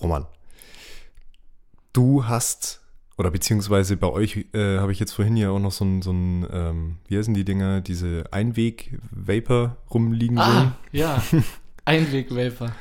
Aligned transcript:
Roman, 0.00 0.26
du 1.92 2.26
hast, 2.26 2.80
oder 3.16 3.30
beziehungsweise 3.30 3.96
bei 3.96 4.08
euch 4.08 4.46
äh, 4.52 4.78
habe 4.78 4.92
ich 4.92 4.98
jetzt 5.00 5.12
vorhin 5.12 5.36
ja 5.36 5.50
auch 5.50 5.58
noch 5.60 5.72
so 5.72 5.84
ein, 5.84 6.02
so 6.02 6.12
ein 6.12 6.46
ähm, 6.52 6.96
wie 7.08 7.16
heißen 7.18 7.34
die 7.34 7.44
Dinger, 7.44 7.80
diese 7.80 8.24
Einweg-Vapor 8.32 9.76
rumliegen 9.92 10.38
Ah, 10.38 10.52
sehen. 10.60 10.72
ja. 10.92 11.22
Einweg-Vapor. 11.84 12.72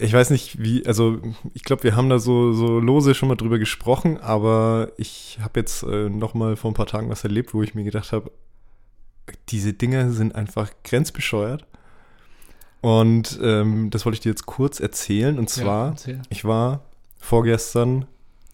Ich 0.00 0.12
weiß 0.12 0.30
nicht, 0.30 0.62
wie, 0.62 0.86
also 0.86 1.20
ich 1.54 1.64
glaube, 1.64 1.82
wir 1.82 1.96
haben 1.96 2.08
da 2.08 2.18
so, 2.20 2.52
so 2.52 2.78
lose 2.78 3.14
schon 3.14 3.28
mal 3.28 3.34
drüber 3.36 3.58
gesprochen, 3.58 4.18
aber 4.18 4.92
ich 4.96 5.38
habe 5.40 5.58
jetzt 5.58 5.82
äh, 5.82 6.08
noch 6.08 6.34
mal 6.34 6.56
vor 6.56 6.70
ein 6.70 6.74
paar 6.74 6.86
Tagen 6.86 7.08
was 7.08 7.24
erlebt, 7.24 7.52
wo 7.54 7.62
ich 7.62 7.74
mir 7.74 7.82
gedacht 7.84 8.12
habe, 8.12 8.30
diese 9.48 9.72
Dinger 9.72 10.10
sind 10.10 10.34
einfach 10.36 10.70
grenzbescheuert. 10.84 11.66
Und 12.80 13.38
ähm, 13.42 13.90
das 13.90 14.04
wollte 14.06 14.14
ich 14.14 14.20
dir 14.20 14.28
jetzt 14.30 14.46
kurz 14.46 14.80
erzählen. 14.80 15.38
Und 15.38 15.50
zwar, 15.50 15.96
Ja, 16.06 16.14
ich 16.30 16.44
war 16.44 16.80
vorgestern 17.18 18.06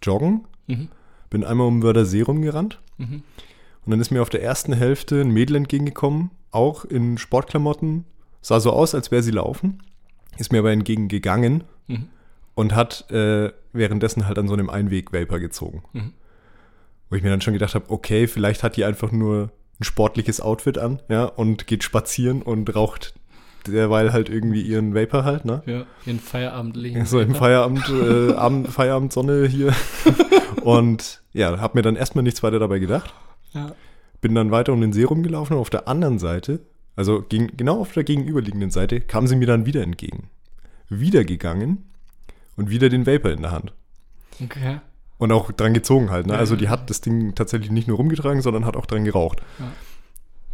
joggen, 0.03 0.45
Mhm. 0.67 0.89
bin 1.31 1.45
einmal 1.45 1.67
um 1.67 1.83
Wörthersee 1.83 2.23
rumgerannt 2.23 2.81
Mhm. 2.99 3.23
und 3.85 3.91
dann 3.91 4.01
ist 4.01 4.11
mir 4.11 4.23
auf 4.23 4.31
der 4.31 4.43
ersten 4.43 4.73
Hälfte 4.73 5.21
ein 5.21 5.31
Mädel 5.31 5.57
entgegengekommen, 5.57 6.31
auch 6.51 6.85
in 6.87 7.19
Sportklamotten, 7.19 8.05
sah 8.41 8.61
so 8.61 8.73
aus, 8.73 8.95
als 8.95 9.11
wäre 9.11 9.23
sie 9.23 9.31
laufen, 9.33 9.83
ist 10.39 10.53
mir 10.53 10.59
aber 10.61 10.73
entgegengegangen 10.73 11.65
Mhm. 11.89 12.07
und 12.55 12.75
hat 12.75 13.11
äh, 13.11 13.53
währenddessen 13.73 14.27
halt 14.27 14.39
an 14.39 14.49
so 14.49 14.55
einem 14.55 14.71
Einweg-Vapor 14.71 15.39
gezogen. 15.41 15.83
Mhm. 15.93 16.13
Wo 17.11 17.17
ich 17.17 17.23
mir 17.23 17.31
dann 17.31 17.43
schon 17.43 17.53
gedacht 17.55 17.75
habe, 17.75 17.91
okay, 17.91 18.27
vielleicht 18.27 18.63
hat 18.63 18.77
die 18.77 18.85
einfach 18.87 19.13
nur 19.13 19.51
ein 19.81 19.85
sportliches 19.85 20.41
Outfit 20.41 20.79
an, 20.79 21.01
ja, 21.09 21.25
und 21.27 21.67
geht 21.67 21.85
spazieren 21.85 22.41
und 22.43 22.75
raucht 22.75 23.15
derweil 23.67 24.13
halt 24.13 24.29
irgendwie 24.29 24.63
ihren 24.63 24.95
Vapor 24.95 25.25
halt, 25.25 25.45
ne? 25.45 25.63
Ja, 25.67 25.87
in 26.07 26.19
Feierabend 26.19 26.77
legen. 26.77 27.05
So 27.07 27.21
im 27.21 27.35
Feierabend, 27.35 27.89
äh, 27.89 28.33
Abend, 28.37 28.69
Feierabendsonne 28.69 29.47
hier. 29.47 29.73
und 30.63 31.23
ja, 31.33 31.61
hab 31.61 31.75
mir 31.75 31.83
dann 31.83 31.97
erstmal 31.97 32.23
nichts 32.23 32.43
weiter 32.43 32.59
dabei 32.59 32.79
gedacht. 32.79 33.13
Ja. 33.53 33.73
Bin 34.21 34.35
dann 34.35 34.51
weiter 34.51 34.73
um 34.73 34.81
den 34.81 34.93
See 34.93 35.05
rumgelaufen 35.05 35.57
und 35.57 35.61
auf 35.61 35.71
der 35.71 35.89
anderen 35.89 36.19
Seite, 36.19 36.61
also 36.97 37.23
gegen, 37.23 37.57
genau 37.57 37.81
auf 37.81 37.93
der 37.93 38.05
gegenüberliegenden 38.05 38.71
Seite, 38.71 39.01
kam 39.01 39.27
sie 39.27 39.37
mir 39.37 39.47
dann 39.47 39.67
wieder 39.67 39.83
entgegen. 39.83 40.31
Wieder 40.89 41.25
gegangen 41.25 41.85
und 42.57 42.71
wieder 42.71 42.89
den 42.89 43.07
Vapor 43.07 43.31
in 43.31 43.43
der 43.43 43.53
Hand. 43.53 43.73
Okay. 44.43 44.81
Und 45.19 45.33
auch 45.33 45.53
dran 45.53 45.75
gezogen 45.75 46.11
halt. 46.11 46.27
Ne? 46.27 46.37
Also 46.37 46.57
die 46.57 46.69
hat 46.69 46.91
das 46.91 47.01
Ding 47.01 47.35
tatsächlich 47.35 47.71
nicht 47.71 47.89
nur 47.89 47.97
rumgetragen, 47.97 48.43
sondern 48.43 48.65
hat 48.67 48.77
auch 48.77 48.87
dran 48.87 49.05
geraucht. 49.05 49.41
Ja. 49.59 49.67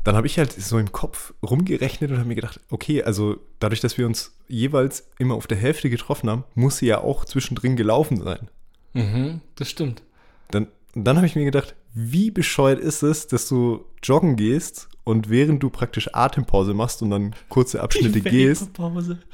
Dann 0.04 0.16
habe 0.16 0.26
ich 0.26 0.38
halt 0.38 0.52
so 0.52 0.78
im 0.78 0.92
Kopf 0.92 1.34
rumgerechnet 1.42 2.10
und 2.10 2.18
habe 2.18 2.28
mir 2.28 2.34
gedacht, 2.34 2.60
okay, 2.70 3.02
also 3.02 3.36
dadurch, 3.58 3.80
dass 3.80 3.98
wir 3.98 4.06
uns 4.06 4.32
jeweils 4.48 5.08
immer 5.18 5.34
auf 5.34 5.46
der 5.46 5.58
Hälfte 5.58 5.90
getroffen 5.90 6.30
haben, 6.30 6.44
muss 6.54 6.78
sie 6.78 6.86
ja 6.86 7.00
auch 7.00 7.24
zwischendrin 7.24 7.76
gelaufen 7.76 8.22
sein. 8.22 8.48
Mhm, 8.94 9.40
das 9.56 9.68
stimmt. 9.68 10.02
Dann, 10.50 10.68
dann 10.94 11.16
habe 11.16 11.26
ich 11.26 11.36
mir 11.36 11.44
gedacht, 11.44 11.74
wie 11.92 12.30
bescheuert 12.30 12.80
ist 12.80 13.02
es, 13.02 13.26
dass 13.26 13.48
du 13.48 13.84
joggen 14.02 14.36
gehst 14.36 14.88
und 15.04 15.28
während 15.28 15.62
du 15.62 15.70
praktisch 15.70 16.14
Atempause 16.14 16.72
machst 16.72 17.02
und 17.02 17.10
dann 17.10 17.34
kurze 17.48 17.82
Abschnitte 17.82 18.20
gehst 18.20 18.70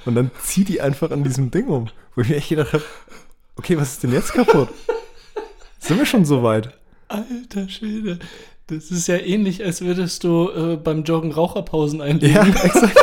und 0.05 0.15
dann 0.15 0.31
zieh 0.43 0.65
die 0.65 0.81
einfach 0.81 1.11
an 1.11 1.23
diesem 1.23 1.51
Ding 1.51 1.69
um. 1.69 1.89
Wo 2.15 2.23
ich 2.23 2.29
mir 2.29 2.37
echt 2.37 2.49
gedacht 2.49 2.73
habe, 2.73 2.85
okay, 3.57 3.77
was 3.77 3.93
ist 3.93 4.03
denn 4.03 4.13
jetzt 4.13 4.33
kaputt? 4.33 4.69
Sind 5.79 5.99
wir 5.99 6.07
schon 6.07 6.25
so 6.25 6.43
weit? 6.43 6.77
Alter 7.09 7.69
Schwede. 7.69 8.19
Das 8.69 8.91
ist 8.91 9.07
ja 9.07 9.17
ähnlich, 9.17 9.65
als 9.65 9.81
würdest 9.81 10.25
du 10.25 10.51
äh, 10.51 10.77
beim 10.77 11.05
Joggen 11.05 11.31
Raucherpausen 11.31 12.01
einlegen. 12.01 12.35
Ja, 12.35 12.43
exakt. 12.65 12.99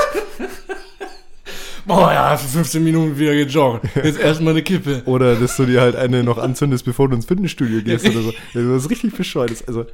Boah, 1.86 2.12
ja, 2.12 2.38
für 2.38 2.48
15 2.48 2.84
Minuten 2.84 3.18
wieder 3.18 3.34
gejoggt. 3.34 3.86
Jetzt 3.96 4.20
erstmal 4.20 4.54
eine 4.54 4.62
Kippe. 4.64 5.04
Oder 5.06 5.36
dass 5.36 5.56
du 5.58 5.66
dir 5.66 5.82
halt 5.82 5.96
eine 5.96 6.24
noch 6.24 6.38
anzündest, 6.38 6.86
bevor 6.86 7.10
du 7.10 7.16
ins 7.16 7.26
Fitnessstudio 7.26 7.82
gehst 7.86 8.06
oder 8.06 8.22
so. 8.22 8.34
Das 8.54 8.84
ist 8.84 8.90
richtig 8.90 9.16
bescheuert. 9.16 9.52
Also 9.68 9.86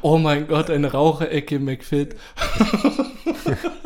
Oh 0.00 0.16
mein 0.16 0.48
Gott, 0.48 0.70
eine 0.70 0.92
Raucherecke 0.92 1.58
McFit. 1.58 2.16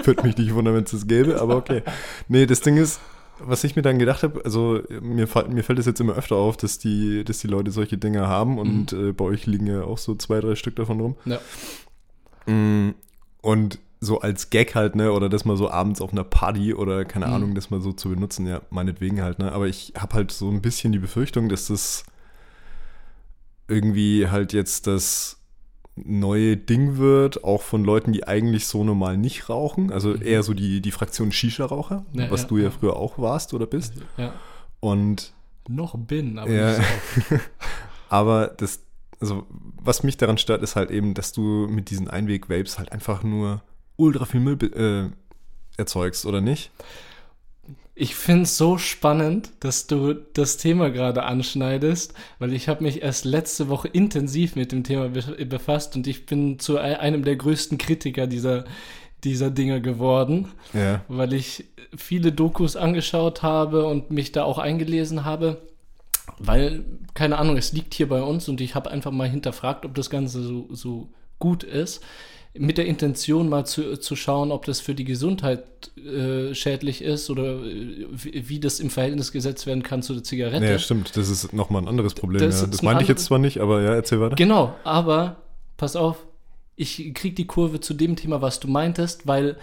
würde 0.04 0.22
mich 0.22 0.36
nicht 0.36 0.54
wundern, 0.54 0.74
wenn 0.74 0.84
es 0.84 0.92
das 0.92 1.08
gäbe, 1.08 1.40
aber 1.40 1.56
okay. 1.56 1.82
Nee, 2.28 2.46
das 2.46 2.60
Ding 2.60 2.76
ist, 2.76 3.00
was 3.40 3.64
ich 3.64 3.76
mir 3.76 3.82
dann 3.82 3.98
gedacht 3.98 4.22
habe, 4.22 4.44
also 4.44 4.80
mir, 5.00 5.28
mir 5.48 5.62
fällt 5.64 5.78
es 5.78 5.86
jetzt 5.86 6.00
immer 6.00 6.14
öfter 6.14 6.36
auf, 6.36 6.56
dass 6.56 6.78
die, 6.78 7.24
dass 7.24 7.38
die 7.38 7.48
Leute 7.48 7.70
solche 7.70 7.98
Dinge 7.98 8.26
haben 8.28 8.58
und 8.58 8.92
äh, 8.92 9.12
bei 9.12 9.24
euch 9.24 9.46
liegen 9.46 9.66
ja 9.66 9.82
auch 9.82 9.98
so 9.98 10.14
zwei, 10.14 10.40
drei 10.40 10.54
Stück 10.54 10.76
davon 10.76 11.00
rum. 11.00 11.16
Ja. 11.24 11.40
Mm, 12.46 12.94
Und 13.42 13.78
so 14.00 14.20
als 14.20 14.50
Gag 14.50 14.74
halt, 14.74 14.96
ne, 14.96 15.12
oder 15.12 15.28
das 15.30 15.44
mal 15.46 15.56
so 15.56 15.70
abends 15.70 16.00
auf 16.02 16.12
einer 16.12 16.24
Party 16.24 16.74
oder 16.74 17.04
keine 17.06 17.26
Mhm. 17.26 17.32
Ahnung, 17.32 17.54
das 17.54 17.70
mal 17.70 17.80
so 17.80 17.92
zu 17.92 18.10
benutzen, 18.10 18.46
ja, 18.46 18.60
meinetwegen 18.70 19.22
halt, 19.22 19.38
ne. 19.38 19.50
Aber 19.52 19.66
ich 19.66 19.94
habe 19.98 20.14
halt 20.14 20.30
so 20.30 20.50
ein 20.50 20.60
bisschen 20.60 20.92
die 20.92 20.98
Befürchtung, 20.98 21.48
dass 21.48 21.68
das 21.68 22.04
irgendwie 23.66 24.28
halt 24.28 24.52
jetzt 24.52 24.86
das 24.86 25.38
neue 25.96 26.56
Ding 26.56 26.96
wird, 26.98 27.44
auch 27.44 27.62
von 27.62 27.84
Leuten, 27.84 28.12
die 28.12 28.26
eigentlich 28.26 28.66
so 28.66 28.82
normal 28.84 29.16
nicht 29.16 29.48
rauchen. 29.48 29.92
Also 29.92 30.10
Mhm. 30.10 30.22
eher 30.22 30.42
so 30.42 30.52
die, 30.54 30.80
die 30.80 30.90
Fraktion 30.90 31.30
Shisha-Raucher, 31.30 32.04
Ja, 32.12 32.30
was 32.30 32.42
ja, 32.42 32.48
du 32.48 32.56
ja 32.58 32.64
ja. 32.64 32.70
früher 32.70 32.96
auch 32.96 33.18
warst 33.18 33.54
oder 33.54 33.66
bist. 33.66 33.94
Ja. 34.16 34.32
Und 34.80 35.32
Noch 35.68 35.96
bin, 35.96 36.38
aber 36.38 36.50
Ja. 36.52 36.78
nicht 36.78 36.88
so. 37.28 37.36
aber 38.08 38.48
das, 38.48 38.80
also 39.20 39.46
was 39.82 40.02
mich 40.02 40.16
daran 40.16 40.36
stört, 40.38 40.62
ist 40.62 40.76
halt 40.76 40.90
eben, 40.90 41.14
dass 41.14 41.32
du 41.32 41.68
mit 41.70 41.90
diesen 41.90 42.08
Einweg-Vapes 42.08 42.78
halt 42.78 42.92
einfach 42.92 43.22
nur 43.22 43.62
ultra 43.96 44.24
viel 44.26 44.40
Müll 44.40 44.58
äh, 44.74 45.10
erzeugst, 45.78 46.26
oder 46.26 46.40
nicht? 46.40 46.70
Ich 47.96 48.16
finde 48.16 48.42
es 48.42 48.56
so 48.56 48.76
spannend, 48.76 49.50
dass 49.60 49.86
du 49.86 50.14
das 50.14 50.56
Thema 50.56 50.90
gerade 50.90 51.22
anschneidest, 51.22 52.12
weil 52.40 52.52
ich 52.52 52.68
habe 52.68 52.82
mich 52.82 53.02
erst 53.02 53.24
letzte 53.24 53.68
Woche 53.68 53.86
intensiv 53.86 54.56
mit 54.56 54.72
dem 54.72 54.82
Thema 54.82 55.10
be 55.10 55.46
befasst 55.46 55.94
und 55.94 56.06
ich 56.08 56.26
bin 56.26 56.58
zu 56.58 56.76
e- 56.76 56.80
einem 56.96 57.24
der 57.24 57.36
größten 57.36 57.78
Kritiker 57.78 58.26
dieser, 58.26 58.64
dieser 59.22 59.50
Dinge 59.50 59.80
geworden, 59.80 60.48
Ja. 60.72 61.04
weil 61.06 61.32
ich 61.34 61.66
viele 61.96 62.32
Dokus 62.32 62.74
angeschaut 62.74 63.42
habe 63.44 63.86
und 63.86 64.10
mich 64.10 64.32
da 64.32 64.42
auch 64.42 64.58
eingelesen 64.58 65.24
habe. 65.24 65.62
Weil, 66.38 66.84
keine 67.14 67.38
Ahnung, 67.38 67.56
es 67.56 67.72
liegt 67.72 67.94
hier 67.94 68.08
bei 68.08 68.22
uns 68.22 68.48
und 68.48 68.60
ich 68.60 68.74
habe 68.74 68.90
einfach 68.90 69.12
mal 69.12 69.28
hinterfragt, 69.28 69.84
ob 69.84 69.94
das 69.94 70.10
Ganze 70.10 70.42
so, 70.42 70.66
so 70.70 71.08
gut 71.38 71.62
ist. 71.62 72.02
Mit 72.56 72.78
der 72.78 72.86
Intention 72.86 73.48
mal 73.48 73.66
zu, 73.66 73.96
zu 73.98 74.14
schauen, 74.14 74.52
ob 74.52 74.64
das 74.64 74.80
für 74.80 74.94
die 74.94 75.04
Gesundheit 75.04 75.64
äh, 75.98 76.54
schädlich 76.54 77.02
ist 77.02 77.28
oder 77.28 77.64
äh, 77.64 78.06
wie, 78.12 78.48
wie 78.48 78.60
das 78.60 78.78
im 78.78 78.90
Verhältnis 78.90 79.32
gesetzt 79.32 79.66
werden 79.66 79.82
kann 79.82 80.02
zu 80.02 80.14
der 80.14 80.22
Zigarette. 80.22 80.64
Ja, 80.64 80.78
stimmt. 80.78 81.16
Das 81.16 81.28
ist 81.28 81.52
nochmal 81.52 81.82
ein 81.82 81.88
anderes 81.88 82.14
Problem. 82.14 82.40
Das 82.40 82.60
ja. 82.60 82.66
das 82.68 82.80
ein 82.80 82.84
meinte 82.84 83.02
ich 83.02 83.08
jetzt 83.08 83.24
zwar 83.24 83.40
nicht, 83.40 83.58
aber 83.58 83.82
ja, 83.82 83.94
erzähl 83.94 84.20
weiter. 84.20 84.36
Genau, 84.36 84.74
aber 84.84 85.36
pass 85.76 85.96
auf, 85.96 86.24
ich 86.76 87.12
krieg 87.14 87.34
die 87.36 87.46
Kurve 87.46 87.80
zu 87.80 87.92
dem 87.94 88.14
Thema, 88.14 88.40
was 88.40 88.60
du 88.60 88.68
meintest, 88.68 89.26
weil 89.26 89.56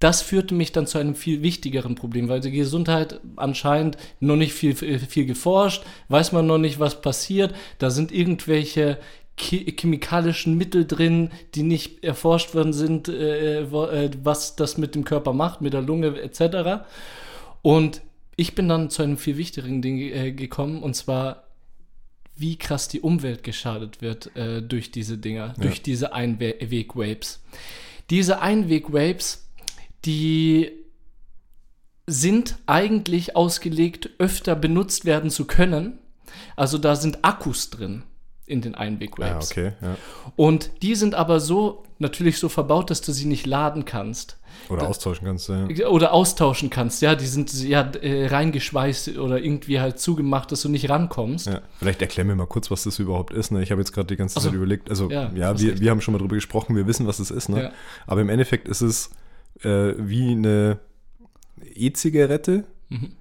das 0.00 0.22
führte 0.22 0.54
mich 0.54 0.72
dann 0.72 0.86
zu 0.86 0.96
einem 0.96 1.14
viel 1.14 1.42
wichtigeren 1.42 1.94
Problem, 1.94 2.28
weil 2.28 2.40
die 2.40 2.50
Gesundheit 2.50 3.20
anscheinend 3.36 3.98
noch 4.18 4.36
nicht 4.36 4.54
viel, 4.54 4.74
viel 4.74 5.26
geforscht, 5.26 5.82
weiß 6.08 6.32
man 6.32 6.46
noch 6.46 6.56
nicht, 6.56 6.80
was 6.80 7.02
passiert. 7.02 7.54
Da 7.78 7.90
sind 7.90 8.10
irgendwelche 8.10 8.94
che- 8.94 8.98
chemikalischen 9.40 10.56
Mittel 10.56 10.86
drin, 10.86 11.30
die 11.54 11.62
nicht 11.62 12.04
erforscht 12.04 12.54
worden 12.54 12.72
sind, 12.72 13.08
äh, 13.08 13.62
äh, 13.62 14.10
was 14.22 14.56
das 14.56 14.78
mit 14.78 14.94
dem 14.94 15.04
Körper 15.04 15.32
macht, 15.32 15.60
mit 15.60 15.72
der 15.72 15.82
Lunge 15.82 16.20
etc. 16.20 16.84
Und 17.62 18.02
ich 18.36 18.54
bin 18.54 18.68
dann 18.68 18.90
zu 18.90 19.02
einem 19.02 19.18
viel 19.18 19.36
wichtigeren 19.36 19.82
Ding 19.82 19.98
äh, 19.98 20.32
gekommen, 20.32 20.82
und 20.82 20.94
zwar 20.94 21.44
wie 22.36 22.56
krass 22.56 22.88
die 22.88 23.00
Umwelt 23.00 23.42
geschadet 23.42 24.00
wird 24.00 24.34
äh, 24.34 24.62
durch 24.62 24.90
diese 24.90 25.18
Dinger, 25.18 25.54
durch 25.58 25.82
diese 25.82 26.14
Einweg-Vapes. 26.14 27.42
Diese 28.08 28.40
Einweg-Vapes, 28.40 29.46
die 30.06 30.70
sind 32.06 32.56
eigentlich 32.64 33.36
ausgelegt, 33.36 34.10
öfter 34.18 34.56
benutzt 34.56 35.04
werden 35.04 35.28
zu 35.28 35.46
können. 35.46 35.98
Also 36.56 36.78
da 36.78 36.96
sind 36.96 37.24
Akkus 37.26 37.68
drin 37.68 38.04
in 38.50 38.60
den 38.60 38.72
Ja, 38.72 38.78
Einweg-Vapes. 38.78 39.48
Ah, 39.48 39.52
okay. 39.52 39.72
Ja. 39.80 39.96
Und 40.36 40.70
die 40.82 40.94
sind 40.94 41.14
aber 41.14 41.40
so, 41.40 41.84
natürlich 41.98 42.38
so 42.38 42.48
verbaut, 42.48 42.90
dass 42.90 43.00
du 43.00 43.12
sie 43.12 43.26
nicht 43.26 43.46
laden 43.46 43.84
kannst. 43.84 44.36
Oder 44.68 44.88
austauschen 44.88 45.26
kannst. 45.26 45.48
Ja. 45.48 45.88
Oder 45.88 46.12
austauschen 46.12 46.68
kannst, 46.70 47.00
ja, 47.02 47.14
die 47.14 47.26
sind 47.26 47.52
ja 47.62 47.80
äh, 48.02 48.26
reingeschweißt 48.26 49.16
oder 49.18 49.40
irgendwie 49.42 49.80
halt 49.80 49.98
zugemacht, 49.98 50.52
dass 50.52 50.62
du 50.62 50.68
nicht 50.68 50.88
rankommst. 50.90 51.46
Ja. 51.46 51.62
Vielleicht 51.78 52.02
erklär 52.02 52.24
mir 52.26 52.34
mal 52.34 52.46
kurz, 52.46 52.70
was 52.70 52.82
das 52.84 52.98
überhaupt 52.98 53.32
ist. 53.32 53.50
Ne? 53.52 53.62
Ich 53.62 53.70
habe 53.70 53.80
jetzt 53.80 53.92
gerade 53.92 54.06
die 54.08 54.16
ganze. 54.16 54.38
Zeit 54.40 54.52
überlegt. 54.52 54.90
Also, 54.90 55.10
Ja, 55.10 55.30
ja, 55.34 55.58
wir, 55.58 55.80
wir 55.80 55.90
haben 55.90 56.00
schon 56.00 56.12
mal 56.12 56.18
drüber 56.18 56.34
gesprochen, 56.34 56.76
wir 56.76 56.86
wissen, 56.86 57.06
was 57.06 57.18
es 57.20 57.30
ist. 57.30 57.48
Ne? 57.48 57.72
Aber 58.06 58.20
im 58.20 58.28
Endeffekt 58.28 58.68
ist 58.68 58.80
es 58.82 59.10
äh, 59.62 59.94
wie 59.96 60.32
eine 60.32 60.78
E-Zigarette 61.74 62.64
Mhm. 62.88 63.12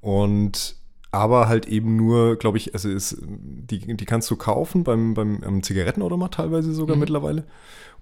und 0.00 0.76
aber 1.12 1.48
halt 1.48 1.66
eben 1.66 1.96
nur, 1.96 2.36
glaube 2.36 2.58
ich, 2.58 2.72
also 2.74 2.88
ist, 2.88 3.16
die, 3.20 3.96
die 3.96 4.04
kannst 4.04 4.30
du 4.30 4.36
kaufen 4.36 4.84
beim, 4.84 5.14
beim 5.14 5.62
Zigarettenautomat 5.62 6.34
teilweise 6.34 6.72
sogar 6.72 6.96
Mhm. 6.96 7.00
mittlerweile. 7.00 7.44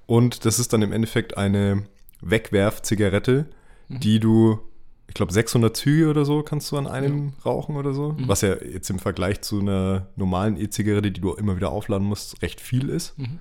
Und 0.06 0.44
das 0.44 0.58
ist 0.58 0.72
dann 0.72 0.82
im 0.82 0.93
Endeffekt 0.93 1.37
eine 1.37 1.84
Wegwerf-Zigarette, 2.20 3.46
Mhm. 3.88 4.00
die 4.00 4.20
du 4.20 4.58
ich 5.10 5.14
glaube, 5.14 5.32
600 5.32 5.75
Züge 5.75 6.10
oder 6.10 6.26
so 6.26 6.43
kannst 6.43 6.70
du 6.70 6.76
an 6.76 6.87
einem 6.87 7.32
rauchen 7.43 7.76
oder 7.76 7.94
so. 7.94 8.12
Mhm. 8.12 8.28
Was 8.28 8.43
ja 8.43 8.55
jetzt 8.62 8.90
im 8.90 8.99
Vergleich 8.99 9.40
zu 9.40 9.58
einer 9.61 10.08
normalen 10.16 10.61
E-Zigarette, 10.61 11.11
die 11.11 11.22
du 11.22 11.32
immer 11.32 11.56
wieder 11.56 11.70
aufladen 11.72 12.06
musst, 12.06 12.43
recht 12.43 12.61
viel 12.61 12.90
ist. 12.90 13.19
Mhm. 13.19 13.38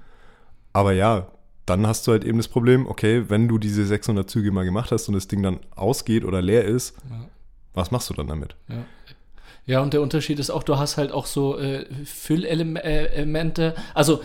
Aber 0.72 0.94
ja, 0.94 1.28
dann 1.66 1.86
hast 1.86 2.08
du 2.08 2.14
halt 2.14 2.24
eben 2.24 2.38
das 2.38 2.48
Problem, 2.48 2.88
okay, 2.88 3.26
wenn 3.30 3.50
du 3.50 3.58
diese 3.58 3.86
600 3.86 4.30
Züge 4.30 4.54
mal 4.54 4.64
gemacht 4.64 4.94
hast 4.94 5.10
und 5.10 5.16
das 5.16 5.28
Ding 5.28 5.44
dann 5.44 5.60
ausgeht 5.76 6.24
oder 6.24 6.42
leer 6.42 6.64
ist, 6.64 6.96
Ja. 7.10 7.26
was 7.74 7.92
machst 7.92 8.10
du 8.10 8.14
dann 8.14 8.28
damit? 8.28 8.56
Ja. 8.70 8.86
Ja, 9.68 9.82
und 9.82 9.94
der 9.94 10.02
Unterschied 10.02 10.40
ist 10.40 10.50
auch, 10.50 10.64
du 10.64 10.78
hast 10.78 10.98
halt 10.98 11.12
auch 11.12 11.28
so 11.28 11.58
äh, 11.60 11.86
Füllelemente. 12.06 13.76
Also 13.94 14.22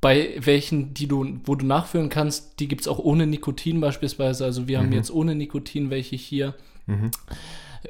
bei 0.00 0.34
welchen, 0.38 0.94
die 0.94 1.06
du, 1.06 1.38
wo 1.44 1.54
du 1.54 1.66
nachfüllen 1.66 2.08
kannst, 2.08 2.58
die 2.60 2.68
gibt 2.68 2.82
es 2.82 2.88
auch 2.88 2.98
ohne 2.98 3.26
Nikotin 3.26 3.80
beispielsweise. 3.80 4.44
Also 4.44 4.68
wir 4.68 4.78
haben 4.78 4.86
Mhm. 4.88 4.92
jetzt 4.94 5.10
ohne 5.12 5.34
Nikotin 5.34 5.90
welche 5.90 6.16
hier. 6.16 6.54
Mhm. 6.86 7.10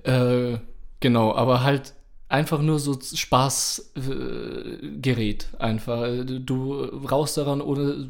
Äh, 0.05 0.59
genau, 1.01 1.35
aber 1.35 1.63
halt 1.63 1.95
einfach 2.29 2.63
nur 2.63 2.79
so 2.79 2.99
Spaßgerät 3.01 5.49
äh, 5.53 5.57
einfach. 5.63 6.07
Du 6.25 6.83
rauchst 6.85 7.37
daran 7.37 7.61
ohne 7.61 8.09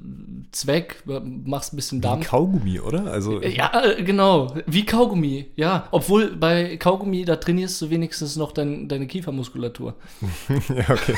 Zweck, 0.53 1.03
machst 1.45 1.73
ein 1.73 1.77
bisschen 1.77 1.99
Wie 1.99 2.03
Dampf. 2.03 2.27
Kaugummi, 2.29 2.81
oder? 2.81 3.07
Also, 3.13 3.41
Ja, 3.43 3.83
äh, 3.85 4.03
genau. 4.03 4.53
Wie 4.67 4.85
Kaugummi. 4.85 5.47
Ja, 5.57 5.87
obwohl 5.93 6.37
bei 6.37 6.77
Kaugummi, 6.77 7.25
da 7.25 7.37
trainierst 7.37 7.81
du 7.83 7.91
wenigstens 7.91 8.37
noch 8.37 8.53
dein, 8.53 8.89
deine 8.89 9.07
Kiefermuskulatur. 9.07 9.95
ja, 10.69 10.91
okay. 10.91 11.15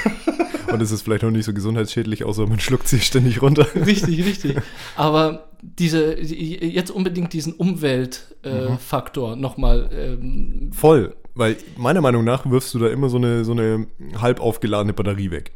Und 0.73 0.81
es 0.82 0.90
ist 0.90 1.02
vielleicht 1.02 1.25
auch 1.25 1.31
nicht 1.31 1.44
so 1.44 1.52
gesundheitsschädlich, 1.55 2.25
außer 2.25 2.46
man 2.46 2.61
schluckt 2.61 2.88
sie 2.88 3.00
ständig 3.00 3.40
runter. 3.43 3.67
Richtig, 3.75 4.25
richtig. 4.25 4.56
Aber 4.96 5.49
diese, 5.61 6.17
die- 6.17 6.56
jetzt 6.67 6.90
unbedingt 6.90 7.32
diesen 7.32 7.52
Umweltfaktor 7.55 8.75
äh, 8.75 8.76
Faktor 8.78 9.37
nochmal. 9.37 9.88
Ähm, 9.93 10.70
Voll. 10.73 11.14
Weil 11.35 11.56
meiner 11.78 12.00
Meinung 12.02 12.25
nach 12.25 12.44
wirfst 12.50 12.75
du 12.75 12.78
da 12.78 12.88
immer 12.88 13.08
so 13.08 13.17
eine, 13.17 13.44
so 13.44 13.52
eine 13.52 13.87
halb 14.20 14.40
aufgeladene 14.40 14.93
Batterie 14.93 15.31
weg. 15.31 15.52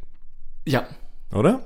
ja, 0.65 0.87
Oder? 1.31 1.61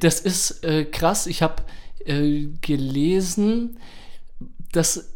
das 0.00 0.20
ist 0.20 0.64
äh, 0.64 0.84
krass. 0.84 1.26
Ich 1.26 1.42
habe 1.42 1.62
äh, 2.04 2.46
gelesen, 2.60 3.78
dass. 4.72 5.10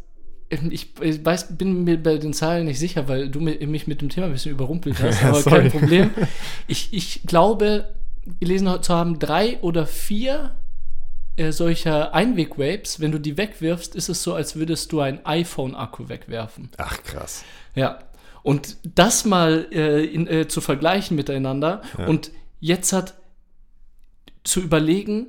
ähm, 0.49 0.71
Ich 0.71 0.93
ich 1.01 1.23
weiß, 1.25 1.57
bin 1.57 1.83
mir 1.83 2.01
bei 2.01 2.17
den 2.17 2.33
Zahlen 2.33 2.65
nicht 2.65 2.79
sicher, 2.79 3.07
weil 3.07 3.29
du 3.29 3.39
mi- 3.39 3.65
mich 3.67 3.87
mit 3.87 4.01
dem 4.01 4.09
Thema 4.09 4.27
ein 4.27 4.33
bisschen 4.33 4.51
überrumpelt 4.51 4.99
hast, 5.01 5.23
aber 5.23 5.43
kein 5.43 5.71
Problem. 5.71 6.11
Ich, 6.67 6.93
ich 6.93 7.23
glaube, 7.25 7.93
gelesen 8.39 8.67
zu 8.81 8.93
haben, 8.93 9.19
drei 9.19 9.57
oder 9.61 9.85
vier 9.85 10.55
äh, 11.37 11.51
solcher 11.51 12.13
Einweg-Vapes, 12.13 12.99
wenn 12.99 13.11
du 13.11 13.19
die 13.19 13.37
wegwirfst, 13.37 13.95
ist 13.95 14.09
es 14.09 14.23
so, 14.23 14.33
als 14.33 14.55
würdest 14.55 14.91
du 14.91 14.99
ein 15.01 15.23
iPhone-Akku 15.25 16.09
wegwerfen. 16.09 16.69
Ach, 16.77 17.01
krass. 17.03 17.43
Ja. 17.75 17.99
Und 18.43 18.77
das 18.95 19.23
mal 19.25 19.67
äh, 19.71 20.03
in, 20.05 20.25
äh, 20.27 20.47
zu 20.47 20.61
vergleichen 20.61 21.15
miteinander 21.15 21.81
Ja. 21.97 22.07
und 22.07 22.31
jetzt 22.59 22.91
hat 22.93 23.13
zu 24.47 24.61
überlegen, 24.61 25.27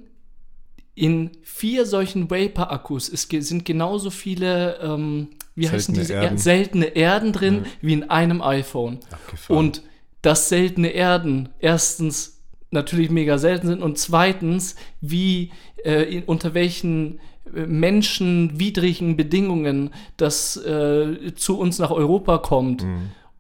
in 0.95 1.31
vier 1.43 1.87
solchen 1.87 2.31
Vapor-Akkus 2.31 3.07
sind 3.07 3.65
genauso 3.65 4.11
viele, 4.11 4.79
ähm, 4.83 5.29
wie 5.55 5.69
heißen 5.69 5.95
Seltene 5.95 6.01
diese 6.01 6.13
Erden. 6.15 6.37
Er 6.37 6.39
seltene 6.39 6.87
Erden 6.87 7.33
drin 7.33 7.67
wie 7.81 7.93
in 7.93 8.11
einem 8.11 8.43
iPhone. 8.43 8.99
Abgefahren. 9.11 9.59
Und 9.59 9.83
dass 10.23 10.49
seltene 10.49 10.89
Erden 10.89 11.51
erstens 11.61 12.43
natürlich 12.71 13.11
mega 13.11 13.39
selten 13.39 13.69
sind 13.69 13.83
und 13.83 13.99
zweitens, 13.99 14.75
wie 15.01 15.53
äh, 15.85 16.03
in, 16.03 16.25
unter 16.25 16.55
welchen 16.55 17.21
äh, 17.55 17.67
menschenwidrigen 17.67 19.17
Bedingungen 19.17 19.91
das 20.17 20.57
äh, 20.57 21.35
zu 21.35 21.59
uns 21.59 21.79
nach 21.79 21.93
Europa 21.93 22.39
kommt 22.39 22.85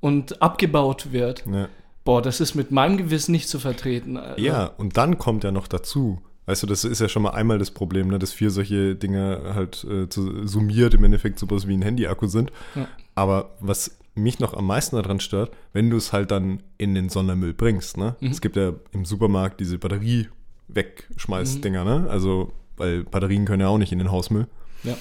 und 0.00 0.40
abgebaut 0.40 1.12
wird. 1.12 1.44
ja. 1.46 1.68
Boah, 2.08 2.22
das 2.22 2.40
ist 2.40 2.54
mit 2.54 2.70
meinem 2.70 2.96
Gewissen 2.96 3.32
nicht 3.32 3.50
zu 3.50 3.58
vertreten. 3.58 4.16
Also, 4.16 4.40
ja, 4.40 4.64
und 4.64 4.96
dann 4.96 5.18
kommt 5.18 5.44
ja 5.44 5.50
noch 5.50 5.68
dazu. 5.68 6.22
Weißt 6.46 6.62
du, 6.62 6.66
das 6.66 6.84
ist 6.84 7.02
ja 7.02 7.08
schon 7.10 7.20
mal 7.20 7.32
einmal 7.32 7.58
das 7.58 7.70
Problem, 7.70 8.08
ne, 8.08 8.18
dass 8.18 8.32
vier 8.32 8.50
solche 8.50 8.96
Dinge 8.96 9.52
halt 9.54 9.84
äh, 9.84 10.08
zu, 10.08 10.46
summiert 10.46 10.94
im 10.94 11.04
Endeffekt 11.04 11.38
sowas 11.38 11.68
wie 11.68 11.74
ein 11.74 11.82
Handy-Akku 11.82 12.26
sind. 12.26 12.50
Ja. 12.74 12.88
Aber 13.14 13.50
was 13.60 13.98
mich 14.14 14.40
noch 14.40 14.54
am 14.54 14.66
meisten 14.66 14.96
daran 14.96 15.20
stört, 15.20 15.52
wenn 15.74 15.90
du 15.90 15.98
es 15.98 16.14
halt 16.14 16.30
dann 16.30 16.62
in 16.78 16.94
den 16.94 17.10
Sondermüll 17.10 17.52
bringst. 17.52 17.98
Ne? 17.98 18.16
Mhm. 18.20 18.30
Es 18.30 18.40
gibt 18.40 18.56
ja 18.56 18.72
im 18.92 19.04
Supermarkt 19.04 19.60
diese 19.60 19.76
Batterie-Wegschmeiß-Dinger, 19.76 21.84
ne? 21.84 22.06
Also, 22.08 22.54
weil 22.78 23.04
Batterien 23.04 23.44
können 23.44 23.60
ja 23.60 23.68
auch 23.68 23.76
nicht 23.76 23.92
in 23.92 23.98
den 23.98 24.10
Hausmüll. 24.10 24.46
Ja. 24.82 24.96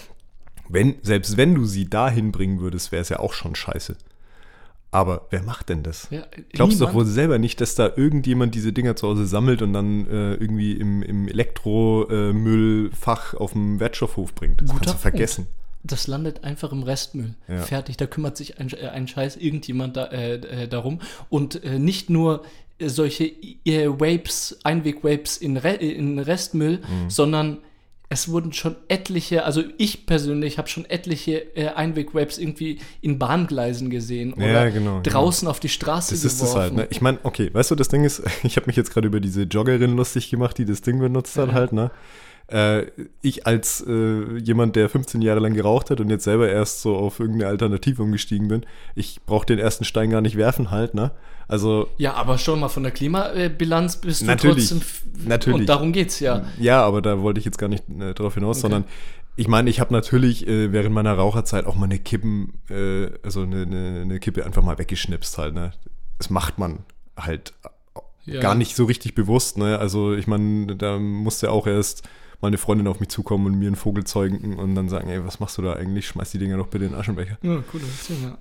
Wenn, 0.67 0.95
selbst 1.03 1.37
wenn 1.37 1.55
du 1.55 1.63
sie 1.63 1.89
dahin 1.89 2.33
bringen 2.33 2.59
würdest, 2.59 2.91
wäre 2.91 3.01
es 3.01 3.07
ja 3.07 3.19
auch 3.19 3.31
schon 3.31 3.55
scheiße. 3.55 3.95
Aber 4.91 5.27
wer 5.31 5.43
macht 5.43 5.69
denn 5.69 5.83
das? 5.83 6.07
Ja, 6.11 6.23
Glaubst 6.53 6.79
du 6.79 6.85
doch 6.85 6.93
wohl 6.93 7.05
selber 7.05 7.39
nicht, 7.39 7.59
dass 7.59 7.75
da 7.75 7.91
irgendjemand 7.95 8.55
diese 8.55 8.71
Dinger 8.71 8.95
zu 8.95 9.07
Hause 9.07 9.25
sammelt 9.27 9.61
und 9.61 9.73
dann 9.73 10.07
äh, 10.07 10.33
irgendwie 10.35 10.73
im, 10.73 11.01
im 11.03 11.27
Elektromüllfach 11.27 13.33
auf 13.33 13.53
dem 13.53 13.79
Wertstoffhof 13.79 14.33
bringt? 14.33 14.61
Das 14.61 14.69
Guter 14.71 14.85
kannst 14.85 14.95
du 14.95 14.99
vergessen. 14.99 15.47
Das 15.83 16.07
landet 16.07 16.43
einfach 16.43 16.71
im 16.71 16.83
Restmüll. 16.83 17.35
Ja. 17.47 17.61
Fertig. 17.61 17.97
Da 17.97 18.07
kümmert 18.07 18.35
sich 18.37 18.59
ein, 18.59 18.73
ein 18.73 19.07
Scheiß 19.07 19.37
irgendjemand 19.37 19.95
da, 19.95 20.05
äh, 20.05 20.35
äh, 20.35 20.67
darum. 20.67 20.99
Und 21.29 21.63
äh, 21.63 21.79
nicht 21.79 22.09
nur 22.09 22.43
äh, 22.79 22.89
solche 22.89 23.25
äh, 23.25 23.87
Vapes, 23.87 24.59
Einweg-Vapes 24.63 25.37
in, 25.37 25.57
Re 25.57 25.73
in 25.73 26.19
Restmüll, 26.19 26.79
Mhm. 26.79 27.09
sondern 27.09 27.57
es 28.09 28.29
wurden 28.29 28.53
schon 28.53 28.75
etliche, 28.87 29.43
also 29.43 29.63
ich 29.77 30.05
persönlich 30.05 30.57
habe 30.57 30.69
schon 30.69 30.85
etliche 30.85 31.55
äh, 31.57 31.67
Einweg-Vapes 31.69 32.37
irgendwie 32.37 32.79
in 33.01 33.19
Bahngleisen 33.19 33.89
gesehen 33.89 34.33
oder 34.33 34.47
Ja, 34.65 34.69
genau, 34.69 35.01
draußen 35.01 35.47
auf 35.47 35.59
die 35.59 35.67
Straße 35.69 36.13
Das 36.13 36.23
ist 36.23 36.41
es 36.41 36.55
halt, 36.55 36.73
ne? 36.73 36.87
Ich 36.89 37.01
meine, 37.01 37.19
okay, 37.23 37.49
weißt 37.53 37.71
du, 37.71 37.75
das 37.75 37.89
Ding 37.89 38.05
ist, 38.05 38.23
ich 38.43 38.55
habe 38.55 38.67
mich 38.67 38.77
jetzt 38.77 38.91
gerade 38.93 39.07
über 39.07 39.19
diese 39.19 39.43
Joggerin 39.43 39.95
lustig 39.97 40.29
gemacht, 40.29 40.57
die 40.57 40.65
das 40.65 40.81
Ding 40.81 40.99
benutzt 40.99 41.37
hat 41.37 41.49
Ja. 41.49 41.53
halt, 41.53 41.73
ne? 41.73 41.91
Äh, 42.49 42.85
ich 43.21 43.45
als 43.45 43.83
äh, 43.85 44.37
jemand, 44.37 44.75
der 44.77 44.87
15 44.89 45.21
Jahre 45.21 45.41
lang 45.41 45.53
geraucht 45.53 45.89
hat 45.89 45.99
und 45.99 46.09
jetzt 46.09 46.23
selber 46.23 46.49
erst 46.49 46.81
so 46.81 46.95
auf 46.95 47.19
irgendeine 47.19 47.49
Alternative 47.49 48.01
umgestiegen 48.01 48.47
bin, 48.47 48.65
ich 48.95 49.19
brauche 49.25 49.45
den 49.45 49.59
ersten 49.59 49.83
Stein 49.83 50.09
gar 50.09 50.21
nicht 50.21 50.37
werfen 50.37 50.71
halt, 50.71 50.93
ne? 50.93 51.11
Also, 51.49 51.87
Ja, 51.97 52.13
aber 52.13 52.37
schon 52.37 52.59
mal 52.59 52.67
von 52.69 52.83
der 52.83 52.91
Klimabilanz 52.93 53.97
bist 53.97 54.21
du 54.21 54.25
Natürlich, 54.25 54.69
trotzdem. 54.69 55.27
natürlich. 55.27 55.59
Und 55.61 55.65
darum 55.69 55.91
geht's 55.91 56.19
ja. 56.19 56.45
ja, 56.57 56.81
aber 56.83 57.01
da 57.01 57.21
wollte 57.21 57.39
ich 57.39 57.45
jetzt 57.45 57.57
gar 57.57 57.67
nicht 57.67 57.83
äh, 57.89 58.13
drauf 58.13 58.33
hinaus, 58.35 58.57
Okay. 58.57 58.61
sondern 58.61 58.83
ich 59.35 59.47
meine, 59.47 59.69
ich 59.69 59.79
habe 59.79 59.93
natürlich 59.93 60.47
äh, 60.47 60.71
während 60.71 60.93
meiner 60.95 61.13
Raucherzeit 61.13 61.65
auch 61.65 61.75
mal 61.75 61.85
eine 61.85 61.99
Kippen, 61.99 62.53
äh, 62.69 63.09
also 63.23 63.41
eine, 63.41 63.61
eine, 63.63 64.01
eine 64.01 64.19
Kippe 64.19 64.45
einfach 64.45 64.63
mal 64.63 64.77
weggeschnipst 64.77 65.37
halt, 65.37 65.53
ne? 65.53 65.71
Das 66.17 66.29
macht 66.29 66.57
man 66.57 66.79
halt 67.17 67.53
Ja. 68.25 68.39
gar 68.41 68.55
nicht 68.55 68.75
so 68.75 68.85
richtig 68.85 69.15
bewusst, 69.15 69.57
ne? 69.57 69.79
Also 69.79 70.13
ich 70.15 70.27
meine, 70.27 70.75
da 70.75 70.97
musste 70.97 71.51
auch 71.51 71.67
erst 71.67 72.03
meine 72.41 72.57
Freundin 72.57 72.87
auf 72.87 72.99
mich 72.99 73.09
zukommen 73.09 73.45
und 73.47 73.59
mir 73.59 73.67
einen 73.67 73.75
Vogel 73.75 74.03
zeugen 74.03 74.57
und 74.57 74.75
dann 74.75 74.89
sagen, 74.89 75.09
ey, 75.09 75.25
was 75.25 75.39
machst 75.39 75.57
du 75.57 75.61
da 75.61 75.73
eigentlich? 75.73 76.07
Schmeiß 76.07 76.31
die 76.31 76.37
Dinger 76.37 76.57
doch 76.57 76.67
bitte 76.67 76.85
in 76.85 76.91
den 76.91 76.99
Aschenbecher. 76.99 77.37
Ja, 77.41 77.63
cool. 77.73 77.81
Ja. 78.23 78.37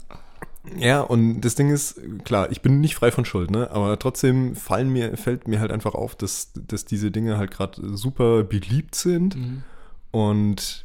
Ja, 0.77 1.01
und 1.01 1.43
das 1.43 1.55
Ding 1.55 1.71
ist, 1.71 2.01
klar, 2.25 2.51
ich 2.51 2.61
bin 2.61 2.81
nicht 2.81 2.97
frei 2.97 3.13
von 3.13 3.25
Schuld, 3.25 3.51
ne? 3.51 3.71
Aber 3.71 3.99
trotzdem 3.99 4.57
fallen 4.57 4.93
mir, 4.93 5.17
fällt 5.17 5.47
mir 5.47 5.61
halt 5.61 5.71
einfach 5.71 5.95
auf, 5.95 6.17
dass, 6.17 6.51
dass 6.55 6.85
diese 6.85 7.11
Dinge 7.11 7.39
halt 7.39 7.53
gerade 7.53 7.97
super 7.97 8.43
beliebt 8.43 8.95
sind. 8.97 9.37
Mhm. 9.37 9.63
Und 10.11 10.85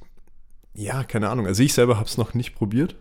ja, 0.74 1.04
keine 1.04 1.30
Ahnung. 1.30 1.48
Also 1.48 1.64
ich 1.64 1.74
selber 1.74 1.98
habe 1.98 2.06
es 2.06 2.18
noch 2.18 2.34
nicht 2.34 2.56
probiert. 2.56 2.96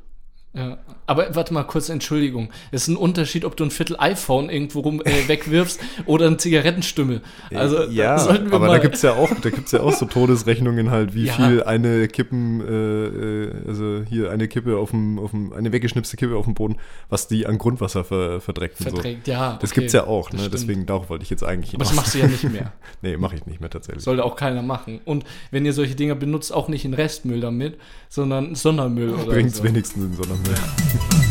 Ja. 0.52 0.78
Aber 1.06 1.32
warte 1.36 1.54
mal 1.54 1.62
kurz, 1.62 1.88
Entschuldigung. 1.88 2.50
Es 2.72 2.82
ist 2.82 2.88
ein 2.88 2.96
Unterschied, 2.96 3.44
ob 3.44 3.56
du 3.56 3.62
ein 3.64 3.70
Viertel 3.70 3.96
iPhone 4.00 4.50
irgendwo 4.50 4.80
rum 4.80 5.00
äh, 5.04 5.28
wegwirfst 5.28 5.80
oder 6.06 6.26
einen 6.26 6.40
Zigarettenstümmel. 6.40 7.20
Also 7.54 7.84
ja, 7.84 8.16
da 8.16 8.18
sollten 8.18 8.46
wir 8.50 8.54
aber 8.56 8.66
mal. 8.66 8.72
da 8.72 8.78
gibt's 8.78 9.02
ja 9.02 9.12
auch, 9.14 9.30
da 9.42 9.50
gibt's 9.50 9.70
ja 9.70 9.80
auch 9.80 9.92
so 9.92 10.06
Todesrechnungen 10.06 10.90
halt, 10.90 11.14
wie 11.14 11.26
Ja. 11.26 11.34
viel 11.34 11.62
eine 11.62 12.08
Kippen, 12.08 12.60
äh, 12.62 13.04
äh, 13.44 13.52
also 13.68 14.02
hier 14.08 14.32
eine 14.32 14.48
Kippe 14.48 14.76
auf 14.76 14.90
dem, 14.90 15.20
auf 15.20 15.30
dem, 15.30 15.52
eine 15.52 15.70
weggeschnipste 15.72 16.16
Kippe 16.16 16.36
auf 16.36 16.46
dem 16.46 16.54
Boden, 16.54 16.76
was 17.08 17.28
die 17.28 17.46
an 17.46 17.56
Grundwasser 17.58 18.02
ver, 18.02 18.40
verdreckt 18.40 18.80
und 18.80 18.90
so. 18.90 19.02
Ja, 19.26 19.56
Das 19.60 19.70
okay, 19.70 19.80
gibt's 19.82 19.92
ja 19.92 20.06
auch, 20.08 20.32
ne? 20.32 20.48
Deswegen 20.52 20.84
darauf 20.86 21.10
wollte 21.10 21.22
ich 21.22 21.30
jetzt 21.30 21.44
eigentlich 21.44 21.74
Aber 21.74 21.84
das 21.84 21.94
machst 21.94 22.14
du 22.14 22.18
ja 22.18 22.26
nicht 22.26 22.42
mehr. 22.44 22.72
nee, 23.02 23.16
mache 23.16 23.36
ich 23.36 23.46
nicht 23.46 23.60
mehr 23.60 23.70
tatsächlich. 23.70 24.02
Sollte 24.02 24.24
auch 24.24 24.34
keiner 24.34 24.62
machen. 24.62 25.00
Und 25.04 25.24
wenn 25.52 25.64
ihr 25.64 25.72
solche 25.72 25.94
Dinger 25.94 26.16
benutzt, 26.16 26.52
auch 26.52 26.66
nicht 26.68 26.84
in 26.84 26.94
Restmüll 26.94 27.40
damit, 27.40 27.78
sondern 28.08 28.56
Sondermüll 28.56 29.10
oder 29.14 29.26
Bringt's 29.26 29.58
so. 29.58 29.64
wenigstens 29.64 30.04
in 30.04 30.14
Sondermüll. 30.14 30.39
Amen. 30.46 31.29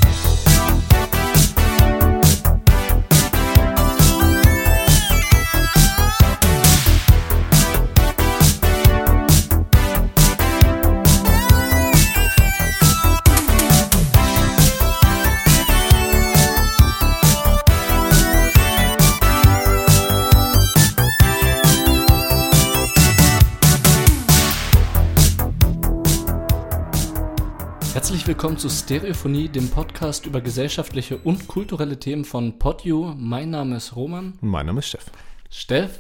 Willkommen 28.30 28.58
zu 28.60 28.70
Stereophonie, 28.70 29.48
dem 29.50 29.70
Podcast 29.70 30.26
über 30.28 30.40
gesellschaftliche 30.40 31.18
und 31.18 31.48
kulturelle 31.48 31.98
Themen 32.00 32.24
von 32.26 32.60
PodU. 32.60 33.14
Mein 33.18 33.50
Name 33.50 33.78
ist 33.78 33.96
Roman. 33.96 34.34
Mein 34.42 34.68
Name 34.68 34.80
ist 34.80 34.90
Steff. 34.90 35.06
Steff, 35.50 36.00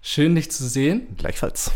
schön 0.00 0.34
dich 0.34 0.50
zu 0.50 0.66
sehen. 0.66 1.06
Gleichfalls. 1.18 1.70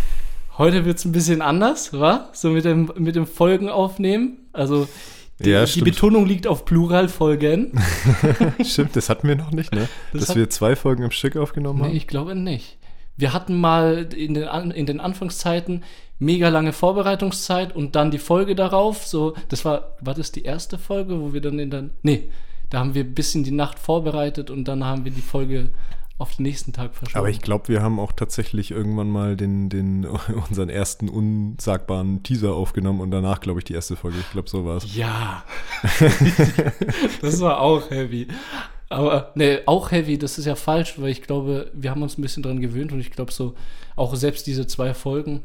Heute 0.57 0.87
wird 0.87 0.97
es 0.99 1.05
ein 1.05 1.13
bisschen 1.13 1.43
anders, 1.43 1.93
wa? 1.93 2.31
So 2.33 2.49
mit 2.49 2.65
dem, 2.65 2.91
mit 2.97 3.15
dem 3.15 3.27
Folgen 3.27 3.69
aufnehmen. 3.69 4.39
Also 4.55 4.89
die, 5.39 5.51
Ja, 5.51 5.67
die. 5.67 5.83
Betonung 5.83 6.25
liegt 6.25 6.47
auf 6.47 6.65
Pluralfolgen. 6.65 7.73
Stimmt, 8.65 8.97
das 8.97 9.11
hatten 9.11 9.29
wir 9.29 9.37
noch 9.37 9.51
nicht, 9.51 9.75
ne? 9.75 9.87
Das 10.13 10.21
Dass 10.23 10.31
hat- 10.31 10.37
wir 10.37 10.49
zwei 10.49 10.77
Folgen 10.77 11.03
im 11.03 11.11
Stück 11.11 11.37
aufgenommen 11.37 11.81
Nee, 11.81 11.89
haben. 11.89 11.97
ich 11.97 12.07
glaube 12.07 12.35
nicht. 12.35 12.79
Wir 13.19 13.35
hatten 13.35 13.61
mal 13.61 14.09
in 14.15 14.33
den, 14.33 14.71
in 14.71 14.87
den 14.87 14.99
Anfangszeiten 14.99 15.85
mega 16.21 16.49
lange 16.49 16.73
Vorbereitungszeit 16.73 17.75
und 17.75 17.97
dann 17.97 18.13
die 18.13 18.19
Folge 18.19 18.55
darauf. 18.55 19.05
So, 19.05 19.35
das 19.49 19.65
war, 19.65 19.97
war 20.01 20.15
das 20.15 20.31
die 20.31 20.45
erste 20.45 20.79
Folge, 20.79 21.21
wo 21.21 21.33
wir 21.33 21.41
dann 21.41 21.59
in 21.59 21.71
der. 21.71 21.91
Nee, 22.03 22.31
da 22.69 22.79
haben 22.79 22.95
wir 22.95 23.03
ein 23.03 23.15
bisschen 23.15 23.43
die 23.43 23.51
Nacht 23.51 23.81
vorbereitet 23.81 24.51
und 24.51 24.69
dann 24.69 24.85
haben 24.85 25.05
wir 25.05 25.11
die 25.11 25.23
Folge 25.23 25.71
auf 26.19 26.37
den 26.37 26.43
nächsten 26.43 26.73
Tag 26.73 26.95
verschoben. 26.95 27.19
Aber 27.19 27.31
ich 27.31 27.41
glaube, 27.41 27.69
wir 27.69 27.83
haben 27.83 27.99
auch 27.99 28.13
tatsächlich 28.13 28.71
irgendwann 28.71 29.09
mal 29.09 29.37
den, 29.37 29.71
den, 29.71 30.07
unseren 30.49 30.69
ersten 30.69 31.09
unsagbaren 31.09 32.23
Teaser 32.23 32.53
aufgenommen 32.53 33.01
und 33.01 33.11
danach, 33.11 33.41
glaube 33.41 33.61
ich, 33.61 33.65
die 33.65 33.73
erste 33.73 33.97
Folge. 33.97 34.19
Ich 34.21 34.31
glaube, 34.31 34.49
so 34.49 34.67
war 34.67 34.77
es. 34.77 34.95
Ja. 34.95 35.43
das 37.23 37.41
war 37.41 37.61
auch 37.61 37.91
heavy. 37.91 38.29
Aber 38.91 39.33
ne, 39.35 39.63
auch 39.67 39.93
heavy, 39.93 40.19
das 40.19 40.37
ist 40.37 40.45
ja 40.45 40.57
falsch, 40.57 41.01
weil 41.01 41.11
ich 41.11 41.23
glaube, 41.23 41.71
wir 41.73 41.91
haben 41.91 42.03
uns 42.03 42.19
ein 42.19 42.23
bisschen 42.23 42.43
dran 42.43 42.61
gewöhnt 42.61 42.93
und 42.93 43.01
ich 43.01 43.13
glaube 43.13 43.33
so, 43.33 43.55
auch 43.97 44.15
selbst 44.15 44.47
diese 44.47 44.67
zwei 44.67 44.93
Folgen. 44.93 45.41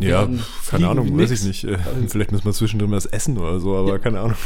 Ja, 0.00 0.26
keine 0.70 0.88
Ahnung, 0.88 1.18
weiß 1.18 1.30
ich 1.32 1.44
nicht. 1.44 1.64
Äh, 1.64 1.74
Also- 1.74 2.08
Vielleicht 2.08 2.32
müssen 2.32 2.46
wir 2.46 2.52
zwischendrin 2.52 2.90
was 2.92 3.04
essen 3.06 3.36
oder 3.36 3.60
so, 3.60 3.76
aber 3.76 3.90
Ja. 3.90 3.98
keine 3.98 4.20
Ahnung. 4.20 4.36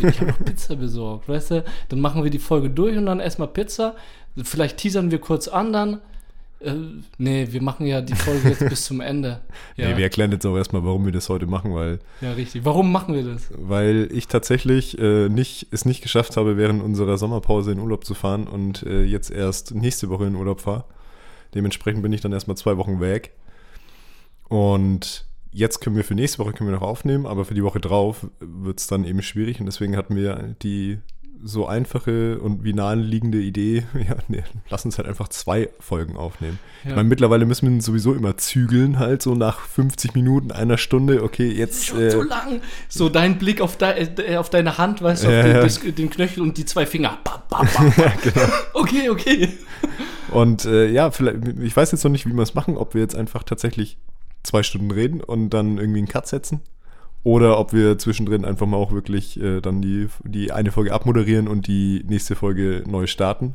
Ich 0.00 0.20
habe 0.20 0.30
noch 0.30 0.44
Pizza 0.44 0.76
besorgt, 0.76 1.28
weißt 1.28 1.50
du? 1.50 1.64
Dann 1.88 2.00
machen 2.00 2.22
wir 2.22 2.30
die 2.30 2.38
Folge 2.38 2.70
durch 2.70 2.96
und 2.96 3.06
dann 3.06 3.18
erstmal 3.18 3.48
Pizza. 3.48 3.96
Vielleicht 4.42 4.76
teasern 4.78 5.10
wir 5.10 5.18
kurz 5.18 5.48
an 5.48 5.72
dann. 5.72 5.98
Äh, 6.60 6.74
nee, 7.18 7.48
wir 7.50 7.60
machen 7.60 7.86
ja 7.86 8.00
die 8.00 8.14
Folge 8.14 8.50
jetzt 8.50 8.68
bis 8.68 8.84
zum 8.84 9.00
Ende. 9.00 9.40
Ja, 9.76 9.88
Nee, 9.88 9.96
wir 9.96 10.04
erklären 10.04 10.30
jetzt 10.30 10.46
auch 10.46 10.56
erstmal, 10.56 10.84
warum 10.84 11.04
wir 11.04 11.10
das 11.10 11.28
heute 11.28 11.46
machen, 11.46 11.74
weil, 11.74 11.98
ja, 12.20 12.30
richtig. 12.34 12.64
Warum 12.64 12.92
machen 12.92 13.14
wir 13.14 13.24
das? 13.24 13.50
weil 13.58 14.08
ich 14.12 14.28
tatsächlich 14.28 14.96
äh, 15.00 15.28
nicht, 15.28 15.66
es 15.72 15.84
nicht 15.84 16.02
geschafft 16.02 16.36
habe, 16.36 16.56
während 16.56 16.80
unserer 16.80 17.18
Sommerpause 17.18 17.72
in 17.72 17.80
Urlaub 17.80 18.04
zu 18.04 18.14
fahren 18.14 18.46
und 18.46 18.84
äh, 18.84 19.02
jetzt 19.02 19.32
erst 19.32 19.74
nächste 19.74 20.08
Woche 20.10 20.26
in 20.26 20.36
Urlaub 20.36 20.60
fahre. 20.60 20.84
Dementsprechend 21.56 22.02
bin 22.04 22.12
ich 22.12 22.20
dann 22.20 22.32
erstmal 22.32 22.56
zwei 22.56 22.76
Wochen 22.76 23.00
weg. 23.00 23.32
Und 24.52 25.24
jetzt 25.50 25.80
können 25.80 25.96
wir 25.96 26.04
für 26.04 26.14
nächste 26.14 26.38
Woche 26.38 26.52
können 26.52 26.68
wir 26.68 26.76
noch 26.76 26.82
aufnehmen, 26.86 27.24
aber 27.26 27.44
für 27.46 27.54
die 27.54 27.64
Woche 27.64 27.80
drauf 27.80 28.26
wird 28.40 28.80
es 28.80 28.86
dann 28.86 29.04
eben 29.04 29.22
schwierig 29.22 29.60
und 29.60 29.66
deswegen 29.66 29.96
hatten 29.96 30.14
wir 30.14 30.54
die 30.62 30.98
so 31.44 31.66
einfache 31.66 32.38
und 32.38 32.62
wie 32.62 32.72
naheliegende 32.72 33.38
Idee, 33.40 33.84
ja, 33.94 34.14
nee, 34.28 34.44
lass 34.70 34.84
uns 34.84 34.98
halt 34.98 35.08
einfach 35.08 35.28
zwei 35.28 35.70
Folgen 35.80 36.16
aufnehmen. 36.16 36.58
Ich 36.84 36.90
Ja. 36.90 36.96
meine, 36.96 37.08
mittlerweile 37.08 37.46
müssen 37.46 37.72
wir 37.74 37.80
sowieso 37.82 38.12
immer 38.14 38.36
zügeln, 38.36 38.98
halt 38.98 39.22
so 39.22 39.34
nach 39.34 39.58
50 39.60 40.14
Minuten, 40.14 40.52
einer 40.52 40.76
Stunde, 40.78 41.22
okay, 41.22 41.50
jetzt. 41.50 41.86
Schon 41.86 42.00
äh, 42.00 42.10
so 42.10 42.22
lang. 42.22 42.60
So 42.88 43.08
dein 43.08 43.38
Blick 43.38 43.60
auf, 43.62 43.76
de 43.78 44.08
äh, 44.18 44.36
auf 44.36 44.50
deine 44.50 44.76
Hand, 44.78 45.00
weißt 45.02 45.24
du, 45.24 45.28
auf 45.28 45.32
Ja, 45.34 45.42
den, 45.42 45.52
ja. 45.52 45.60
das, 45.62 45.80
den 45.80 46.10
Knöchel 46.10 46.42
und 46.42 46.58
die 46.58 46.64
zwei 46.66 46.84
Finger. 46.86 47.18
Bam, 47.24 47.40
bam, 47.48 47.66
bam. 47.74 47.92
genau. 48.22 48.46
Okay, 48.74 49.08
okay. 49.10 49.48
Und 50.30 50.64
äh, 50.66 50.88
ja, 50.90 51.10
vielleicht, 51.10 51.38
ich 51.60 51.76
weiß 51.76 51.90
jetzt 51.92 52.04
noch 52.04 52.10
nicht, 52.12 52.26
wie 52.26 52.32
wir 52.34 52.42
es 52.42 52.54
machen, 52.54 52.76
ob 52.76 52.94
wir 52.94 53.00
jetzt 53.00 53.16
einfach 53.16 53.42
tatsächlich 53.42 53.98
zwei 54.42 54.62
Stunden 54.62 54.90
reden 54.90 55.20
und 55.20 55.50
dann 55.50 55.78
irgendwie 55.78 55.98
einen 55.98 56.08
Cut 56.08 56.26
setzen. 56.26 56.60
Oder 57.24 57.58
ob 57.58 57.72
wir 57.72 57.98
zwischendrin 57.98 58.44
einfach 58.44 58.66
mal 58.66 58.76
auch 58.76 58.92
wirklich 58.92 59.40
äh, 59.40 59.60
dann 59.60 59.80
die, 59.80 60.08
die 60.24 60.50
eine 60.50 60.72
Folge 60.72 60.92
abmoderieren 60.92 61.46
und 61.46 61.68
die 61.68 62.04
nächste 62.08 62.34
Folge 62.34 62.82
neu 62.86 63.06
starten. 63.06 63.54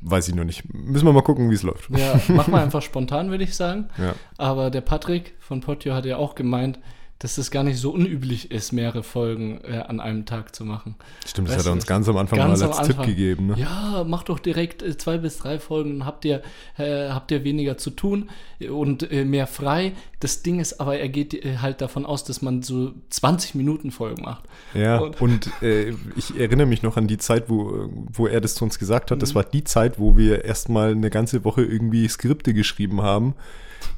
Weiß 0.00 0.28
ich 0.28 0.34
noch 0.34 0.44
nicht. 0.44 0.74
Müssen 0.74 1.06
wir 1.06 1.12
mal 1.12 1.22
gucken, 1.22 1.50
wie 1.50 1.54
es 1.54 1.62
läuft. 1.62 1.88
Ja, 1.90 2.20
mach 2.28 2.48
mal 2.48 2.62
einfach 2.64 2.82
spontan, 2.82 3.30
würde 3.30 3.44
ich 3.44 3.54
sagen. 3.54 3.88
Ja. 3.96 4.14
Aber 4.38 4.70
der 4.70 4.80
Patrick 4.80 5.34
von 5.38 5.60
Potio 5.60 5.94
hat 5.94 6.04
ja 6.04 6.16
auch 6.16 6.34
gemeint, 6.34 6.80
dass 7.20 7.38
es 7.38 7.50
gar 7.50 7.62
nicht 7.62 7.78
so 7.78 7.90
unüblich 7.92 8.50
ist, 8.50 8.72
mehrere 8.72 9.02
Folgen 9.02 9.60
äh, 9.64 9.78
an 9.78 10.00
einem 10.00 10.26
Tag 10.26 10.54
zu 10.54 10.64
machen. 10.64 10.96
Stimmt, 11.26 11.48
das 11.48 11.56
Weißt 11.56 11.66
hat 11.66 11.70
er 11.70 11.72
uns 11.72 11.86
ganz 11.86 12.08
am 12.08 12.16
Anfang 12.16 12.38
ganz 12.38 12.60
mal 12.60 12.72
als 12.72 12.86
Tipp 12.86 13.02
gegeben. 13.02 13.46
Ne? 13.46 13.54
Ja, 13.56 14.04
mach 14.06 14.24
doch 14.24 14.38
direkt 14.38 14.82
äh, 14.82 14.96
zwei 14.98 15.16
bis 15.18 15.38
drei 15.38 15.58
Folgen, 15.58 16.00
dann 16.00 16.06
habt 16.06 16.24
ihr, 16.24 16.42
äh, 16.76 17.08
habt 17.10 17.30
ihr 17.30 17.44
weniger 17.44 17.78
zu 17.78 17.90
tun 17.90 18.30
und 18.68 19.10
äh, 19.10 19.24
mehr 19.24 19.46
frei. 19.46 19.92
Das 20.20 20.42
Ding 20.42 20.60
ist 20.60 20.80
aber, 20.80 20.98
er 20.98 21.08
geht 21.08 21.34
äh, 21.34 21.58
halt 21.58 21.80
davon 21.80 22.04
aus, 22.04 22.24
dass 22.24 22.42
man 22.42 22.62
so 22.62 22.92
20 23.10 23.54
Minuten 23.54 23.90
Folgen 23.90 24.22
macht. 24.22 24.44
Ja, 24.74 24.98
Und- 24.98 25.20
und, 25.20 25.62
äh, 25.62 25.94
ich 26.16 26.38
erinnere 26.38 26.66
mich 26.66 26.82
noch 26.82 26.96
an 26.96 27.06
die 27.06 27.18
Zeit, 27.18 27.48
wo, 27.48 27.88
wo 28.12 28.26
er 28.26 28.40
das 28.40 28.54
zu 28.54 28.64
uns 28.64 28.78
gesagt 28.78 29.10
hat. 29.10 29.18
Mhm. 29.18 29.20
Das 29.20 29.34
war 29.34 29.44
die 29.44 29.64
Zeit, 29.64 29.98
wo 29.98 30.16
wir 30.16 30.44
erstmal 30.44 30.90
eine 30.90 31.10
ganze 31.10 31.44
Woche 31.44 31.62
irgendwie 31.62 32.06
Skripte 32.08 32.52
geschrieben 32.52 33.02
haben, 33.02 33.34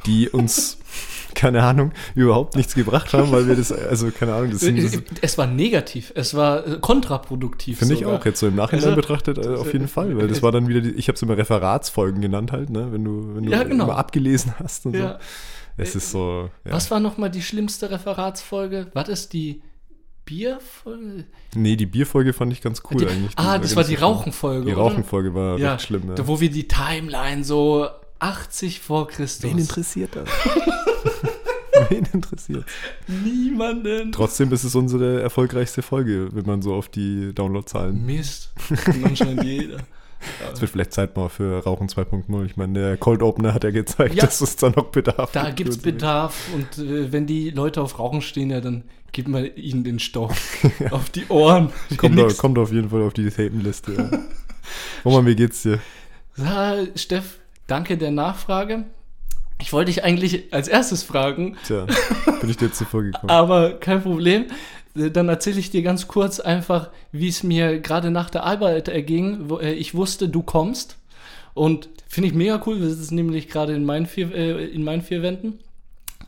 die 0.06 0.28
uns, 0.28 0.78
keine 1.34 1.62
Ahnung, 1.62 1.92
überhaupt 2.14 2.56
nichts 2.56 2.74
gebracht 2.74 3.12
haben, 3.12 3.30
weil 3.32 3.46
wir 3.48 3.56
das, 3.56 3.70
also 3.72 4.10
keine 4.10 4.34
Ahnung, 4.34 4.50
das, 4.52 4.60
sind- 4.60 4.82
das 4.82 4.94
Äh, 4.94 5.02
es 5.22 5.38
war 5.38 5.46
negativ, 5.46 6.12
es 6.14 6.34
war 6.34 6.66
äh, 6.66 6.78
kontraproduktiv. 6.80 7.78
finde 7.78 7.94
ich 7.94 8.00
sogar. 8.00 8.18
auch 8.20 8.24
jetzt 8.24 8.40
so 8.40 8.46
im 8.46 8.54
Nachhinein 8.56 8.84
Also, 8.84 8.96
betrachtet 8.96 9.38
äh, 9.38 9.48
auf 9.48 9.72
jeden 9.72 9.88
Fall, 9.88 10.16
weil 10.16 10.28
das 10.28 10.38
äh, 10.38 10.42
war 10.42 10.52
dann 10.52 10.68
wieder, 10.68 10.80
die, 10.80 10.90
ich 10.90 11.08
habe 11.08 11.16
es 11.16 11.22
immer 11.22 11.36
Referatsfolgen 11.36 12.20
genannt 12.20 12.52
halt, 12.52 12.70
ne, 12.70 12.88
wenn 12.92 13.04
du, 13.04 13.34
wenn 13.34 13.44
du 13.44 13.50
Ja, 13.52 13.62
genau. 13.64 13.84
immer 13.84 13.96
abgelesen 13.98 14.54
hast 14.58 14.86
und 14.86 14.94
Ja. 14.96 15.12
so. 15.12 15.18
Es 15.78 15.94
ist 15.94 16.10
so, 16.10 16.48
ja. 16.64 16.72
Was 16.72 16.90
war 16.90 17.00
nochmal 17.00 17.30
die 17.30 17.42
schlimmste 17.42 17.90
Referatsfolge? 17.90 18.86
War 18.94 19.04
das 19.04 19.28
die 19.28 19.60
Bierfolge? 20.24 21.24
Nee, 21.54 21.76
die 21.76 21.86
Bierfolge 21.86 22.32
fand 22.32 22.52
ich 22.52 22.60
ganz 22.62 22.82
cool 22.90 22.96
die, 22.98 23.06
eigentlich. 23.06 23.32
ah, 23.36 23.58
das 23.58 23.76
war 23.76 23.84
die. 23.84 23.94
Rauchenfolge. 23.94 24.66
Die? 24.66 24.72
Rauchenfolge 24.72 25.34
war 25.34 25.58
Ja, 25.58 25.78
schlimm, 25.78 26.02
ja. 26.16 26.26
wo 26.26 26.40
wir 26.40 26.50
die 26.50 26.66
Timeline 26.66 27.44
so 27.44 27.86
80 28.18 28.80
vor 28.80 29.08
Christus. 29.08 29.50
Wen 29.50 29.58
interessiert 29.58 30.16
das? 30.16 30.28
Wen 31.90 32.06
interessiert? 32.12 32.64
Niemanden. 33.06 34.12
Trotzdem 34.12 34.52
ist 34.52 34.64
es 34.64 34.74
unsere 34.74 35.20
erfolgreichste 35.20 35.82
Folge, 35.82 36.28
wenn 36.32 36.46
man 36.46 36.62
so 36.62 36.74
auf 36.74 36.88
die 36.88 37.32
Downloadzahlen. 37.34 38.04
Mist. 38.04 38.52
Anscheinend 39.04 39.44
jeder. 39.44 39.78
Es 40.52 40.60
wird 40.62 40.72
vielleicht 40.72 40.92
Zeit 40.94 41.14
mal 41.16 41.28
für 41.28 41.62
Rauchen 41.62 41.88
2.0. 41.88 42.46
Ich 42.46 42.56
meine, 42.56 42.72
der 42.80 42.96
Cold 42.96 43.22
Opener 43.22 43.52
hat 43.54 43.62
ja 43.64 43.70
gezeigt, 43.70 44.14
Ja. 44.14 44.24
dass 44.24 44.40
es 44.40 44.56
da 44.56 44.70
noch 44.70 44.86
Bedarf 44.86 45.30
Da 45.32 45.44
gibt. 45.44 45.56
gibt 45.58 45.68
es. 45.70 45.78
Bedarf 45.78 46.48
und 46.54 46.78
äh, 46.84 47.12
wenn 47.12 47.26
die 47.26 47.50
Leute 47.50 47.80
auf 47.82 47.98
Rauchen 47.98 48.22
stehen, 48.22 48.50
ja, 48.50 48.60
dann 48.62 48.84
gib 49.12 49.28
mal 49.28 49.52
ihnen 49.56 49.84
den 49.84 49.98
Stoff 50.00 50.64
auf 50.90 51.10
die 51.10 51.26
Ohren. 51.28 51.70
Kommt, 51.98 52.18
da, 52.18 52.26
kommt 52.32 52.58
auf 52.58 52.72
jeden 52.72 52.88
Fall 52.90 53.02
auf 53.02 53.12
die 53.12 53.28
Themenliste. 53.28 53.92
Ja. 53.92 54.10
Roman, 55.04 55.26
wie 55.26 55.36
geht's 55.36 55.62
dir? 55.62 55.78
Ja, 56.38 56.76
Steff, 56.96 57.38
danke 57.66 57.96
der 57.98 58.10
Nachfrage. 58.10 58.84
Ich 59.60 59.72
wollte 59.72 59.90
dich 59.90 60.04
eigentlich 60.04 60.52
als 60.52 60.68
erstes 60.68 61.02
fragen, 61.02 61.56
Tja, 61.64 61.86
bin 62.40 62.50
ich 62.50 62.56
dir 62.58 62.72
zuvor 62.72 63.02
gekommen. 63.02 63.30
aber 63.30 63.74
kein 63.78 64.02
Problem. 64.02 64.46
Dann 64.94 65.28
erzähle 65.28 65.60
ich 65.60 65.70
dir 65.70 65.82
ganz 65.82 66.08
kurz 66.08 66.40
einfach, 66.40 66.90
wie 67.12 67.28
es 67.28 67.42
mir 67.42 67.80
gerade 67.80 68.10
nach 68.10 68.30
der 68.30 68.44
Arbeit 68.44 68.88
erging. 68.88 69.50
Äh, 69.60 69.72
Ich 69.72 69.94
wusste, 69.94 70.28
du 70.28 70.42
kommst. 70.42 70.96
Und 71.54 71.88
finde 72.08 72.28
ich 72.28 72.34
mega 72.34 72.62
cool. 72.66 72.80
Wir 72.80 72.90
sitzen 72.90 73.14
nämlich 73.14 73.48
gerade 73.48 73.74
in 73.74 73.84
meinen 73.84 74.06
vier, 74.06 74.34
äh, 74.34 74.64
in 74.66 74.84
meinen 74.84 75.02
vier 75.02 75.22
Wänden. 75.22 75.58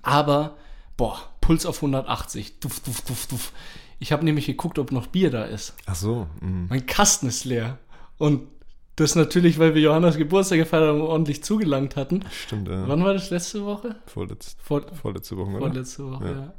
Aber, 0.02 0.56
boah, 0.96 1.20
Puls 1.40 1.64
auf 1.66 1.76
180. 1.76 2.60
Duff, 2.60 2.80
duff, 2.80 3.02
duff, 3.02 3.26
duff. 3.26 3.52
Ich 4.00 4.12
habe 4.12 4.24
nämlich 4.24 4.46
geguckt, 4.46 4.78
ob 4.78 4.92
noch 4.92 5.06
Bier 5.06 5.30
da 5.30 5.44
ist. 5.44 5.74
Ach 5.86 5.94
so. 5.94 6.26
mhm. 6.40 6.66
Mein 6.68 6.86
Kasten 6.86 7.26
ist 7.26 7.44
leer. 7.44 7.78
Und 8.16 8.42
das 9.00 9.14
natürlich, 9.14 9.58
weil 9.58 9.74
wir 9.74 9.82
Johannas 9.82 10.16
Geburtstag 10.16 10.58
gefeiert 10.58 10.88
haben 10.88 11.00
und 11.00 11.06
ordentlich 11.06 11.42
zugelangt 11.44 11.96
hatten. 11.96 12.24
Stimmt, 12.46 12.68
ja. 12.68 12.86
Wann 12.88 13.04
war 13.04 13.14
das? 13.14 13.30
Letzte 13.30 13.64
Woche? 13.64 13.96
Vorletz, 14.06 14.56
Vor, 14.62 14.82
vorletzte 15.00 15.36
Woche, 15.36 15.50
oder? 15.50 15.58
vorletzte 15.60 16.04
Woche, 16.10 16.24
Ja. 16.24 16.30
ja. 16.32 16.52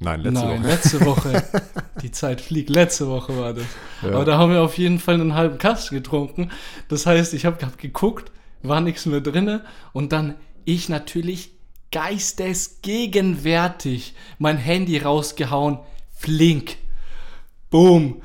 Nein, 0.00 0.20
letzte 0.22 0.44
Nein, 0.46 0.60
Woche. 0.62 0.68
letzte 0.68 1.06
Woche. 1.06 1.44
Die 2.02 2.10
Zeit 2.10 2.40
fliegt. 2.40 2.70
Letzte 2.70 3.06
Woche 3.08 3.38
war 3.38 3.54
das. 3.54 3.64
Ja. 4.02 4.08
Aber 4.14 4.24
da 4.24 4.36
haben 4.36 4.52
wir 4.52 4.62
auf 4.62 4.76
jeden 4.76 4.98
Fall 4.98 5.14
einen 5.14 5.34
halben 5.34 5.58
Kasten 5.58 5.94
getrunken. 5.94 6.50
Das 6.88 7.06
heißt, 7.06 7.34
ich 7.34 7.46
habe 7.46 7.64
hab 7.64 7.78
geguckt, 7.78 8.32
war 8.64 8.80
nichts 8.80 9.06
mehr 9.06 9.20
drinne 9.20 9.64
und 9.92 10.12
dann 10.12 10.34
ich 10.64 10.88
natürlich 10.88 11.52
geistesgegenwärtig 11.92 14.14
mein 14.38 14.56
Handy 14.56 14.98
rausgehauen. 14.98 15.78
Flink. 16.14 16.76
Boom. 17.70 18.22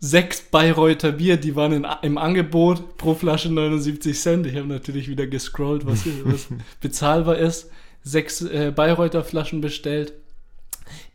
Sechs 0.00 0.42
Bayreuther 0.42 1.12
Bier, 1.12 1.36
die 1.36 1.56
waren 1.56 1.72
in, 1.72 1.86
im 2.02 2.18
Angebot, 2.18 2.96
pro 2.96 3.14
Flasche 3.14 3.50
79 3.50 4.18
Cent. 4.18 4.46
Ich 4.46 4.56
habe 4.56 4.68
natürlich 4.68 5.08
wieder 5.08 5.26
gescrollt, 5.26 5.86
was, 5.86 6.04
was 6.24 6.48
bezahlbar 6.80 7.38
ist. 7.38 7.70
Sechs 8.04 8.40
äh, 8.42 8.72
Bayreuther 8.74 9.24
Flaschen 9.24 9.60
bestellt. 9.60 10.12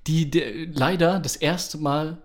Die, 0.07 0.29
de, 0.29 0.65
leider 0.65 1.19
das 1.19 1.37
erste 1.37 1.77
Mal 1.77 2.17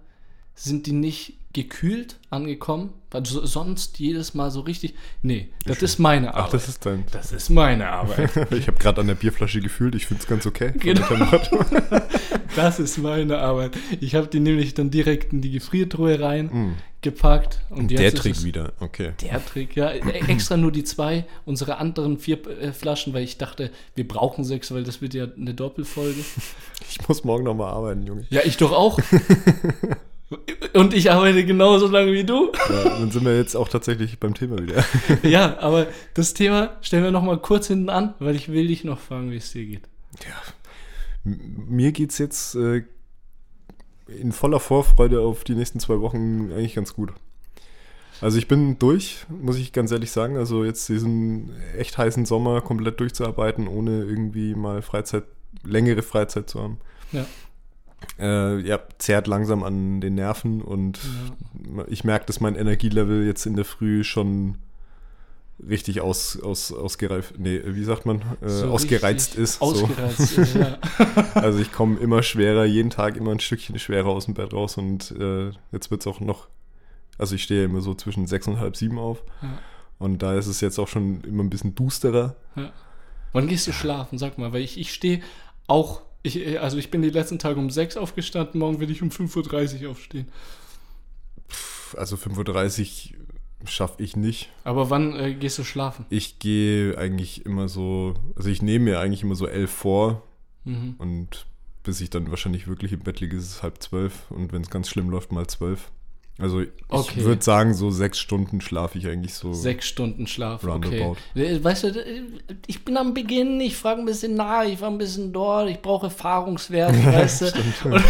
sind 0.55 0.87
die 0.87 0.93
nicht 0.93 1.38
gekühlt 1.55 2.17
angekommen. 2.31 2.93
Also 3.11 3.45
sonst 3.47 3.99
jedes 3.99 4.35
Mal 4.35 4.51
so 4.51 4.61
richtig. 4.61 4.95
Nee, 5.23 5.49
das 5.65 5.83
ist 5.83 5.99
meine 5.99 6.35
Arbeit. 6.35 6.45
Ach, 6.47 6.51
das 6.51 6.69
ist 6.69 6.85
dein. 6.85 7.05
das 7.11 7.33
ist 7.33 7.49
meine 7.49 7.89
Arbeit. 7.89 8.31
Ich 8.53 8.67
habe 8.69 8.79
gerade 8.79 9.01
an 9.01 9.07
der 9.07 9.15
Bierflasche 9.15 9.61
gefühlt, 9.63 9.95
ich 9.95 10.07
finde 10.07 10.23
es 10.23 10.29
ganz 10.29 10.47
okay. 10.47 10.73
Genau. 10.79 11.07
Das 12.57 12.81
ist 12.81 12.99
meine 12.99 13.39
Arbeit. 13.39 13.73
Ich 14.01 14.15
habe 14.17 14.27
die 14.27 14.41
nämlich 14.41 14.75
dann 14.75 14.91
direkt 14.91 15.33
in 15.33 15.41
die 15.43 15.51
Gefriertruhe 15.53 16.19
rein 16.19 16.47
Mm. 16.47 16.75
gepackt. 17.03 17.61
Und 17.71 17.91
jetzt 17.93 18.01
Der 18.01 18.15
Trick 18.15 18.43
wieder, 18.43 18.73
okay. 18.81 19.13
Der 19.23 19.45
Trick, 19.45 19.77
ja. 19.77 19.93
E- 19.93 20.01
Extra 20.27 20.57
nur 20.57 20.73
die 20.73 20.83
zwei, 20.83 21.25
unsere 21.45 21.77
anderen 21.79 22.19
vier 22.19 22.45
äh, 22.61 22.73
Flaschen, 22.73 23.13
weil 23.15 23.23
ich 23.23 23.39
dachte, 23.39 23.71
wir 23.95 24.09
brauchen 24.09 24.43
sechs, 24.45 24.73
weil 24.73 24.83
das 24.83 25.01
wird 25.01 25.15
ja 25.15 25.27
eine 25.37 25.55
Doppelfolge. 25.55 26.21
Ich 26.91 27.07
muss 27.09 27.23
morgen 27.23 27.45
nochmal 27.45 27.71
arbeiten, 27.73 28.05
Junge. 28.07 28.27
Ja, 28.31 28.41
ich 28.45 28.57
doch 28.57 28.73
auch. 28.73 28.99
Und 30.75 30.93
ich 30.93 31.11
arbeite 31.11 31.45
genauso 31.47 31.89
lange 31.89 32.13
wie 32.13 32.25
du. 32.25 32.53
Ja, 32.69 32.85
dann 32.99 33.11
sind 33.11 33.25
wir 33.25 33.37
jetzt 33.37 33.55
auch 33.57 33.69
tatsächlich 33.69 34.19
beim 34.19 34.35
Thema 34.35 34.59
wieder. 34.59 34.85
Ja, 35.23 35.59
aber 35.61 35.87
das 36.15 36.35
Thema 36.35 36.77
stellen 36.83 37.03
wir 37.05 37.11
noch 37.11 37.23
mal 37.23 37.39
kurz 37.39 37.69
hinten 37.69 37.89
an, 37.89 38.15
weil 38.19 38.37
ich 38.37 38.49
will 38.51 38.67
dich 38.69 38.85
noch 38.85 38.99
fragen, 39.01 39.31
wie 39.31 39.37
es 39.37 39.53
dir 39.53 39.65
geht. 39.65 39.83
M- 41.25 41.65
Mir 41.69 41.93
geht's 41.93 42.19
jetzt 42.19 42.55
äh, 42.57 42.83
in 44.07 44.33
voller 44.33 44.61
Vorfreude 44.61 45.21
auf 45.21 45.45
die 45.45 45.55
nächsten 45.55 45.81
zwei 45.81 46.01
Wochen 46.01 46.51
eigentlich 46.53 46.75
ganz 46.75 46.93
gut. 46.95 47.13
Also 48.21 48.37
ich 48.37 48.49
bin 48.49 48.79
durch, 48.79 49.25
muss 49.29 49.57
ich 49.59 49.73
ganz 49.73 49.93
ehrlich 49.93 50.11
sagen. 50.11 50.37
Also 50.37 50.65
jetzt 50.65 50.89
diesen 50.89 51.53
echt 51.77 51.97
heißen 51.97 52.27
Sommer 52.27 52.61
komplett 52.61 53.01
durchzuarbeiten, 53.01 53.69
ohne 53.69 54.03
irgendwie 54.03 54.55
mal 54.55 54.83
Freizeit, 54.83 55.25
längere 55.65 56.03
Freizeit 56.03 56.51
zu 56.51 56.61
haben. 56.63 56.79
Ja. 57.13 57.25
Äh, 58.19 58.61
ja, 58.61 58.81
zerrt 58.99 59.27
langsam 59.27 59.63
an 59.63 60.01
den 60.01 60.15
Nerven 60.15 60.61
und 60.63 60.99
ich 61.89 62.05
merke, 62.05 62.27
dass 62.27 62.41
mein 62.41 62.55
Energielevel 62.57 63.27
jetzt 63.27 63.47
in 63.47 63.57
der 63.57 63.65
Früh 63.65 64.03
schon 64.05 64.57
richtig 65.69 66.01
aus, 66.01 66.41
aus, 66.41 66.73
ausgereift, 66.73 67.35
nee, 67.39 67.61
wie 67.65 67.83
sagt 67.83 68.07
man, 68.07 68.23
äh, 68.41 68.49
So 68.49 68.67
ausgereizt 68.69 69.35
ist. 69.35 69.55
So. 69.59 69.65
Ausgereizt 69.67 70.39
ist, 70.39 70.55
ja. 70.55 70.79
Also 71.35 71.59
ich 71.59 71.73
komme 71.73 71.99
immer 71.99 72.23
schwerer, 72.23 72.65
jeden 72.65 72.91
Tag 72.91 73.17
immer 73.17 73.33
ein 73.33 73.41
Stückchen 73.41 73.79
schwerer 73.79 74.07
aus 74.09 74.27
dem 74.27 74.35
Bett 74.35 74.53
raus 74.53 74.77
und 74.77 75.11
äh, 75.19 75.51
jetzt 75.73 75.91
wird 75.91 76.03
es 76.03 76.07
auch 76.07 76.21
noch, 76.21 76.49
also 77.19 77.35
ich 77.35 77.43
stehe 77.43 77.65
immer 77.65 77.81
so 77.81 77.95
zwischen 77.95 78.27
sechs 78.29 78.47
und 78.47 78.61
halb 78.61 78.77
sieben 78.77 78.99
auf 78.99 79.23
Ja. 79.43 79.59
und 79.99 80.23
da 80.23 80.35
ist 80.37 80.47
es 80.47 80.61
jetzt 80.61 80.79
auch 80.79 80.89
schon 80.89 81.23
immer 81.23 81.43
ein 81.43 81.51
bisschen 81.51 81.75
dusterer. 81.75 82.37
Wann 83.33 83.49
gehst 83.49 83.67
du 83.67 83.73
schlafen? 83.73 84.19
Sag 84.19 84.39
mal, 84.39 84.53
weil 84.53 84.63
ich, 84.63 84.79
ich 84.79 84.95
stehe 84.95 85.21
auch, 85.67 86.03
ich, 86.23 86.61
also 86.61 86.77
ich 86.79 86.91
bin 86.91 87.03
die 87.03 87.11
letzten 87.11 87.39
Tage 87.39 87.59
um 87.61 87.71
6 87.71 87.97
aufgestanden, 87.97 88.59
morgen 88.61 88.81
will 88.81 88.91
ich 88.91 89.03
um 89.03 89.09
5.30 89.11 89.85
Uhr 89.85 89.91
aufstehen. 89.91 90.29
Also 91.97 92.17
5.30 92.17 93.13
Uhr 93.13 93.69
schaffe 93.69 94.03
ich 94.03 94.15
nicht. 94.17 94.51
Aber 94.65 94.91
wann 94.91 95.17
äh, 95.17 95.35
gehst 95.35 95.59
du 95.59 95.65
schlafen? 95.65 96.07
Ich 96.11 96.39
gehe 96.39 96.97
eigentlich 96.99 97.45
immer 97.47 97.69
so, 97.69 98.15
also 98.37 98.49
ich 98.51 98.63
nehme 98.63 98.85
mir 98.87 99.01
eigentlich 99.01 99.23
immer 99.23 99.35
so 99.35 99.47
elf 99.47 99.71
vor 99.71 100.23
Mhm. 100.65 100.97
und 100.99 101.47
bis 101.83 102.01
ich 102.03 102.11
dann 102.11 102.29
wahrscheinlich 102.31 102.67
wirklich 102.69 102.93
im 102.93 103.01
Bett 103.01 103.21
liege, 103.21 103.37
ist 103.37 103.45
es 103.47 103.63
halb 103.63 103.83
zwölf 103.83 104.31
und 104.31 104.53
wenn 104.53 104.61
es 104.61 104.69
ganz 104.69 104.91
schlimm 104.91 105.09
läuft, 105.09 105.33
mal 105.33 105.47
zwölf. 105.47 105.91
Also 106.39 106.61
ich 106.61 106.69
Okay. 106.89 107.25
würde 107.25 107.43
sagen, 107.43 107.75
so 107.75 107.91
sechs 107.91 108.19
Stunden 108.19 108.61
schlafe 108.61 108.97
ich 108.99 109.07
eigentlich 109.09 109.35
so. 109.35 109.53
Sechs 109.53 109.87
Stunden 109.87 110.27
Schlaf, 110.27 110.63
okay. 110.63 110.71
Roundabout. 110.73 111.17
Äh, 111.35 111.63
Weißt 111.63 111.85
du, 111.85 111.89
äh, 111.89 112.23
ich 112.67 112.85
bin 112.85 112.97
am 112.97 113.13
Beginn, 113.13 113.61
ich 113.61 113.77
frage 113.77 114.01
ein 114.01 114.07
bisschen 114.07 114.35
nach, 114.37 114.65
ich 114.65 114.81
war 114.81 114.89
ein 114.91 114.99
bisschen 114.99 115.33
dort, 115.33 115.69
ich 115.69 115.81
brauche 115.83 116.07
Erfahrungswerte, 116.07 116.97
weißt 117.05 117.43
du. 117.43 118.01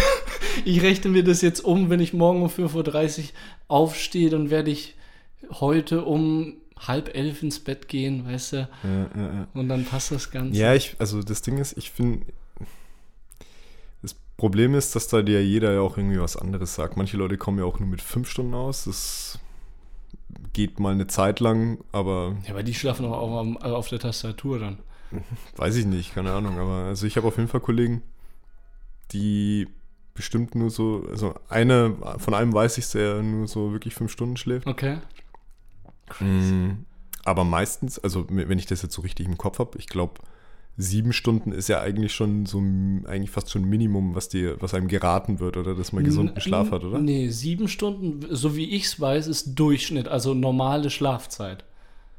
Ich 0.65 0.83
rechne 0.83 1.11
mir 1.11 1.23
das 1.23 1.41
jetzt 1.41 1.61
um, 1.61 1.89
wenn 1.89 2.01
ich 2.01 2.13
morgen 2.13 2.43
um 2.43 2.49
5.30 2.49 3.19
Uhr 3.21 3.25
aufstehe, 3.69 4.29
dann 4.29 4.51
werde 4.51 4.71
ich 4.73 4.95
heute 5.61 6.05
um 6.05 6.55
halb 6.79 7.15
elf 7.15 7.43
ins 7.43 7.61
Bett 7.61 7.87
gehen, 7.89 8.27
weißt 8.27 8.53
du. 8.55 8.57
Ja, 8.57 8.67
ja, 8.83 9.09
ja. 9.17 9.49
Und 9.55 9.69
dann 9.69 9.85
passt 9.85 10.11
das 10.11 10.31
Ganze. 10.31 10.59
Ja, 10.59 10.75
ich, 10.75 10.97
also 10.99 11.23
das 11.23 11.43
Ding 11.43 11.59
ist, 11.59 11.77
ich 11.79 11.91
finde, 11.91 12.27
Problem 14.39 14.75
ist, 14.75 14.97
dass 14.97 15.09
da 15.09 15.21
dir 15.21 15.45
jeder 15.45 15.73
ja 15.75 15.81
auch 15.81 15.99
irgendwie 15.99 16.21
was 16.21 16.37
anderes 16.37 16.75
sagt. 16.75 16.97
Manche 16.97 17.17
Leute 17.19 17.37
kommen 17.37 17.59
ja 17.59 17.65
auch 17.65 17.79
nur 17.81 17.89
mit 17.89 18.01
fünf 18.01 18.31
Stunden 18.31 18.55
aus. 18.55 18.85
Das 18.85 19.39
geht 20.55 20.81
mal 20.81 20.93
eine 20.95 21.07
Zeit 21.09 21.41
lang, 21.41 21.79
aber 21.93 22.37
Ja, 22.45 22.51
aber 22.51 22.63
die 22.63 22.73
schlafen 22.75 23.05
auch 23.07 23.19
auf, 23.19 23.33
am- 23.41 23.57
auf 23.59 23.89
der 23.89 23.99
Tastatur 23.99 24.59
dann. 24.61 24.79
weiß 25.57 25.77
ich 25.77 25.85
nicht, 25.87 26.15
keine 26.15 26.33
Ahnung. 26.33 26.59
Aber 26.59 26.85
also 26.87 27.07
ich 27.07 27.17
habe 27.17 27.27
auf 27.27 27.37
jeden 27.37 27.49
Fall 27.49 27.61
Kollegen, 27.61 28.03
die 29.13 29.67
bestimmt 30.15 30.55
nur 30.55 30.71
so, 30.71 31.05
also 31.11 31.35
einer, 31.49 31.95
von 32.19 32.35
einem 32.35 32.53
weiß 32.53 32.79
ich, 32.79 32.89
der 32.91 33.23
nur 33.23 33.47
so 33.49 33.73
wirklich 33.73 33.95
fünf 33.95 34.13
Stunden 34.13 34.37
schläft. 34.37 34.67
Okay. 34.67 34.99
Mm, 36.21 36.85
Aber 37.25 37.45
meistens, 37.45 37.99
also 37.99 38.27
wenn 38.29 38.59
ich 38.59 38.67
das 38.67 38.83
jetzt 38.83 38.95
so 38.95 39.03
richtig 39.03 39.27
im 39.27 39.37
Kopf 39.39 39.59
habe, 39.59 39.79
ich 39.79 39.87
glaube, 39.87 40.15
sieben 40.81 41.13
Stunden 41.13 41.51
ist 41.51 41.69
ja 41.69 41.81
eigentlich 41.81 42.15
schon 42.15 42.47
so 42.47 42.59
eigentlich 42.59 43.31
fast 43.31 43.51
schon 43.51 43.65
Minimum, 43.65 44.15
was 44.15 44.29
dir, 44.29 44.57
was 44.61 44.75
einem 44.75 44.87
geraten 44.87 45.41
wird, 45.41 45.57
oder 45.57 45.75
dass 45.75 45.93
man 45.93 46.05
gesunden 46.05 46.41
Schlaf 46.41 46.71
hat, 46.71 46.85
oder? 46.85 47.01
Nee, 47.01 47.29
sieben 47.31 47.67
Stunden, 47.67 48.25
so 48.31 48.55
wie 48.57 48.71
ich 48.71 48.85
es 48.85 49.01
weiß, 49.01 49.27
ist 49.27 49.55
Durchschnitt, 49.59 50.07
also 50.07 50.35
normale 50.35 50.89
Schlafzeit. 50.89 51.65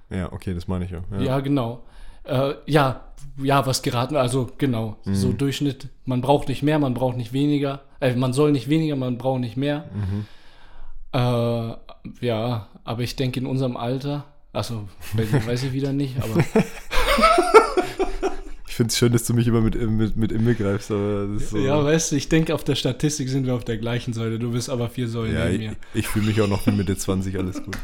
Ja, 0.09 0.31
okay, 0.33 0.53
das 0.53 0.67
meine 0.67 0.85
ich 0.85 0.91
ja. 0.91 1.01
Ja, 1.11 1.21
ja. 1.21 1.39
genau. 1.39 1.83
Äh, 2.25 2.55
ja, 2.65 3.05
ja, 3.41 3.65
was 3.65 3.81
geraten, 3.81 4.17
also 4.17 4.49
genau, 4.57 4.97
Mhm. 5.05 5.15
so 5.15 5.31
Durchschnitt, 5.31 5.87
man 6.05 6.19
braucht 6.19 6.49
nicht 6.49 6.61
mehr, 6.61 6.79
man 6.79 6.93
braucht 6.93 7.15
nicht 7.15 7.31
weniger, 7.31 7.81
äh, 8.01 8.13
man 8.13 8.33
soll 8.33 8.51
nicht 8.51 8.67
weniger, 8.67 8.97
man 8.97 9.17
braucht 9.17 9.39
nicht 9.39 9.55
mehr. 9.55 9.85
Mhm. 9.93 10.25
Äh, 11.13 12.25
ja, 12.25 12.67
aber 12.83 13.01
ich 13.03 13.15
denke 13.15 13.39
in 13.39 13.45
unserem 13.45 13.77
Alter, 13.77 14.25
also 14.51 14.89
weiß, 15.13 15.63
ich 15.63 15.71
wieder 15.71 15.93
nicht, 15.93 16.15
aber 16.21 16.43
finde 18.79 18.91
es 18.91 18.97
schön, 18.97 19.11
dass 19.11 19.25
du 19.25 19.33
mich 19.33 19.45
immer 19.45 19.59
mit, 19.59 19.75
mit, 19.75 20.15
mit 20.15 20.31
Imme 20.31 20.55
greifst, 20.55 20.87
so. 20.87 21.27
ja, 21.57 21.83
weißt 21.83 22.13
du, 22.13 22.15
ich 22.15 22.29
denke 22.29 22.55
auf 22.55 22.63
der 22.63 22.75
Statistik 22.75 23.27
sind 23.27 23.45
wir 23.45 23.53
auf 23.53 23.65
der 23.65 23.77
gleichen 23.77 24.13
Seite, 24.13 24.39
du 24.39 24.51
bist 24.51 24.69
aber 24.69 24.87
vier 24.87 25.09
Säulen 25.09 25.35
Ja, 25.35 25.49
neben 25.49 25.61
ich, 25.63 25.69
mir. 25.71 25.75
ich 25.93 26.07
fühle 26.07 26.27
mich 26.27 26.39
auch 26.41 26.47
noch 26.47 26.65
wie 26.65 26.71
Mitte 26.71 26.95
20, 26.95 27.37
alles 27.37 27.61
gut. 27.61 27.77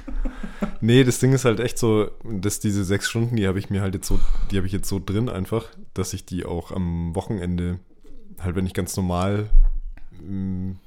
Nee, 0.79 1.03
das 1.03 1.19
Ding 1.19 1.33
ist 1.33 1.43
halt 1.43 1.59
echt 1.59 1.77
so, 1.77 2.09
dass 2.23 2.61
diese 2.61 2.85
sechs 2.85 3.09
Stunden, 3.09 3.35
die 3.35 3.45
habe 3.45 3.59
ich 3.59 3.69
mir 3.69 3.81
halt 3.81 3.93
jetzt 3.93 4.07
so, 4.07 4.19
die 4.51 4.57
habe 4.57 4.67
ich 4.67 4.73
jetzt 4.73 4.87
so 4.87 5.01
drin 5.03 5.27
einfach, 5.27 5.65
dass 5.93 6.13
ich 6.13 6.25
die 6.25 6.45
auch 6.45 6.71
am 6.71 7.13
Wochenende, 7.13 7.79
halt 8.39 8.55
wenn 8.55 8.65
ich 8.65 8.73
ganz 8.73 8.95
normal 8.95 9.49
ähm, 10.25 10.77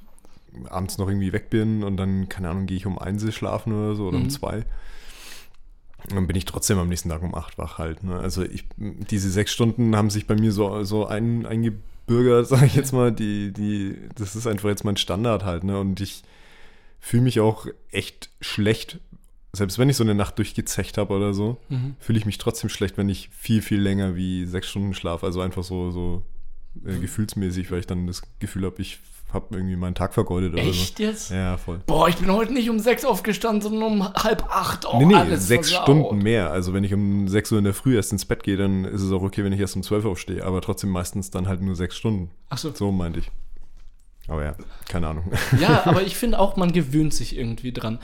abends 0.69 0.97
noch 0.97 1.07
irgendwie 1.07 1.31
weg 1.33 1.49
bin 1.51 1.83
und 1.83 1.97
dann, 1.97 2.27
keine 2.29 2.49
Ahnung, 2.49 2.65
gehe 2.65 2.77
ich 2.77 2.85
um 2.87 2.97
eins 2.97 3.31
schlafen 3.33 3.73
oder 3.73 3.95
so 3.95 4.07
oder 4.07 4.17
um 4.17 4.23
Mhm. 4.23 4.29
zwei. 4.31 4.65
Dann 6.07 6.27
bin 6.27 6.35
ich 6.35 6.45
trotzdem 6.45 6.77
am 6.77 6.87
nächsten 6.89 7.09
Tag 7.09 7.21
um 7.21 7.35
acht 7.35 7.57
wach 7.57 7.77
halt. 7.77 8.03
Ne? 8.03 8.17
Also 8.17 8.43
ich, 8.43 8.65
diese 8.77 9.29
sechs 9.29 9.51
Stunden 9.51 9.95
haben 9.95 10.09
sich 10.09 10.25
bei 10.27 10.35
mir 10.35 10.51
so, 10.51 10.83
so 10.83 11.05
ein, 11.05 11.45
eingebürgert, 11.45 12.47
sage 12.47 12.65
ich 12.67 12.75
jetzt 12.75 12.93
mal. 12.93 13.11
Die, 13.11 13.51
die, 13.51 13.95
das 14.15 14.35
ist 14.35 14.47
einfach 14.47 14.69
jetzt 14.69 14.83
mein 14.85 14.97
Standard 14.97 15.43
halt. 15.43 15.63
Ne? 15.63 15.79
Und 15.79 15.99
ich 16.01 16.23
fühle 16.99 17.23
mich 17.23 17.39
auch 17.39 17.67
echt 17.91 18.29
schlecht. 18.41 18.99
Selbst 19.51 19.79
wenn 19.79 19.89
ich 19.89 19.97
so 19.97 20.03
eine 20.03 20.15
Nacht 20.15 20.37
durchgezecht 20.37 20.97
habe 20.97 21.13
oder 21.13 21.33
so, 21.33 21.57
Mhm. 21.69 21.95
fühle 21.99 22.19
ich 22.19 22.25
mich 22.25 22.37
trotzdem 22.37 22.69
schlecht, 22.69 22.97
wenn 22.97 23.09
ich 23.09 23.29
viel, 23.29 23.61
viel 23.61 23.79
länger 23.81 24.15
wie 24.15 24.45
sechs 24.45 24.67
Stunden 24.69 24.93
schlafe. 24.93 25.25
Also 25.25 25.41
einfach 25.41 25.63
so, 25.63 25.91
so 25.91 26.23
äh, 26.85 26.97
gefühlsmäßig, 26.99 27.71
weil 27.71 27.79
ich 27.79 27.87
dann 27.87 28.05
das 28.07 28.21
Gefühl 28.39 28.65
habe, 28.65 28.81
ich 28.81 28.99
habe 29.33 29.45
irgendwie 29.55 29.75
meinen 29.75 29.95
Tag 29.95 30.13
vergeudet 30.13 30.53
oder 30.53 30.63
Echt 30.63 30.99
jetzt? 30.99 31.27
so. 31.29 31.35
Ja, 31.35 31.57
voll. 31.57 31.81
Boah, 31.85 32.07
ich 32.09 32.17
bin 32.17 32.31
heute 32.31 32.51
nicht 32.53 32.69
um 32.69 32.79
sechs 32.79 33.05
aufgestanden, 33.05 33.61
sondern 33.61 33.83
um 33.83 34.13
halb 34.13 34.43
acht. 34.49 34.85
Oh, 34.91 34.97
nee, 34.97 35.05
nee, 35.05 35.35
sechs 35.35 35.69
versaut. 35.69 35.83
Stunden 35.83 36.17
mehr. 36.17 36.51
Also 36.51 36.73
wenn 36.73 36.83
ich 36.83 36.93
um 36.93 37.27
6 37.27 37.51
Uhr 37.51 37.57
in 37.59 37.63
der 37.65 37.73
Früh 37.75 37.95
erst 37.95 38.11
ins 38.11 38.25
Bett 38.25 38.43
gehe, 38.43 38.57
dann 38.57 38.85
ist 38.85 39.01
es 39.01 39.11
auch 39.11 39.21
okay, 39.21 39.43
wenn 39.43 39.53
ich 39.53 39.59
erst 39.59 39.75
um 39.75 39.83
12 39.83 40.05
Uhr 40.05 40.11
aufstehe. 40.11 40.43
Aber 40.45 40.61
trotzdem 40.61 40.89
meistens 40.89 41.29
dann 41.29 41.47
halt 41.47 41.61
nur 41.61 41.75
sechs 41.75 41.95
Stunden. 41.95 42.31
Ach 42.49 42.57
so. 42.57 42.71
So 42.73 42.91
meinte 42.91 43.19
ich. 43.19 43.31
Aber 44.27 44.43
ja, 44.43 44.55
keine 44.87 45.07
Ahnung. 45.07 45.31
Ja, 45.59 45.81
aber 45.85 46.03
ich 46.03 46.15
finde 46.15 46.37
auch, 46.39 46.55
man 46.55 46.71
gewöhnt 46.71 47.13
sich 47.15 47.35
irgendwie 47.35 47.71
dran. 47.71 47.97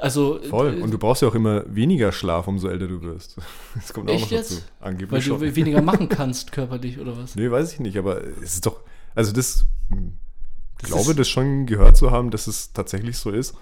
Also, 0.00 0.38
Voll. 0.42 0.78
äh, 0.78 0.82
Und 0.82 0.90
du 0.90 0.98
brauchst 0.98 1.22
ja 1.22 1.28
auch 1.28 1.34
immer 1.34 1.64
weniger 1.66 2.12
Schlaf, 2.12 2.46
umso 2.46 2.68
älter 2.68 2.88
du 2.88 3.00
wirst. 3.02 3.36
Das 3.74 3.92
kommt 3.94 4.10
auch 4.10 4.14
Echt 4.14 4.24
noch 4.24 4.30
jetzt? 4.32 4.52
dazu. 4.52 4.62
Angeblich 4.80 5.10
weil 5.12 5.20
du 5.20 5.26
schon. 5.26 5.40
we- 5.40 5.56
weniger 5.56 5.80
machen 5.80 6.08
kannst 6.10 6.52
körperlich 6.52 6.98
oder 6.98 7.16
was? 7.16 7.36
Nee, 7.36 7.50
weiß 7.50 7.72
ich 7.72 7.80
nicht, 7.80 7.96
aber 7.96 8.22
es 8.42 8.54
ist 8.54 8.66
doch, 8.66 8.80
also 9.14 9.32
das, 9.32 9.64
ich 9.90 9.96
Das 10.82 10.90
glaube, 10.90 11.14
das 11.14 11.28
schon 11.28 11.66
gehört 11.66 11.96
zu 11.96 12.10
haben, 12.10 12.30
dass 12.30 12.46
es 12.46 12.72
tatsächlich 12.72 13.16
so 13.16 13.30
ist, 13.30 13.54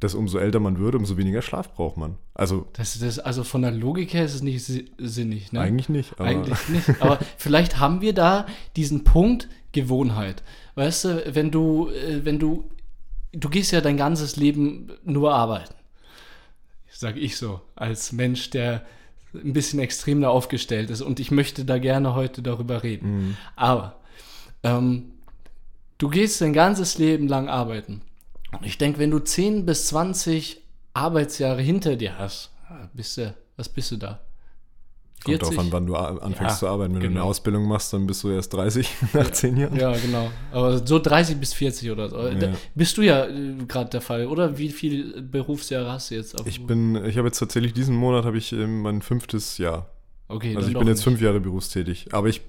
dass 0.00 0.14
umso 0.14 0.38
älter 0.38 0.60
man 0.60 0.78
wird, 0.78 0.94
umso 0.94 1.16
weniger 1.16 1.42
Schlaf 1.42 1.74
braucht 1.74 1.96
man. 1.96 2.16
Also 2.34 2.66
Das, 2.72 2.98
das, 2.98 3.18
also 3.18 3.44
von 3.44 3.62
der 3.62 3.70
Logik 3.70 4.14
her 4.14 4.24
ist 4.24 4.34
es 4.34 4.42
nicht 4.42 4.64
si- 4.64 4.90
sinnig, 4.98 5.52
ne? 5.52 5.60
eigentlich 5.60 5.88
nicht. 5.88 6.12
Aber 6.18 6.28
Eigentlich 6.28 6.68
nicht. 6.68 7.02
Aber 7.02 7.18
vielleicht 7.36 7.78
haben 7.78 8.00
wir 8.00 8.14
da 8.14 8.46
diesen 8.76 9.04
Punkt 9.04 9.48
Gewohnheit. 9.72 10.42
Weißt 10.74 11.04
du, 11.04 11.34
wenn 11.34 11.50
du, 11.50 11.88
äh, 11.90 12.24
wenn 12.24 12.38
du, 12.38 12.64
du 13.32 13.48
gehst 13.50 13.72
ja 13.72 13.80
dein 13.80 13.96
ganzes 13.96 14.36
Leben 14.36 14.90
nur 15.04 15.34
arbeiten. 15.34 15.74
Sag 16.92 17.16
ich 17.16 17.36
so, 17.36 17.60
als 17.76 18.12
Mensch, 18.12 18.50
der 18.50 18.84
ein 19.34 19.52
bisschen 19.52 19.78
extremer 19.78 20.30
aufgestellt 20.30 20.90
ist. 20.90 21.02
Und 21.02 21.20
ich 21.20 21.30
möchte 21.30 21.64
da 21.64 21.78
gerne 21.78 22.14
heute 22.14 22.42
darüber 22.42 22.82
reden. 22.82 23.28
Mhm. 23.28 23.36
Aber 23.54 24.00
ähm, 24.64 25.12
du 26.00 26.08
gehst 26.08 26.40
dein 26.40 26.52
ganzes 26.52 26.98
Leben 26.98 27.28
lang 27.28 27.48
arbeiten. 27.48 28.02
Und 28.52 28.66
ich 28.66 28.76
denke, 28.78 28.98
wenn 28.98 29.12
du 29.12 29.20
10 29.20 29.64
bis 29.64 29.86
20 29.86 30.60
Arbeitsjahre 30.94 31.62
hinter 31.62 31.94
dir 31.94 32.18
hast, 32.18 32.50
bist 32.94 33.16
du, 33.18 33.32
was 33.56 33.68
bist 33.68 33.92
du 33.92 33.96
da? 33.96 34.18
Kommt 35.22 35.42
drauf 35.42 35.58
an, 35.58 35.66
wann 35.70 35.86
du 35.86 35.94
anfängst 35.96 36.40
Ja, 36.54 36.58
zu 36.60 36.66
arbeiten. 36.68 36.94
Wenn 36.94 37.00
du 37.02 37.08
genau. 37.08 37.20
eine 37.20 37.28
Ausbildung 37.28 37.68
machst, 37.68 37.92
dann 37.92 38.06
bist 38.06 38.24
du 38.24 38.30
erst 38.30 38.54
30 38.54 38.88
nach 39.12 39.30
10 39.30 39.56
Jahren. 39.58 39.76
Ja, 39.76 39.92
genau. 39.92 40.30
Aber 40.50 40.84
so 40.86 40.98
30 40.98 41.36
bis 41.36 41.52
40 41.52 41.90
oder 41.90 42.08
so. 42.08 42.26
Ja. 42.26 42.52
Bist 42.74 42.96
du 42.96 43.02
ja 43.02 43.26
äh, 43.26 43.54
gerade 43.68 43.90
der 43.90 44.00
Fall, 44.00 44.26
oder? 44.26 44.56
Wie 44.56 44.70
viele 44.70 45.20
Berufsjahre 45.20 45.92
hast 45.92 46.10
du 46.10 46.14
jetzt? 46.14 46.40
auf- 46.40 46.46
Ich 46.46 46.66
bin, 46.66 47.04
ich 47.04 47.18
habe 47.18 47.28
jetzt 47.28 47.38
tatsächlich 47.38 47.74
diesen 47.74 47.94
Monat 47.96 48.24
habe 48.24 48.38
ich 48.38 48.50
ähm, 48.52 48.80
mein 48.80 49.02
fünftes 49.02 49.58
Jahr. 49.58 49.90
okay, 50.28 50.56
Also 50.56 50.68
ich 50.68 50.74
bin 50.78 50.86
jetzt 50.88 50.96
nicht. 50.98 51.04
fünf 51.04 51.20
Jahre 51.20 51.38
berufstätig. 51.38 52.08
Aber 52.14 52.28
ich, 52.28 52.40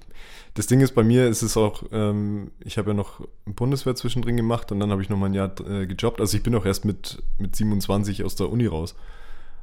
das 0.54 0.66
Ding 0.66 0.80
ist 0.80 0.94
bei 0.94 1.02
mir, 1.02 1.28
ist 1.28 1.42
es 1.42 1.56
auch, 1.56 1.82
ähm, 1.92 2.50
ich 2.64 2.76
habe 2.78 2.90
ja 2.90 2.94
noch 2.94 3.20
Bundeswehr 3.46 3.94
zwischendrin 3.94 4.36
gemacht 4.36 4.70
und 4.70 4.80
dann 4.80 4.90
habe 4.90 5.02
ich 5.02 5.08
noch 5.08 5.16
mal 5.16 5.26
ein 5.26 5.34
Jahr 5.34 5.52
äh, 5.60 5.86
gejobbt. 5.86 6.20
Also 6.20 6.36
ich 6.36 6.42
bin 6.42 6.54
auch 6.54 6.66
erst 6.66 6.84
mit, 6.84 7.22
mit 7.38 7.56
27 7.56 8.24
aus 8.24 8.36
der 8.36 8.50
Uni 8.50 8.66
raus. 8.66 8.94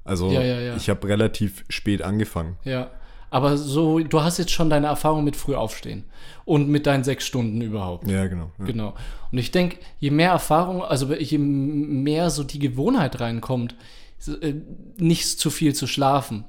Also 0.04 0.32
Ja, 0.32 0.42
ja, 0.42 0.60
ja. 0.60 0.76
ich 0.76 0.90
habe 0.90 1.08
relativ 1.08 1.64
spät 1.70 2.02
angefangen. 2.02 2.58
Ja. 2.64 2.90
Aber 3.30 3.58
so, 3.58 4.00
du 4.00 4.24
hast 4.24 4.40
jetzt 4.40 4.52
schon 4.52 4.72
deine 4.72 4.88
Erfahrung 4.88 5.24
mit 5.24 5.36
früh 5.36 5.54
aufstehen 5.54 6.06
und 6.46 6.68
mit 6.68 6.88
deinen 6.88 7.04
sechs 7.04 7.28
Stunden 7.28 7.62
überhaupt. 7.62 8.10
Ja, 8.10 8.26
genau. 8.26 8.52
Genau. 8.58 8.96
Und 9.32 9.38
ich 9.38 9.52
denke, 9.52 9.78
je 10.00 10.10
mehr 10.10 10.32
Erfahrung, 10.32 10.84
also 10.84 11.14
je 11.14 11.38
mehr 11.38 12.32
so 12.32 12.44
die 12.44 12.58
Gewohnheit 12.58 13.20
reinkommt, 13.20 13.76
äh, 14.42 14.56
nicht 14.98 15.40
zu 15.40 15.52
viel 15.52 15.76
zu 15.76 15.86
schlafen, 15.86 16.46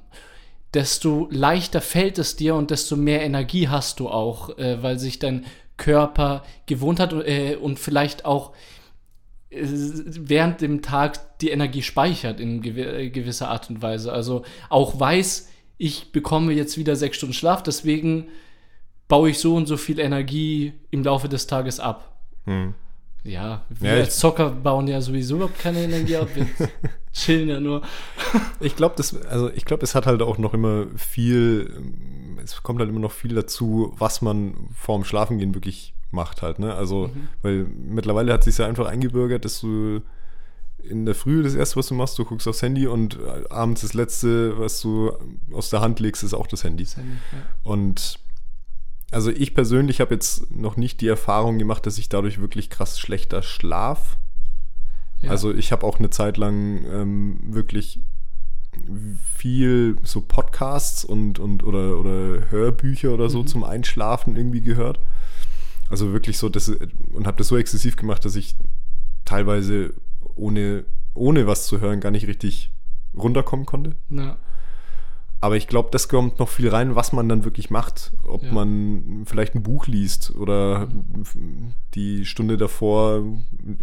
desto 0.73 1.27
leichter 1.31 1.81
fällt 1.81 2.17
es 2.17 2.35
dir 2.35 2.55
und 2.55 2.71
desto 2.71 2.95
mehr 2.95 3.21
Energie 3.21 3.67
hast 3.67 3.99
du 3.99 4.09
auch, 4.09 4.57
äh, 4.57 4.81
weil 4.81 4.99
sich 4.99 5.19
dein 5.19 5.45
Körper 5.77 6.43
gewohnt 6.65 6.99
hat 6.99 7.13
äh, 7.13 7.55
und 7.55 7.79
vielleicht 7.79 8.25
auch 8.25 8.53
äh, 9.49 9.61
während 9.63 10.61
dem 10.61 10.81
Tag 10.81 11.39
die 11.39 11.49
Energie 11.49 11.81
speichert 11.81 12.39
in 12.39 12.61
gew 12.61 12.77
äh, 12.77 13.09
gewisser 13.09 13.49
Art 13.49 13.69
und 13.69 13.81
Weise. 13.81 14.13
Also 14.13 14.43
auch 14.69 14.99
weiß, 14.99 15.49
ich 15.77 16.11
bekomme 16.11 16.53
jetzt 16.53 16.77
wieder 16.77 16.95
sechs 16.95 17.17
Stunden 17.17 17.33
Schlaf, 17.33 17.63
deswegen 17.63 18.27
baue 19.07 19.31
ich 19.31 19.39
so 19.39 19.55
und 19.55 19.65
so 19.65 19.75
viel 19.75 19.99
Energie 19.99 20.73
im 20.91 21.03
Laufe 21.03 21.27
des 21.27 21.47
Tages 21.47 21.79
ab. 21.79 22.21
Hm. 22.45 22.75
Ja, 23.23 23.63
wir 23.69 23.95
Ja, 23.95 23.99
als 23.99 24.17
Zocker 24.17 24.49
bauen 24.49 24.87
ja 24.87 24.99
sowieso 24.99 25.35
überhaupt 25.35 25.59
keine 25.59 25.83
Energie 25.83 26.17
ab. 26.17 26.29
Wir 26.33 26.47
chillen 27.13 27.49
ja 27.49 27.59
nur. 27.59 27.81
Ich 28.59 28.75
glaube, 28.75 28.95
das, 28.97 29.15
also 29.25 29.49
ich 29.51 29.65
glaube, 29.65 29.83
es 29.83 29.93
hat 29.93 30.07
halt 30.07 30.21
auch 30.21 30.37
noch 30.37 30.53
immer 30.53 30.87
viel, 30.95 31.71
es 32.43 32.63
kommt 32.63 32.79
halt 32.79 32.89
immer 32.89 32.99
noch 32.99 33.11
viel 33.11 33.35
dazu, 33.35 33.93
was 33.97 34.21
man 34.21 34.55
vorm 34.75 35.03
Schlafengehen 35.03 35.53
wirklich 35.53 35.93
macht 36.09 36.41
halt, 36.41 36.59
ne? 36.59 36.73
Also, 36.73 37.09
weil 37.41 37.65
mittlerweile 37.65 38.33
hat 38.33 38.43
sich 38.43 38.57
ja 38.57 38.65
einfach 38.65 38.87
eingebürgert, 38.87 39.45
dass 39.45 39.61
du 39.61 40.01
in 40.83 41.05
der 41.05 41.15
Früh 41.15 41.43
das 41.43 41.55
erste, 41.55 41.77
was 41.77 41.87
du 41.87 41.93
machst, 41.93 42.17
du 42.17 42.25
guckst 42.25 42.47
aufs 42.47 42.61
Handy 42.61 42.87
und 42.87 43.15
äh, 43.19 43.47
abends 43.49 43.81
das 43.81 43.93
letzte, 43.93 44.57
was 44.59 44.81
du 44.81 45.11
aus 45.53 45.69
der 45.69 45.81
Hand 45.81 45.99
legst, 45.99 46.23
ist 46.23 46.33
auch 46.33 46.47
das 46.47 46.63
Handy. 46.63 46.87
Und 47.63 48.19
also 49.11 49.29
ich 49.29 49.53
persönlich 49.53 49.99
habe 49.99 50.13
jetzt 50.13 50.55
noch 50.55 50.77
nicht 50.77 51.01
die 51.01 51.07
Erfahrung 51.07 51.59
gemacht, 51.59 51.85
dass 51.85 51.97
ich 51.97 52.09
dadurch 52.09 52.39
wirklich 52.39 52.69
krass 52.69 52.97
schlechter 52.97 53.43
schlaf. 53.43 54.17
Ja. 55.21 55.29
Also 55.29 55.53
ich 55.53 55.71
habe 55.71 55.85
auch 55.85 55.99
eine 55.99 56.09
Zeit 56.09 56.37
lang 56.37 56.85
ähm, 56.85 57.39
wirklich 57.43 57.99
viel 59.25 59.97
so 60.03 60.21
Podcasts 60.21 61.03
und, 61.03 61.39
und 61.39 61.63
oder, 61.63 61.99
oder 61.99 62.49
Hörbücher 62.49 63.13
oder 63.13 63.29
so 63.29 63.43
zum 63.43 63.65
Einschlafen 63.65 64.35
irgendwie 64.37 64.61
gehört. 64.61 64.99
Also 65.89 66.13
wirklich 66.13 66.37
so, 66.37 66.47
das, 66.47 66.69
und 66.69 67.27
habe 67.27 67.37
das 67.37 67.49
so 67.49 67.57
exzessiv 67.57 67.97
gemacht, 67.97 68.23
dass 68.23 68.37
ich 68.37 68.55
teilweise 69.25 69.93
ohne, 70.35 70.85
ohne 71.13 71.47
was 71.47 71.67
zu 71.67 71.81
hören 71.81 71.99
gar 71.99 72.11
nicht 72.11 72.27
richtig 72.27 72.71
runterkommen 73.13 73.65
konnte. 73.65 73.97
Ja. 74.09 74.37
Aber 75.43 75.57
ich 75.57 75.67
glaube, 75.67 75.89
das 75.91 76.07
kommt 76.07 76.37
noch 76.37 76.49
viel 76.49 76.69
rein, 76.69 76.95
was 76.95 77.13
man 77.13 77.27
dann 77.27 77.43
wirklich 77.43 77.71
macht. 77.71 78.11
Ob 78.27 78.43
Ja. 78.43 78.51
man 78.51 79.23
vielleicht 79.25 79.55
ein 79.55 79.63
Buch 79.63 79.87
liest 79.87 80.35
oder 80.35 80.87
die 81.95 82.25
Stunde 82.25 82.57
davor 82.57 83.23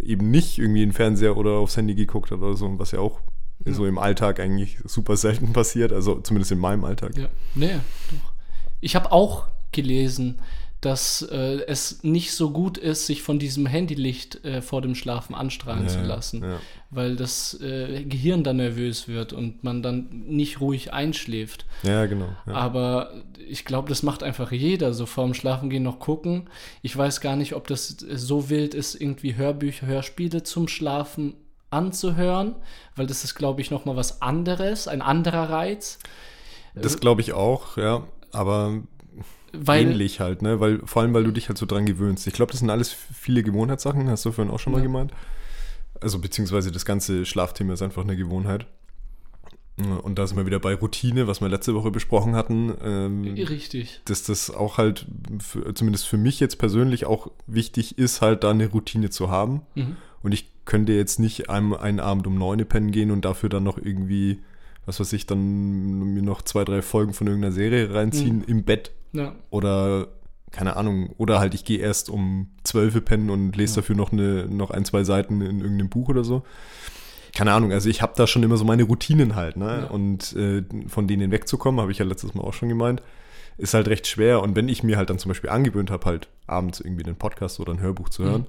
eben 0.01 0.31
nicht 0.31 0.57
irgendwie 0.57 0.83
in 0.83 0.89
den 0.89 0.93
Fernseher 0.95 1.35
oder 1.37 1.51
aufs 1.51 1.75
Handy 1.75 1.95
geguckt 1.95 2.31
hat 2.31 2.39
oder 2.39 2.55
so, 2.55 2.79
was 2.79 2.91
ja 2.91 2.99
auch 2.99 3.19
Ja. 3.65 3.73
so 3.73 3.85
im 3.85 3.97
Alltag 3.97 4.39
eigentlich 4.39 4.77
super 4.85 5.17
selten 5.17 5.51
passiert, 5.51 5.91
also 5.91 6.21
zumindest 6.21 6.53
in 6.53 6.59
meinem 6.59 6.85
Alltag. 6.85 7.17
Ja, 7.17 7.27
nee, 7.55 7.73
doch. 8.09 8.31
Ich 8.79 8.95
habe 8.95 9.11
auch 9.11 9.47
gelesen, 9.73 10.39
dass 10.81 11.21
äh, 11.21 11.65
es 11.67 12.03
nicht 12.03 12.33
so 12.33 12.51
gut 12.51 12.77
ist, 12.77 13.05
sich 13.05 13.21
von 13.21 13.37
diesem 13.37 13.65
Handylicht 13.65 14.45
äh, 14.45 14.61
vor 14.61 14.81
dem 14.81 14.95
Schlafen 14.95 15.35
anstrahlen 15.35 15.83
Ja, 15.83 15.89
zu 15.89 16.01
lassen, 16.01 16.41
ja. 16.41 16.59
weil 16.89 17.17
das 17.17 17.59
äh, 17.59 18.05
Gehirn 18.05 18.45
dann 18.45 18.57
nervös 18.57 19.09
wird 19.09 19.33
und 19.33 19.63
man 19.63 19.81
dann 19.83 20.07
nicht 20.27 20.61
ruhig 20.61 20.93
einschläft. 20.93 21.65
Ja, 21.83 22.05
genau. 22.05 22.29
Ja. 22.47 22.53
Aber 22.53 23.13
ich 23.45 23.65
glaube, 23.65 23.89
das 23.89 24.03
macht 24.03 24.23
einfach 24.23 24.53
jeder, 24.53 24.93
so 24.93 25.05
vorm 25.05 25.33
Schlafengehen 25.33 25.83
noch 25.83 25.99
gucken. 25.99 26.49
Ich 26.81 26.95
weiß 26.95 27.19
gar 27.19 27.35
nicht, 27.35 27.55
ob 27.55 27.67
das 27.67 27.97
so 27.99 28.49
wild 28.49 28.73
ist, 28.73 28.95
irgendwie 28.95 29.35
Hörbücher, 29.35 29.85
Hörspiele 29.85 30.43
zum 30.43 30.69
Schlafen 30.69 31.33
anzuhören, 31.71 32.55
weil 32.95 33.05
das 33.05 33.25
ist, 33.25 33.35
glaube 33.35 33.59
ich, 33.59 33.69
noch 33.69 33.83
mal 33.83 33.97
was 33.97 34.21
anderes, 34.21 34.87
ein 34.87 35.01
anderer 35.01 35.49
Reiz. 35.49 35.99
Das 36.73 36.99
glaube 36.99 37.19
ich 37.19 37.33
auch, 37.33 37.77
ja. 37.77 38.03
Aber 38.31 38.81
Weil, 39.53 39.83
ähnlich 39.83 40.19
halt, 40.19 40.41
ne? 40.41 40.59
Weil, 40.59 40.79
vor 40.85 41.01
allem, 41.01 41.13
weil 41.13 41.23
du 41.23 41.31
dich 41.31 41.47
halt 41.49 41.57
so 41.57 41.65
dran 41.65 41.85
gewöhnst. 41.85 42.27
Ich 42.27 42.33
glaube, 42.33 42.51
das 42.51 42.59
sind 42.59 42.69
alles 42.69 42.91
viele 42.91 43.43
Gewohnheitssachen, 43.43 44.07
hast 44.09 44.25
du 44.25 44.31
vorhin 44.31 44.53
auch 44.53 44.59
schon 44.59 44.73
mal 44.73 44.79
Ja. 44.79 44.83
gemeint. 44.85 45.11
Also, 46.01 46.19
beziehungsweise 46.19 46.71
das 46.71 46.85
ganze 46.85 47.25
Schlafthema 47.25 47.73
ist 47.73 47.81
einfach 47.81 48.03
eine 48.03 48.15
Gewohnheit. 48.15 48.67
Und 50.03 50.19
da 50.19 50.27
sind 50.27 50.35
wir 50.35 50.45
wieder 50.45 50.59
bei 50.59 50.75
Routine, 50.75 51.27
was 51.27 51.39
wir 51.39 51.47
letzte 51.47 51.73
Woche 51.73 51.89
besprochen 51.89 52.35
hatten. 52.35 52.73
Ähm, 52.83 53.23
Richtig. 53.23 54.01
dass 54.05 54.23
das 54.23 54.51
auch 54.51 54.77
halt, 54.77 55.05
für, 55.39 55.73
zumindest 55.73 56.05
für 56.07 56.17
mich 56.17 56.41
jetzt 56.41 56.57
persönlich 56.57 57.05
auch 57.05 57.31
wichtig 57.47 57.97
ist, 57.97 58.21
halt 58.21 58.43
da 58.43 58.51
eine 58.51 58.67
Routine 58.67 59.09
zu 59.09 59.29
haben. 59.29 59.61
Mhm. 59.75 59.95
Und 60.21 60.33
ich 60.33 60.49
könnte 60.65 60.91
jetzt 60.91 61.19
nicht 61.19 61.49
einem, 61.49 61.73
einen 61.73 62.01
Abend 62.01 62.27
um 62.27 62.37
neun 62.37 62.65
pennen 62.65 62.91
gehen 62.91 63.09
und 63.09 63.23
dafür 63.23 63.47
dann 63.47 63.63
noch 63.63 63.77
irgendwie, 63.77 64.39
was 64.85 64.99
weiß 64.99 65.13
ich, 65.13 65.25
dann 65.25 66.13
mir 66.13 66.23
noch 66.23 66.41
zwei, 66.41 66.65
drei 66.65 66.81
Folgen 66.81 67.13
von 67.13 67.27
irgendeiner 67.27 67.53
Serie 67.53 67.93
reinziehen 67.93 68.43
im 68.43 68.63
Bett. 68.65 68.91
Ja. 69.13 69.35
Oder, 69.49 70.07
keine 70.51 70.75
Ahnung, 70.75 71.13
oder 71.17 71.39
halt 71.39 71.53
ich 71.53 71.65
gehe 71.65 71.79
erst 71.79 72.09
um 72.09 72.49
zwölf 72.63 73.03
pennen 73.05 73.29
und 73.29 73.55
lese 73.55 73.75
dafür 73.77 73.95
noch, 73.95 74.11
eine, 74.11 74.47
noch 74.47 74.71
ein, 74.71 74.85
zwei 74.85 75.03
Seiten 75.03 75.41
in 75.41 75.61
irgendeinem 75.61 75.89
Buch 75.89 76.09
oder 76.09 76.23
so. 76.23 76.43
Keine 77.35 77.53
Ahnung, 77.53 77.71
also 77.71 77.89
ich 77.89 78.01
habe 78.01 78.13
da 78.15 78.25
schon 78.25 78.43
immer 78.43 78.57
so 78.57 78.65
meine 78.65 78.83
Routinen 78.83 79.35
halt, 79.35 79.55
ne? 79.55 79.81
Ja. 79.83 79.87
Und 79.87 80.35
äh, 80.35 80.63
von 80.87 81.07
denen 81.07 81.31
wegzukommen, 81.31 81.79
habe 81.79 81.91
ich 81.91 81.99
ja 81.99 82.05
letztes 82.05 82.33
Mal 82.33 82.43
auch 82.43 82.53
schon 82.53 82.69
gemeint, 82.69 83.03
ist 83.57 83.73
halt 83.73 83.87
recht 83.87 84.07
schwer. 84.07 84.41
Und 84.41 84.55
wenn 84.55 84.67
ich 84.67 84.83
mir 84.83 84.97
halt 84.97 85.09
dann 85.09 85.19
zum 85.19 85.29
Beispiel 85.29 85.49
angewöhnt 85.49 85.91
habe, 85.91 86.05
halt 86.05 86.27
abends 86.47 86.79
irgendwie 86.79 87.05
einen 87.05 87.17
Podcast 87.17 87.59
oder 87.59 87.73
ein 87.73 87.81
Hörbuch 87.81 88.09
zu 88.09 88.23
hören, 88.23 88.47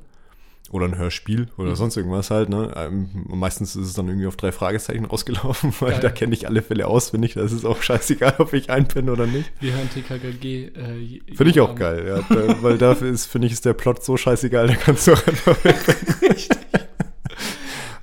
oder 0.70 0.86
ein 0.86 0.96
Hörspiel 0.96 1.48
oder 1.58 1.70
Mhm. 1.70 1.74
sonst 1.74 1.96
irgendwas 1.96 2.30
halt, 2.30 2.48
ne? 2.48 2.72
Ähm, 2.76 3.08
meistens 3.28 3.74
ist 3.76 3.86
es 3.88 3.94
dann 3.94 4.06
irgendwie 4.08 4.26
auf 4.28 4.36
drei 4.36 4.52
Fragezeichen 4.52 5.04
rausgelaufen, 5.04 5.74
weil 5.80 5.90
Geil. 5.92 6.00
da 6.00 6.10
kenne 6.10 6.32
ich 6.34 6.46
alle 6.46 6.62
Fälle 6.62 6.86
auswendig. 6.86 7.34
Da 7.34 7.42
ist 7.42 7.64
auch 7.64 7.82
scheißegal, 7.82 8.36
ob 8.38 8.52
ich 8.52 8.70
einpenne 8.70 9.10
oder 9.12 9.26
nicht. 9.26 9.50
Wir 9.60 9.72
hören 9.74 9.90
TKKG. 9.92 10.66
Äh, 10.66 11.20
Finde 11.34 11.50
ich 11.50 11.60
auch 11.60 11.74
geil, 11.74 12.06
ja. 12.06 12.20
Da, 12.36 12.62
weil 12.62 12.78
dafür 12.78 13.10
ist, 13.10 13.26
finde 13.26 13.48
ich, 13.48 13.52
ist 13.52 13.64
der 13.64 13.74
Plot 13.74 14.04
so 14.04 14.16
scheißegal, 14.16 14.68
da 14.68 14.74
kannst 14.74 15.06
du 15.08 15.12
auch 15.14 15.26
einfach. 15.26 15.56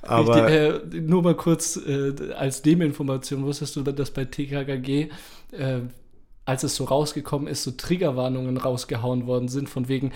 Aber 0.02 0.46
Richtig, 0.48 0.96
äh, 0.96 1.00
nur 1.00 1.22
mal 1.22 1.34
kurz 1.36 1.76
äh, 1.76 2.12
als 2.34 2.64
Nebeninformation, 2.64 3.44
wusstest 3.44 3.76
du, 3.76 3.82
dass 3.82 4.10
bei 4.10 4.24
TKKG, 4.24 5.08
äh, 5.52 5.80
als 6.46 6.62
es 6.62 6.76
so 6.76 6.84
rausgekommen 6.84 7.46
ist, 7.46 7.62
so 7.62 7.72
Triggerwarnungen 7.72 8.56
rausgehauen 8.56 9.26
worden 9.26 9.48
sind, 9.48 9.68
von 9.68 9.88
wegen, 9.88 10.12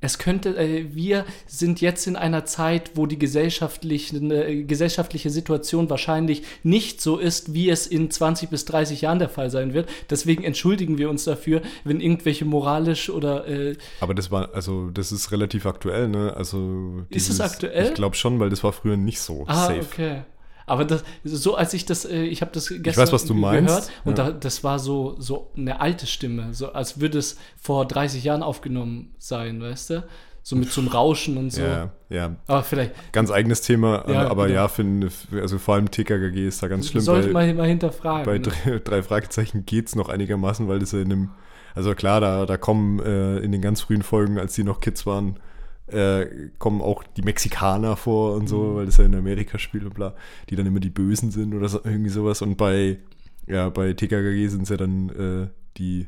es 0.00 0.18
könnte, 0.18 0.56
äh, 0.56 0.94
wir 0.94 1.24
sind 1.46 1.80
jetzt 1.80 2.06
in 2.06 2.16
einer 2.16 2.44
Zeit, 2.44 2.92
wo 2.94 3.06
die 3.06 3.18
gesellschaftlichen, 3.18 4.30
äh, 4.30 4.62
gesellschaftliche 4.64 5.30
Situation 5.30 5.88
wahrscheinlich 5.90 6.42
nicht 6.62 7.00
so 7.00 7.18
ist, 7.18 7.54
wie 7.54 7.70
es 7.70 7.86
in 7.86 8.10
20 8.10 8.50
bis 8.50 8.64
30 8.66 9.00
Jahren 9.00 9.18
der 9.18 9.28
Fall 9.28 9.50
sein 9.50 9.72
wird. 9.74 9.88
Deswegen 10.10 10.44
entschuldigen 10.44 10.98
wir 10.98 11.08
uns 11.10 11.24
dafür, 11.24 11.62
wenn 11.84 12.00
irgendwelche 12.00 12.44
moralisch 12.44 13.08
oder 13.10 13.48
äh, 13.48 13.76
Aber 14.00 14.14
das 14.14 14.30
war, 14.30 14.54
also 14.54 14.90
das 14.90 15.12
ist 15.12 15.32
relativ 15.32 15.66
aktuell, 15.66 16.08
ne? 16.08 16.34
Also 16.36 17.04
Ist 17.10 17.30
es 17.30 17.40
aktuell? 17.40 17.88
Ich 17.88 17.94
glaube 17.94 18.16
schon, 18.16 18.38
weil 18.38 18.50
das 18.50 18.62
war 18.62 18.72
früher 18.72 18.96
nicht 18.96 19.20
so 19.20 19.44
Ah, 19.46 19.66
safe. 19.68 19.80
okay. 19.80 20.22
Aber 20.66 20.84
das, 20.84 21.04
so 21.24 21.54
als 21.54 21.72
ich 21.74 21.86
das, 21.86 22.04
äh, 22.04 22.22
ich 22.24 22.40
habe 22.42 22.50
das 22.52 22.68
gestern 22.68 23.02
weiß, 23.02 23.12
was 23.12 23.24
du 23.24 23.34
meinst. 23.34 23.90
und 24.04 24.18
Ja. 24.18 24.26
da, 24.26 24.32
das 24.32 24.64
war 24.64 24.78
so, 24.78 25.14
so 25.18 25.50
eine 25.56 25.80
alte 25.80 26.06
Stimme, 26.06 26.52
so 26.52 26.72
als 26.72 27.00
würde 27.00 27.18
es 27.18 27.36
vor 27.56 27.86
30 27.86 28.24
Jahren 28.24 28.42
aufgenommen 28.42 29.14
sein, 29.18 29.60
weißt 29.62 29.90
du? 29.90 30.04
So 30.42 30.54
mit 30.54 30.70
so 30.70 30.80
einem 30.80 30.88
Rauschen 30.90 31.38
und 31.38 31.50
so. 31.52 31.62
Ja, 31.62 31.90
ja. 32.08 32.36
Aber 32.46 32.62
vielleicht 32.62 32.92
Ganz 33.12 33.32
eigenes 33.32 33.62
Thema, 33.62 34.04
Ja, 34.08 34.28
aber 34.28 34.46
genau. 34.46 34.60
ja, 34.60 34.68
finde, 34.68 35.08
also 35.32 35.58
vor 35.58 35.74
allem 35.74 35.90
TKKG 35.90 36.46
ist 36.46 36.62
da 36.62 36.68
ganz 36.68 36.88
schlimm, 36.88 37.02
sollte 37.02 37.30
man 37.30 37.56
mal 37.56 37.66
hinterfragen. 37.66 38.24
bei 38.24 38.38
ne? 38.38 38.80
drei, 38.80 39.02
Fragezeichen 39.02 39.66
geht's 39.66 39.96
noch 39.96 40.08
einigermaßen, 40.08 40.68
weil 40.68 40.78
das 40.78 40.92
ja 40.92 41.00
in 41.00 41.10
einem, 41.10 41.30
also 41.74 41.94
klar, 41.96 42.20
da, 42.20 42.46
da 42.46 42.56
kommen 42.56 43.00
äh, 43.00 43.38
in 43.38 43.50
den 43.50 43.60
ganz 43.60 43.80
frühen 43.80 44.02
Folgen, 44.02 44.38
als 44.38 44.54
die 44.54 44.62
noch 44.62 44.78
Kids 44.78 45.04
waren, 45.04 45.40
äh, 45.88 46.26
kommen 46.58 46.80
auch 46.82 47.02
die 47.16 47.22
Mexikaner 47.22 47.96
vor 47.96 48.34
und 48.34 48.48
so, 48.48 48.58
Mhm. 48.62 48.74
weil 48.76 48.86
das 48.86 48.96
ja 48.96 49.04
in 49.04 49.14
Amerika 49.14 49.58
spielt 49.58 49.84
und 49.84 49.94
bla, 49.94 50.14
die 50.50 50.56
dann 50.56 50.66
immer 50.66 50.80
die 50.80 50.90
Bösen 50.90 51.30
sind 51.30 51.54
oder 51.54 51.68
so, 51.68 51.80
irgendwie 51.84 52.10
sowas. 52.10 52.42
Und 52.42 52.56
bei, 52.56 52.98
ja, 53.46 53.68
bei 53.68 53.92
TKKG 53.92 54.48
sind 54.48 54.62
es 54.62 54.68
ja 54.70 54.76
dann 54.76 55.08
äh, 55.10 55.48
die, 55.76 56.06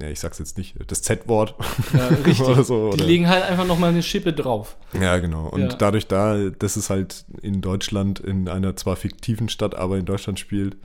ja, 0.00 0.08
ich 0.08 0.18
sag's 0.20 0.38
jetzt 0.38 0.56
nicht, 0.56 0.76
das 0.90 1.02
Z-Wort. 1.02 1.54
Ja, 1.92 2.08
richtig. 2.08 2.40
oder 2.46 2.64
so. 2.64 2.88
Die 2.90 2.94
Oder, 2.94 3.04
legen 3.06 3.28
halt 3.28 3.44
einfach 3.44 3.66
nochmal 3.66 3.90
eine 3.90 4.02
Schippe 4.02 4.32
drauf. 4.32 4.76
ja, 4.98 5.18
genau. 5.18 5.48
Und 5.48 5.60
Ja. 5.60 5.68
dadurch 5.68 6.06
da, 6.06 6.48
dass 6.50 6.76
es 6.76 6.88
halt 6.88 7.26
in 7.42 7.60
Deutschland 7.60 8.18
in 8.20 8.48
einer 8.48 8.74
zwar 8.76 8.96
fiktiven 8.96 9.48
Stadt, 9.50 9.74
aber 9.74 9.98
in 9.98 10.06
Deutschland 10.06 10.40
spielt, 10.40 10.76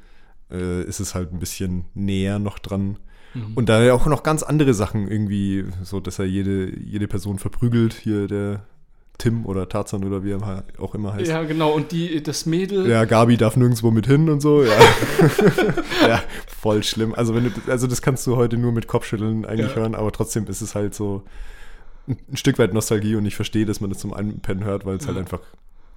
äh, 0.51 0.81
ist 0.83 0.99
es 0.99 1.15
halt 1.15 1.31
ein 1.31 1.39
bisschen 1.39 1.85
näher 1.93 2.39
noch 2.39 2.59
dran. 2.59 2.97
Mhm. 3.33 3.53
Und 3.55 3.69
da 3.69 3.83
ja 3.83 3.93
auch 3.93 4.05
noch 4.07 4.23
ganz 4.23 4.43
andere 4.43 4.73
Sachen 4.73 5.07
irgendwie, 5.09 5.65
so 5.83 5.99
dass 5.99 6.19
er 6.19 6.25
jede, 6.25 6.77
jede 6.79 7.07
Person 7.07 7.39
verprügelt, 7.39 7.93
hier 7.93 8.27
der 8.27 8.63
Tim 9.17 9.45
oder 9.47 9.67
Tarzan 9.67 10.03
oder 10.03 10.23
wie 10.23 10.31
er 10.31 10.63
auch 10.77 10.93
immer 10.93 11.13
heißt. 11.13 11.29
Ja, 11.29 11.43
genau. 11.43 11.71
Und 11.71 11.91
die, 11.91 12.21
das 12.21 12.45
Mädel, 12.45 12.87
Ja, 12.87 13.05
Gabi 13.05 13.35
darf 13.35 13.55
nirgendwo 13.57 13.89
mit 13.89 14.05
hin 14.05 14.29
und 14.29 14.41
so, 14.41 14.63
ja. 14.63 14.71
ja, 16.07 16.23
voll 16.47 16.83
schlimm. 16.83 17.15
Also 17.15 17.33
wenn 17.35 17.45
du, 17.45 17.51
also 17.71 17.87
das 17.87 18.01
kannst 18.01 18.27
du 18.27 18.35
heute 18.35 18.57
nur 18.57 18.71
mit 18.71 18.87
Kopfschütteln 18.87 19.45
eigentlich 19.45 19.71
Ja. 19.71 19.77
hören, 19.77 19.95
aber 19.95 20.11
trotzdem 20.11 20.45
ist 20.47 20.61
es 20.61 20.75
halt 20.75 20.93
so 20.93 21.23
ein, 22.07 22.17
Stück 22.37 22.59
weit 22.59 22.73
Nostalgie 22.73 23.15
und 23.15 23.25
ich 23.25 23.35
verstehe, 23.35 23.65
dass 23.65 23.81
man 23.81 23.89
das 23.89 23.99
zum 23.99 24.13
Einpennen 24.13 24.63
hört, 24.63 24.85
weil 24.85 24.97
es 24.97 25.07
halt 25.07 25.15
Ja. 25.17 25.21
einfach 25.23 25.39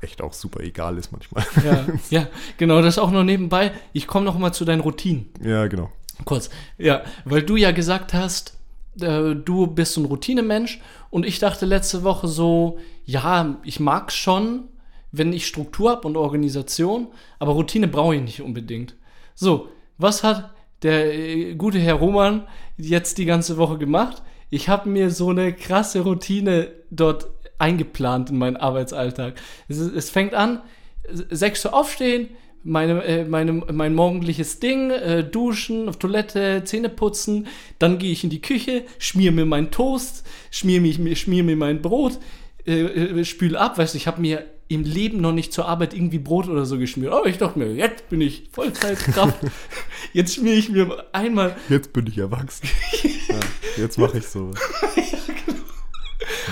echt 0.01 0.23
auch 0.23 0.33
super 0.33 0.61
egal 0.61 0.97
ist 0.97 1.13
manchmal. 1.13 1.45
ja, 1.63 1.87
ja, 2.11 2.27
genau, 2.57 2.81
das 2.81 2.99
auch 2.99 3.11
noch 3.11 3.23
nebenbei. 3.23 3.73
Ich 3.93 4.07
komme 4.07 4.25
noch 4.25 4.39
mal 4.39 4.53
zu 4.53 4.65
deinen 4.65 4.81
Routinen. 4.81 5.27
ja, 5.45 5.67
genau. 5.67 5.93
Kurz. 6.25 6.51
Ja, 6.79 7.03
weil 7.25 7.43
du 7.43 7.57
ja 7.57 7.71
gesagt 7.71 8.15
hast, 8.15 8.59
äh, 9.01 9.35
du 9.35 9.67
bist 9.67 9.97
ein 9.97 10.05
Routinemensch 10.05 10.81
und 11.11 11.27
ich 11.27 11.39
dachte 11.39 11.67
letzte 11.67 12.03
Woche 12.03 12.29
so, 12.29 12.79
ja, 13.05 13.59
ich 13.65 13.81
mag's 13.81 14.15
schon, 14.15 14.69
wenn 15.13 15.33
ich 15.33 15.47
Struktur 15.47 15.91
habe 15.91 16.07
und 16.07 16.17
Organisation, 16.17 17.09
aber 17.39 17.53
Routine 17.53 17.89
brauche 17.89 18.17
ich 18.17 18.23
nicht 18.23 18.43
unbedingt. 18.43 18.95
So, 19.35 19.69
was 19.99 20.23
hat 20.23 20.51
der 20.83 21.15
äh, 21.15 21.55
gute 21.55 21.79
Herr 21.79 21.95
Roman 21.95 22.47
jetzt 22.77 23.19
die 23.19 23.25
ganze 23.25 23.57
Woche 23.57 23.79
gemacht? 23.79 24.23
Ich 24.51 24.69
habe 24.69 24.89
mir 24.89 25.11
so 25.11 25.31
eine 25.31 25.53
krasse 25.53 26.01
Routine 26.01 26.69
dort 26.91 27.29
eingeplant 27.59 28.31
in 28.31 28.39
meinen 28.39 28.57
Arbeitsalltag. 28.57 29.35
Es, 29.69 29.79
es 29.79 30.11
fängt 30.11 30.35
an, 30.35 30.63
6 31.09 31.67
Uhr 31.67 31.75
aufstehen, 31.75 32.31
meine, 32.63 33.03
äh, 33.05 33.25
meine, 33.25 33.53
mein 33.53 33.95
morgendliches 33.95 34.61
Ding, 34.61 34.91
äh, 34.91 35.25
duschen, 35.25 35.89
auf 35.89 35.99
Toilette, 35.99 36.63
Zähne 36.65 36.89
putzen, 36.89 37.47
dann 37.79 37.99
gehe 37.99 38.13
ich 38.13 38.25
in 38.25 38.31
die 38.31 38.43
Küche, 38.43 38.85
schmier 38.99 39.33
mir 39.33 39.47
meinen 39.47 39.71
Toast, 39.71 40.27
schmier, 40.51 40.81
mich, 40.81 40.99
mir- 40.99 41.17
schmier 41.17 41.43
mir 41.45 41.57
mein 41.57 41.81
Brot, 41.83 42.19
äh, 42.67 42.81
äh, 42.83 43.25
spül 43.25 43.57
ab, 43.57 43.79
weißt 43.79 43.95
du, 43.95 43.99
ich 43.99 44.07
habe 44.07 44.21
mir 44.21 44.45
im 44.69 44.85
Leben 44.85 45.21
noch 45.21 45.33
nicht 45.33 45.53
zur 45.53 45.67
Arbeit 45.67 45.95
irgendwie 45.95 46.19
Brot 46.21 46.47
oder 46.49 46.65
so 46.65 46.79
geschmiert. 46.79 47.13
Aber 47.13 47.27
ich 47.27 47.39
dachte 47.39 47.59
mir, 47.59 47.73
jetzt 47.75 48.09
bin 48.09 48.21
ich 48.21 48.45
Vollzeitkraft, 48.53 49.39
jetzt 50.13 50.35
schmier 50.37 50.55
ich 50.55 50.69
mir 50.69 51.07
einmal 51.13 51.57
Jetzt 51.69 51.93
bin 51.93 52.07
ich 52.07 52.19
erwachsen. 52.19 52.69
ja, 53.29 53.41
jetzt 53.83 53.99
mache 53.99 54.19
ich 54.19 54.27
sowas. 54.29 54.61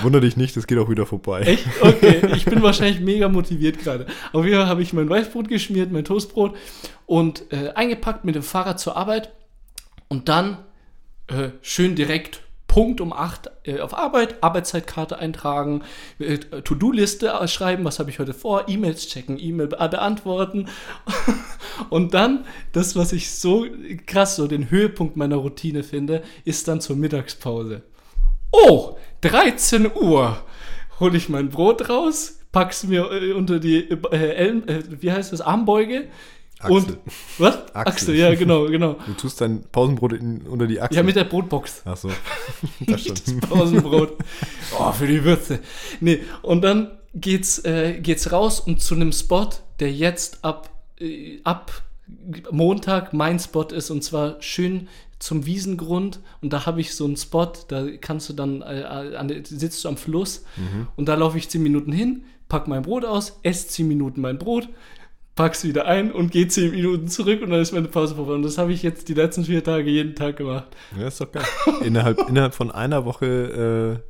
Wunder 0.03 0.21
dich 0.21 0.37
nicht, 0.37 0.55
das 0.55 0.67
geht 0.67 0.77
auch 0.77 0.89
wieder 0.89 1.05
vorbei. 1.05 1.41
Echt? 1.41 1.65
Okay, 1.81 2.21
ich 2.35 2.45
bin 2.45 2.61
wahrscheinlich 2.61 2.99
mega 2.99 3.29
motiviert 3.29 3.79
gerade. 3.79 4.05
Auf 4.33 4.45
jeden 4.45 4.57
Fall 4.57 4.67
habe 4.67 4.81
ich 4.81 4.93
mein 4.93 5.09
Weißbrot 5.09 5.47
geschmiert, 5.47 5.91
mein 5.91 6.05
Toastbrot 6.05 6.55
und 7.05 7.51
äh, 7.51 7.69
eingepackt 7.75 8.25
mit 8.25 8.35
dem 8.35 8.43
Fahrrad 8.43 8.79
zur 8.79 8.97
Arbeit 8.97 9.31
und 10.07 10.29
dann 10.29 10.57
äh, 11.27 11.49
schön 11.61 11.95
direkt 11.95 12.41
Punkt 12.69 13.01
um 13.01 13.11
8 13.11 13.49
äh, 13.63 13.79
auf 13.79 13.97
Arbeit, 13.97 14.41
Arbeitszeitkarte 14.41 15.17
eintragen, 15.17 15.81
äh, 16.19 16.37
To-Do-Liste 16.37 17.45
schreiben, 17.47 17.83
was 17.83 17.99
habe 17.99 18.09
ich 18.09 18.19
heute 18.19 18.33
vor, 18.33 18.69
E-Mails 18.69 19.07
checken, 19.07 19.37
E-Mail 19.37 19.67
be 19.67 19.75
beantworten 19.75 20.67
und 21.89 22.13
dann 22.13 22.45
das, 22.71 22.95
was 22.95 23.11
ich 23.11 23.31
so 23.31 23.65
krass, 24.05 24.35
so 24.35 24.47
den 24.47 24.69
Höhepunkt 24.69 25.17
meiner 25.17 25.37
Routine 25.37 25.83
finde, 25.83 26.23
ist 26.45 26.67
dann 26.67 26.79
zur 26.79 26.95
Mittagspause. 26.95 27.81
Oh, 28.51 28.97
13 29.21 29.91
Uhr. 29.95 30.41
Hole 30.99 31.17
ich 31.17 31.29
mein 31.29 31.49
Brot 31.49 31.89
raus, 31.89 32.39
pack's 32.51 32.83
mir 32.83 33.11
äh, 33.11 33.31
unter 33.31 33.59
die 33.59 33.89
äh, 33.89 34.33
Ellen, 34.33 34.67
äh, 34.67 34.83
wie 35.01 35.11
heißt 35.11 35.31
das, 35.31 35.41
Armbeuge. 35.41 36.07
Achsel. 36.59 36.75
Und 36.75 36.97
was? 37.37 37.73
Achsel. 37.73 38.15
ja, 38.15 38.35
genau, 38.35 38.65
genau. 38.65 38.97
Du 39.05 39.13
tust 39.13 39.39
dein 39.39 39.63
Pausenbrot 39.71 40.13
in, 40.13 40.41
unter 40.41 40.67
die 40.67 40.81
Achse. 40.81 40.95
Ja, 40.95 41.03
mit 41.03 41.15
der 41.15 41.23
Brotbox. 41.23 41.83
Ach 41.85 41.95
so. 41.95 42.09
Das 42.09 42.19
Nicht 42.87 43.11
das 43.11 43.23
schon. 43.25 43.39
Pausenbrot. 43.39 44.17
Oh, 44.77 44.91
für 44.91 45.07
die 45.07 45.23
Würze. 45.23 45.59
Nee, 46.01 46.19
und 46.41 46.61
dann 46.61 46.91
geht's, 47.15 47.63
äh, 47.63 47.99
geht's 48.01 48.31
raus 48.33 48.59
und 48.59 48.81
zu 48.81 48.95
einem 48.95 49.13
Spot, 49.13 49.49
der 49.79 49.91
jetzt 49.93 50.43
ab, 50.43 50.69
äh, 50.99 51.39
ab 51.45 51.83
Montag 52.51 53.13
mein 53.13 53.39
Spot 53.39 53.63
ist 53.63 53.89
und 53.89 54.03
zwar 54.03 54.41
schön 54.41 54.89
zum 55.19 55.45
Wiesengrund 55.45 56.21
und 56.41 56.53
da 56.53 56.65
habe 56.65 56.81
ich 56.81 56.95
so 56.95 57.05
einen 57.05 57.17
Spot, 57.17 57.51
da 57.67 57.85
kannst 57.99 58.29
du 58.29 58.33
dann, 58.33 58.61
äh, 58.61 59.27
der, 59.27 59.45
sitzt 59.45 59.83
du 59.83 59.89
am 59.89 59.97
Fluss 59.97 60.45
und 60.95 61.07
da 61.07 61.15
laufe 61.15 61.37
ich 61.37 61.49
10 61.49 61.61
Minuten 61.61 61.91
hin, 61.91 62.23
pack 62.47 62.67
mein 62.67 62.81
Brot 62.81 63.05
aus, 63.05 63.39
esse 63.43 63.67
10 63.67 63.87
Minuten 63.87 64.21
mein 64.21 64.37
Brot, 64.37 64.69
pack's 65.39 65.63
wieder 65.63 65.85
ein 65.85 66.11
und 66.11 66.31
gehe 66.31 66.49
10 66.49 66.71
Minuten 66.71 67.07
zurück 67.07 67.41
und 67.41 67.49
dann 67.49 67.61
ist 67.61 67.71
meine 67.71 67.87
Pause 67.87 68.15
vorbei. 68.15 68.33
Und 68.33 68.43
das 68.43 68.57
habe 68.57 68.73
ich 68.73 68.83
jetzt 68.83 69.07
die 69.07 69.13
letzten 69.13 69.45
vier 69.45 69.63
Tage 69.63 69.89
jeden 69.89 70.13
Tag 70.13 70.35
gemacht. 70.35 70.67
Ja, 70.99 71.07
ist 71.07 71.21
doch 71.21 71.31
geil. 71.31 71.45
innerhalb, 71.81 72.27
innerhalb 72.27 72.53
von 72.53 72.71
einer 72.71 73.05
Woche 73.05 74.01
äh, 74.03 74.09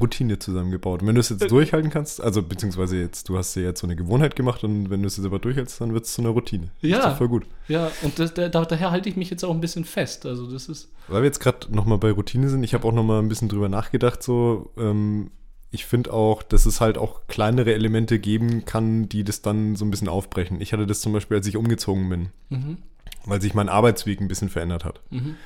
Routine 0.00 0.38
zusammengebaut. 0.38 1.02
Und 1.02 1.08
wenn 1.08 1.14
du 1.14 1.20
es 1.20 1.30
Äh. 1.30 1.34
jetzt 1.34 1.50
durchhalten 1.50 1.90
kannst, 1.90 2.20
also 2.20 2.42
beziehungsweise 2.42 2.98
jetzt, 2.98 3.28
du 3.28 3.38
hast 3.38 3.54
dir 3.56 3.62
jetzt 3.62 3.80
so 3.80 3.86
eine 3.86 3.96
Gewohnheit 3.96 4.36
gemacht 4.36 4.62
und 4.64 4.90
wenn 4.90 5.00
du 5.02 5.06
es 5.06 5.16
jetzt 5.16 5.26
aber 5.26 5.38
durchhältst, 5.38 5.80
dann 5.80 5.92
wird 5.94 6.04
es 6.04 6.12
zu 6.14 6.22
einer 6.22 6.30
Routine. 6.30 6.70
Ja. 6.80 6.98
Ist 6.98 7.04
doch 7.06 7.16
voll 7.16 7.28
gut. 7.28 7.46
Ja, 7.68 7.90
und 8.02 8.18
das, 8.18 8.34
da, 8.34 8.48
da- 8.48 8.64
daher 8.64 8.90
halte 8.90 9.08
ich 9.08 9.16
mich 9.16 9.30
jetzt 9.30 9.44
auch 9.44 9.54
ein 9.54 9.60
bisschen 9.60 9.84
fest. 9.84 10.26
Also 10.26 10.50
das 10.50 10.68
ist. 10.68 10.90
Weil 11.08 11.22
wir 11.22 11.26
jetzt 11.26 11.40
gerade 11.40 11.74
nochmal 11.74 11.98
bei 11.98 12.10
Routine 12.12 12.48
sind, 12.48 12.62
ich 12.62 12.74
habe 12.74 12.86
auch 12.86 12.92
nochmal 12.92 13.20
ein 13.20 13.28
bisschen 13.28 13.48
drüber 13.48 13.68
nachgedacht, 13.68 14.22
so, 14.22 14.70
ähm, 14.76 15.30
ich 15.72 15.86
finde 15.86 16.12
auch, 16.12 16.42
dass 16.42 16.66
es 16.66 16.80
halt 16.80 16.98
auch 16.98 17.26
kleinere 17.28 17.72
Elemente 17.74 18.18
geben 18.18 18.64
kann, 18.64 19.08
die 19.08 19.22
das 19.22 19.40
dann 19.42 19.76
so 19.76 19.84
ein 19.84 19.90
bisschen 19.90 20.08
aufbrechen. 20.08 20.60
Ich 20.60 20.72
hatte 20.72 20.86
das 20.86 21.00
zum 21.00 21.12
Beispiel, 21.12 21.36
als 21.36 21.46
ich 21.46 21.56
umgezogen 21.56 22.08
bin, 22.08 22.28
Mhm, 22.48 22.78
weil 23.24 23.40
sich 23.40 23.54
mein 23.54 23.68
Arbeitsweg 23.68 24.20
ein 24.20 24.26
bisschen 24.28 24.48
verändert 24.48 24.84
hat. 24.84 25.00
mhm, 25.10 25.36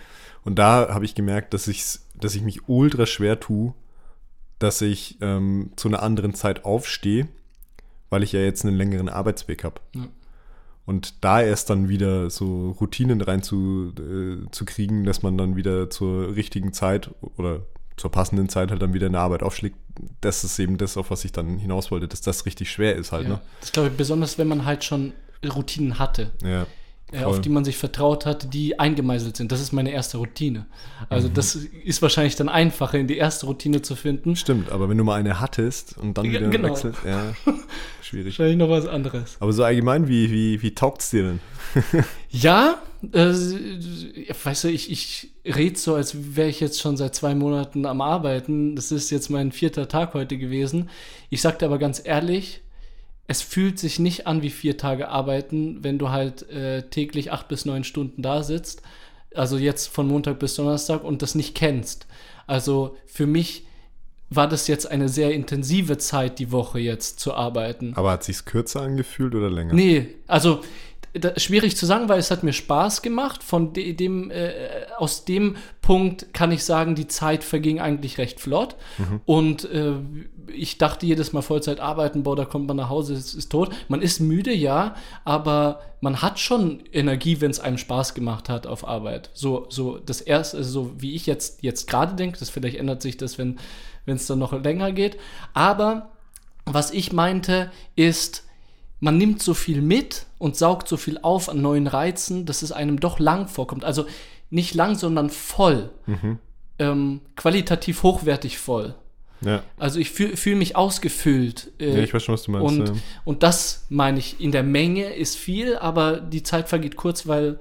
Und 0.42 0.58
da 0.58 0.88
habe 0.94 1.04
ich 1.04 1.14
gemerkt, 1.14 1.52
dass, 1.52 1.64
dass 2.18 2.34
ich 2.34 2.42
mich 2.42 2.68
ultra 2.68 3.04
schwer 3.04 3.38
tue, 3.40 3.74
dass 4.58 4.80
ich 4.80 5.18
ähm, 5.20 5.70
zu 5.76 5.88
einer 5.88 6.02
anderen 6.02 6.34
Zeit 6.34 6.64
aufstehe, 6.64 7.28
weil 8.10 8.22
ich 8.22 8.32
ja 8.32 8.40
jetzt 8.40 8.64
einen 8.64 8.76
längeren 8.76 9.08
Arbeitsweg 9.08 9.64
habe. 9.64 9.80
Ja. 9.94 10.08
Und 10.86 11.24
da 11.24 11.40
erst 11.40 11.70
dann 11.70 11.88
wieder 11.88 12.28
so 12.28 12.70
Routinen 12.72 13.20
rein 13.22 13.42
zu, 13.42 13.92
äh, 13.98 14.50
zu 14.50 14.64
kriegen, 14.64 15.04
dass 15.04 15.22
man 15.22 15.38
dann 15.38 15.56
wieder 15.56 15.88
zur 15.88 16.36
richtigen 16.36 16.72
Zeit 16.72 17.10
oder 17.36 17.62
zur 17.96 18.10
passenden 18.10 18.48
Zeit 18.48 18.70
halt 18.70 18.82
dann 18.82 18.92
wieder 18.92 19.06
in 19.06 19.12
der 19.12 19.22
Arbeit 19.22 19.42
aufschlägt, 19.42 19.76
das 20.20 20.44
ist 20.44 20.58
eben 20.58 20.78
das, 20.78 20.96
auf 20.96 21.10
was 21.10 21.24
ich 21.24 21.32
dann 21.32 21.58
hinaus 21.58 21.90
wollte, 21.90 22.08
dass 22.08 22.20
das 22.20 22.44
richtig 22.44 22.70
schwer 22.70 22.96
ist 22.96 23.12
halt, 23.12 23.28
ja. 23.28 23.40
Das 23.60 23.72
glaube 23.72 23.88
ich 23.88 23.96
besonders, 23.96 24.36
wenn 24.36 24.48
man 24.48 24.64
halt 24.64 24.84
schon 24.84 25.12
Routinen 25.44 25.98
hatte, 25.98 26.32
ne? 26.42 26.50
Ja. 26.52 26.66
Voll. 27.22 27.24
auf 27.24 27.40
die 27.40 27.48
man 27.48 27.64
sich 27.64 27.76
vertraut 27.76 28.26
hat, 28.26 28.52
die 28.52 28.78
eingemeißelt 28.78 29.36
sind. 29.36 29.52
Das 29.52 29.60
ist 29.60 29.72
meine 29.72 29.90
erste 29.92 30.18
Routine. 30.18 30.66
Also 31.08 31.28
Mhm. 31.28 31.34
das 31.34 31.54
ist 31.56 32.02
wahrscheinlich 32.02 32.36
dann 32.36 32.48
einfacher, 32.48 32.98
in 32.98 33.06
die 33.06 33.16
erste 33.16 33.46
Routine 33.46 33.82
zu 33.82 33.96
finden. 33.96 34.36
Stimmt, 34.36 34.70
aber 34.70 34.88
wenn 34.88 34.98
du 34.98 35.04
mal 35.04 35.16
eine 35.20 35.40
hattest 35.40 35.96
und 35.98 36.16
dann 36.18 36.24
Ja, 36.26 36.32
wieder 36.32 36.48
genau. 36.48 36.68
wechselst, 36.68 36.98
ja, 37.06 37.34
schwierig. 38.02 38.26
Wahrscheinlich 38.38 38.56
noch 38.58 38.68
was 38.70 38.86
anderes. 38.86 39.36
Aber 39.40 39.52
so 39.52 39.64
allgemein, 39.64 40.08
wie, 40.08 40.30
wie, 40.30 40.62
wie 40.62 40.74
taugt 40.74 41.00
es 41.02 41.10
dir 41.10 41.22
denn? 41.22 41.40
Ja, 42.30 42.82
äh, 43.12 43.32
weißt 44.44 44.64
du, 44.64 44.68
ich, 44.68 44.90
ich 44.90 45.30
rede 45.44 45.78
so, 45.78 45.94
als 45.94 46.36
wäre 46.36 46.48
ich 46.48 46.60
jetzt 46.60 46.80
schon 46.80 46.96
seit 46.96 47.14
zwei 47.14 47.34
Monaten 47.34 47.86
am 47.86 48.00
Arbeiten. 48.00 48.76
Das 48.76 48.90
ist 48.92 49.10
jetzt 49.10 49.30
mein 49.30 49.52
vierter 49.52 49.88
Tag 49.88 50.14
heute 50.14 50.36
gewesen. 50.38 50.88
Ich 51.30 51.40
sagte 51.42 51.64
aber 51.64 51.78
ganz 51.78 52.02
ehrlich, 52.04 52.62
es 53.26 53.42
fühlt 53.42 53.78
sich 53.78 53.98
nicht 53.98 54.26
an 54.26 54.42
wie 54.42 54.50
vier 54.50 54.76
Tage 54.76 55.08
arbeiten, 55.08 55.82
wenn 55.82 55.98
du 55.98 56.10
halt 56.10 56.48
äh, 56.50 56.82
täglich 56.88 57.32
acht 57.32 57.48
bis 57.48 57.64
neun 57.64 57.84
Stunden 57.84 58.22
da 58.22 58.42
sitzt. 58.42 58.82
Also 59.34 59.56
jetzt 59.56 59.88
von 59.88 60.06
Montag 60.06 60.38
bis 60.38 60.54
Donnerstag 60.54 61.02
und 61.02 61.22
das 61.22 61.34
nicht 61.34 61.54
kennst. 61.54 62.06
Also 62.46 62.96
für 63.06 63.26
mich 63.26 63.66
war 64.30 64.48
das 64.48 64.68
jetzt 64.68 64.90
eine 64.90 65.08
sehr 65.08 65.32
intensive 65.32 65.98
Zeit, 65.98 66.38
die 66.38 66.52
Woche 66.52 66.78
jetzt 66.78 67.20
zu 67.20 67.34
arbeiten. 67.34 67.92
Aber 67.94 68.10
hat 68.10 68.24
sich's 68.24 68.44
kürzer 68.44 68.82
angefühlt 68.82 69.34
oder 69.34 69.50
länger? 69.50 69.74
Nee, 69.74 70.08
also 70.26 70.62
schwierig 71.36 71.76
zu 71.76 71.86
sagen, 71.86 72.08
weil 72.08 72.18
es 72.18 72.30
hat 72.30 72.42
mir 72.42 72.52
Spaß 72.52 73.02
gemacht. 73.02 73.42
Von 73.42 73.72
de, 73.72 73.92
dem, 73.92 74.30
äh, 74.30 74.50
aus 74.98 75.24
dem 75.24 75.56
Punkt 75.80 76.32
kann 76.34 76.50
ich 76.50 76.64
sagen, 76.64 76.94
die 76.94 77.06
Zeit 77.06 77.44
verging 77.44 77.80
eigentlich 77.80 78.18
recht 78.18 78.40
flott. 78.40 78.76
Mhm. 78.98 79.20
Und 79.24 79.64
äh, 79.70 79.92
ich 80.52 80.78
dachte 80.78 81.06
jedes 81.06 81.32
Mal 81.32 81.42
Vollzeit 81.42 81.80
arbeiten, 81.80 82.24
boah, 82.24 82.36
da 82.36 82.44
kommt 82.44 82.66
man 82.66 82.76
nach 82.76 82.88
Hause, 82.88 83.14
es 83.14 83.34
ist 83.34 83.50
tot. 83.50 83.70
Man 83.88 84.02
ist 84.02 84.20
müde, 84.20 84.52
ja, 84.52 84.96
aber 85.24 85.80
man 86.00 86.20
hat 86.20 86.40
schon 86.40 86.82
Energie, 86.92 87.40
wenn 87.40 87.50
es 87.50 87.60
einem 87.60 87.78
Spaß 87.78 88.14
gemacht 88.14 88.48
hat 88.48 88.66
auf 88.66 88.86
Arbeit. 88.86 89.30
So, 89.34 89.66
so 89.68 89.98
das 89.98 90.20
erste, 90.20 90.56
also 90.58 90.70
so 90.70 90.90
wie 90.98 91.14
ich 91.14 91.26
jetzt, 91.26 91.62
jetzt 91.62 91.88
gerade 91.88 92.14
denke, 92.14 92.38
das 92.38 92.50
vielleicht 92.50 92.76
ändert 92.76 93.02
sich 93.02 93.16
das, 93.16 93.38
wenn 93.38 93.58
es 94.06 94.26
dann 94.26 94.40
noch 94.40 94.52
länger 94.52 94.92
geht. 94.92 95.16
Aber 95.52 96.10
was 96.66 96.90
ich 96.90 97.12
meinte, 97.12 97.70
ist, 97.94 98.44
man 99.00 99.18
nimmt 99.18 99.42
so 99.42 99.54
viel 99.54 99.82
mit 99.82 100.26
und 100.38 100.56
saugt 100.56 100.88
so 100.88 100.96
viel 100.96 101.18
auf 101.22 101.48
an 101.48 101.60
neuen 101.60 101.86
Reizen, 101.86 102.46
dass 102.46 102.62
es 102.62 102.72
einem 102.72 103.00
doch 103.00 103.18
lang 103.18 103.48
vorkommt. 103.48 103.84
Also 103.84 104.06
nicht 104.50 104.74
lang, 104.74 104.96
sondern 104.96 105.30
voll. 105.30 105.90
Mhm. 106.06 106.38
Ähm, 106.78 107.20
qualitativ 107.36 108.02
hochwertig 108.02 108.58
voll. 108.58 108.94
Ja. 109.40 109.62
Also 109.76 109.98
ich 109.98 110.10
fühle 110.10 110.36
fühl 110.36 110.56
mich 110.56 110.76
ausgefüllt. 110.76 111.72
Äh, 111.78 111.96
ja, 111.96 112.02
ich 112.02 112.14
weiß 112.14 112.22
schon, 112.22 112.34
was 112.34 112.44
du 112.44 112.50
meinst. 112.50 112.66
Und, 112.66 112.88
ja. 112.88 112.94
und 113.24 113.42
das 113.42 113.86
meine 113.88 114.18
ich, 114.18 114.40
in 114.40 114.52
der 114.52 114.62
Menge 114.62 115.12
ist 115.14 115.36
viel, 115.36 115.76
aber 115.76 116.20
die 116.20 116.42
Zeit 116.42 116.68
vergeht 116.68 116.96
kurz, 116.96 117.26
weil 117.26 117.58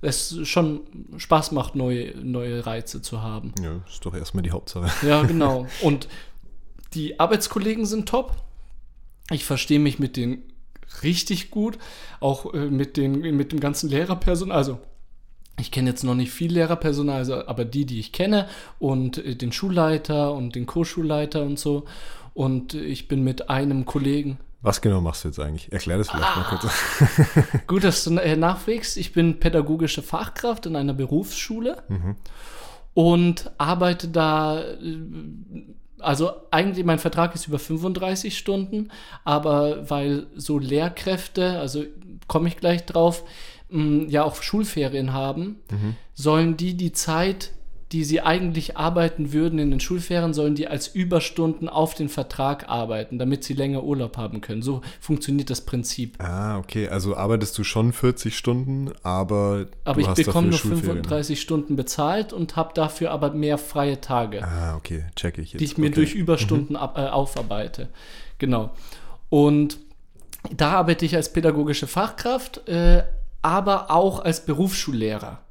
es 0.00 0.38
schon 0.46 0.82
Spaß 1.16 1.52
macht, 1.52 1.74
neue, 1.74 2.14
neue 2.22 2.66
Reize 2.66 3.02
zu 3.02 3.22
haben. 3.22 3.52
Ja, 3.60 3.80
ist 3.88 4.04
doch 4.04 4.14
erstmal 4.14 4.42
die 4.42 4.50
Hauptsache. 4.50 4.90
Ja, 5.06 5.22
genau. 5.26 5.66
Und 5.82 6.08
die 6.92 7.18
Arbeitskollegen 7.18 7.86
sind 7.86 8.08
top. 8.08 8.36
Ich 9.30 9.44
verstehe 9.44 9.78
mich 9.78 9.98
mit 9.98 10.16
denen 10.16 10.42
richtig 11.02 11.50
gut, 11.50 11.78
auch 12.20 12.54
äh, 12.54 12.66
mit, 12.70 12.96
den, 12.96 13.20
mit 13.36 13.52
dem 13.52 13.60
ganzen 13.60 13.88
Lehrerpersonal. 13.88 14.56
Also 14.56 14.78
ich 15.58 15.70
kenne 15.70 15.90
jetzt 15.90 16.02
noch 16.02 16.14
nicht 16.14 16.32
viel 16.32 16.52
Lehrerpersonal, 16.52 17.16
also, 17.16 17.46
aber 17.46 17.64
die, 17.64 17.86
die 17.86 18.00
ich 18.00 18.12
kenne 18.12 18.48
und 18.78 19.18
äh, 19.18 19.36
den 19.36 19.52
Schulleiter 19.52 20.32
und 20.32 20.54
den 20.54 20.66
Co-Schulleiter 20.66 21.42
und 21.42 21.58
so. 21.58 21.84
Und 22.32 22.74
ich 22.74 23.06
bin 23.06 23.22
mit 23.22 23.48
einem 23.48 23.86
Kollegen. 23.86 24.38
Was 24.62 24.80
genau 24.80 25.00
machst 25.00 25.24
du 25.24 25.28
jetzt 25.28 25.38
eigentlich? 25.38 25.70
Erklär 25.72 25.98
das 25.98 26.10
vielleicht 26.10 26.36
ah, 26.36 26.40
mal 26.40 26.58
kurz. 26.58 27.66
gut, 27.66 27.84
dass 27.84 28.02
du 28.02 28.16
äh, 28.16 28.34
nachfragst. 28.34 28.96
Ich 28.96 29.12
bin 29.12 29.38
pädagogische 29.38 30.02
Fachkraft 30.02 30.66
in 30.66 30.74
einer 30.74 30.94
Berufsschule 30.94 31.82
mhm. 31.88 32.16
und 32.94 33.52
arbeite 33.58 34.08
da 34.08 34.62
äh, 34.62 34.98
also 35.98 36.32
eigentlich 36.50 36.84
mein 36.84 36.98
Vertrag 36.98 37.34
ist 37.34 37.46
über 37.46 37.58
35 37.58 38.36
Stunden, 38.36 38.90
aber 39.24 39.88
weil 39.88 40.26
so 40.34 40.58
Lehrkräfte, 40.58 41.58
also 41.58 41.84
komme 42.26 42.48
ich 42.48 42.56
gleich 42.56 42.84
drauf, 42.84 43.24
mh, 43.68 44.06
ja 44.08 44.24
auch 44.24 44.42
Schulferien 44.42 45.12
haben, 45.12 45.60
mhm. 45.70 45.96
sollen 46.14 46.56
die 46.56 46.74
die 46.74 46.92
Zeit, 46.92 47.52
die 47.94 48.02
sie 48.02 48.20
eigentlich 48.20 48.76
arbeiten 48.76 49.32
würden 49.32 49.60
in 49.60 49.70
den 49.70 49.78
Schulferien, 49.78 50.34
sollen 50.34 50.56
die 50.56 50.66
als 50.66 50.88
Überstunden 50.88 51.68
auf 51.68 51.94
den 51.94 52.08
Vertrag 52.08 52.68
arbeiten, 52.68 53.20
damit 53.20 53.44
sie 53.44 53.54
länger 53.54 53.84
Urlaub 53.84 54.16
haben 54.16 54.40
können. 54.40 54.62
So 54.62 54.80
funktioniert 54.98 55.48
das 55.48 55.60
Prinzip. 55.60 56.20
Ah, 56.20 56.58
okay. 56.58 56.88
Also 56.88 57.16
arbeitest 57.16 57.56
du 57.56 57.62
schon 57.62 57.92
40 57.92 58.36
Stunden, 58.36 58.90
aber 59.04 59.68
aber 59.84 60.00
ich 60.00 60.08
bekomme 60.08 60.48
nur 60.48 60.58
35 60.58 61.40
Stunden 61.40 61.76
bezahlt 61.76 62.32
und 62.32 62.56
habe 62.56 62.74
dafür 62.74 63.12
aber 63.12 63.30
mehr 63.30 63.58
freie 63.58 64.00
Tage. 64.00 64.42
Ah, 64.42 64.74
okay, 64.74 65.04
check 65.14 65.38
ich 65.38 65.52
jetzt. 65.52 65.60
Die 65.60 65.64
ich 65.64 65.78
mir 65.78 65.86
okay. 65.86 65.94
durch 65.94 66.14
Überstunden 66.16 66.72
mhm. 66.72 66.82
ab, 66.82 66.98
äh, 66.98 67.02
aufarbeite. 67.02 67.90
Genau. 68.38 68.72
Und 69.28 69.78
da 70.50 70.72
arbeite 70.72 71.04
ich 71.04 71.14
als 71.14 71.32
pädagogische 71.32 71.86
Fachkraft, 71.86 72.66
äh, 72.66 73.04
aber 73.40 73.92
auch 73.92 74.18
als 74.18 74.44
Berufsschullehrer. 74.44 75.44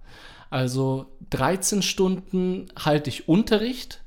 Also 0.49 1.06
13 1.34 1.82
Stunden 1.82 2.67
halte 2.78 3.10
ich 3.10 3.28
Unterricht 3.28 4.02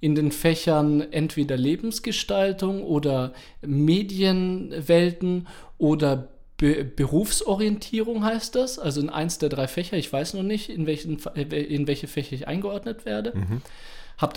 in 0.00 0.14
den 0.14 0.30
Fächern 0.30 1.00
entweder 1.00 1.56
Lebensgestaltung 1.56 2.84
oder 2.84 3.32
Medienwelten 3.62 5.48
oder 5.76 6.28
Be 6.56 6.84
Berufsorientierung 6.84 8.24
heißt 8.24 8.54
das, 8.56 8.78
also 8.78 9.00
in 9.00 9.10
eins 9.10 9.38
der 9.38 9.48
drei 9.48 9.68
Fächer. 9.68 9.96
Ich 9.96 10.12
weiß 10.12 10.34
noch 10.34 10.42
nicht, 10.42 10.70
in, 10.70 10.86
welchen, 10.86 11.18
in 11.36 11.86
welche 11.86 12.08
Fächer 12.08 12.34
ich 12.34 12.48
eingeordnet 12.48 13.04
werde. 13.04 13.32
Mhm. 13.36 13.62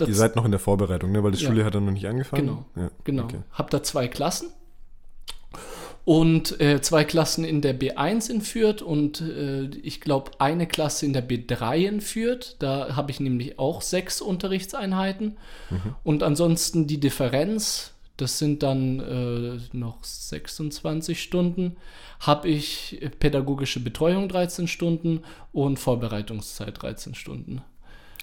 Ihr 0.06 0.14
seid 0.14 0.36
noch 0.36 0.44
in 0.44 0.52
der 0.52 0.60
Vorbereitung, 0.60 1.10
ne? 1.10 1.24
weil 1.24 1.32
die 1.32 1.44
Schule 1.44 1.60
ja. 1.60 1.66
hat 1.66 1.74
dann 1.74 1.84
noch 1.84 1.92
nicht 1.92 2.06
angefangen. 2.06 2.46
Genau, 2.46 2.64
ja. 2.76 2.90
genau. 3.02 3.24
Okay. 3.24 3.38
Hab 3.52 3.70
da 3.70 3.82
zwei 3.82 4.06
Klassen 4.06 4.50
und 6.04 6.60
äh, 6.60 6.80
zwei 6.82 7.04
Klassen 7.04 7.44
in 7.44 7.60
der 7.60 7.78
B1 7.78 8.28
in 8.28 8.40
Fürth 8.40 8.82
und 8.82 9.20
äh, 9.20 9.66
ich 9.82 10.00
glaube 10.00 10.32
eine 10.38 10.66
Klasse 10.66 11.06
in 11.06 11.12
der 11.12 11.28
B3 11.28 11.76
in 11.76 12.00
Fürth. 12.00 12.56
Da 12.58 12.96
habe 12.96 13.12
ich 13.12 13.20
nämlich 13.20 13.58
auch 13.58 13.82
sechs 13.82 14.20
Unterrichtseinheiten. 14.20 15.36
Mhm. 15.70 15.94
Und 16.02 16.22
ansonsten 16.24 16.88
die 16.88 16.98
Differenz, 16.98 17.92
das 18.16 18.38
sind 18.38 18.64
dann 18.64 18.98
äh, 19.00 19.76
noch 19.76 20.02
26 20.02 21.22
Stunden, 21.22 21.76
habe 22.18 22.48
ich 22.48 23.00
pädagogische 23.20 23.78
Betreuung 23.78 24.28
13 24.28 24.66
Stunden 24.66 25.20
und 25.52 25.78
Vorbereitungszeit 25.78 26.82
13 26.82 27.14
Stunden. 27.14 27.62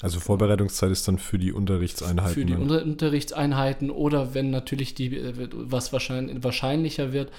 Also 0.01 0.19
Vorbereitungszeit 0.19 0.91
ist 0.91 1.07
dann 1.07 1.17
für 1.17 1.37
die 1.37 1.51
Unterrichtseinheiten. 1.51 2.33
Für 2.33 2.45
die 2.45 2.55
Unter 2.55 2.83
Unterrichtseinheiten 2.83 3.89
oder 3.89 4.33
wenn 4.33 4.49
natürlich 4.49 4.95
die, 4.95 5.15
äh, 5.15 5.49
was 5.51 5.91
wahrscheinlich, 5.91 6.43
wahrscheinlicher 6.43 7.11
wird, 7.11 7.31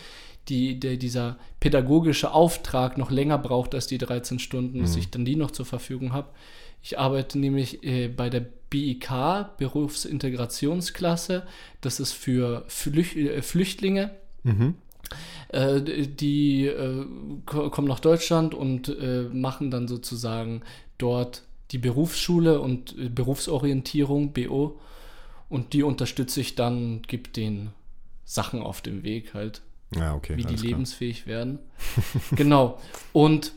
die, 0.48 0.80
der, 0.80 0.96
dieser 0.96 1.38
pädagogische 1.60 2.32
Auftrag 2.32 2.98
noch 2.98 3.10
länger 3.10 3.38
braucht 3.38 3.74
als 3.74 3.86
die 3.86 3.98
13 3.98 4.38
Stunden, 4.38 4.78
mhm. 4.78 4.82
dass 4.82 4.96
ich 4.96 5.10
dann 5.10 5.24
die 5.24 5.36
noch 5.36 5.50
zur 5.50 5.66
Verfügung 5.66 6.12
habe. 6.12 6.28
Ich 6.82 6.98
arbeite 6.98 7.38
nämlich 7.38 7.84
äh, 7.84 8.08
bei 8.08 8.30
der 8.30 8.40
BIK, 8.70 9.56
Berufsintegrationsklasse. 9.58 11.46
Das 11.80 12.00
ist 12.00 12.12
für 12.12 12.64
Flüch 12.68 13.16
äh, 13.16 13.42
Flüchtlinge. 13.42 14.12
Mhm. 14.44 14.76
Äh, 15.48 15.80
die 16.06 16.66
äh, 16.66 17.04
kommen 17.44 17.88
nach 17.88 18.00
Deutschland 18.00 18.54
und 18.54 18.88
äh, 18.88 19.28
machen 19.32 19.70
dann 19.70 19.88
sozusagen 19.88 20.62
dort 20.98 21.42
die 21.72 21.78
Berufsschule 21.78 22.60
und 22.60 22.96
äh, 22.98 23.08
Berufsorientierung, 23.08 24.32
BO. 24.32 24.78
Und 25.48 25.72
die 25.72 25.82
unterstütze 25.82 26.40
ich 26.40 26.54
dann, 26.54 27.02
gebe 27.02 27.28
den 27.30 27.70
Sachen 28.24 28.62
auf 28.62 28.80
dem 28.80 29.02
Weg 29.02 29.34
halt. 29.34 29.62
Ja, 29.94 30.14
okay, 30.14 30.36
wie 30.36 30.44
die 30.44 30.54
lebensfähig 30.54 31.26
werden. 31.26 31.58
genau. 32.32 32.80
Und 33.12 33.52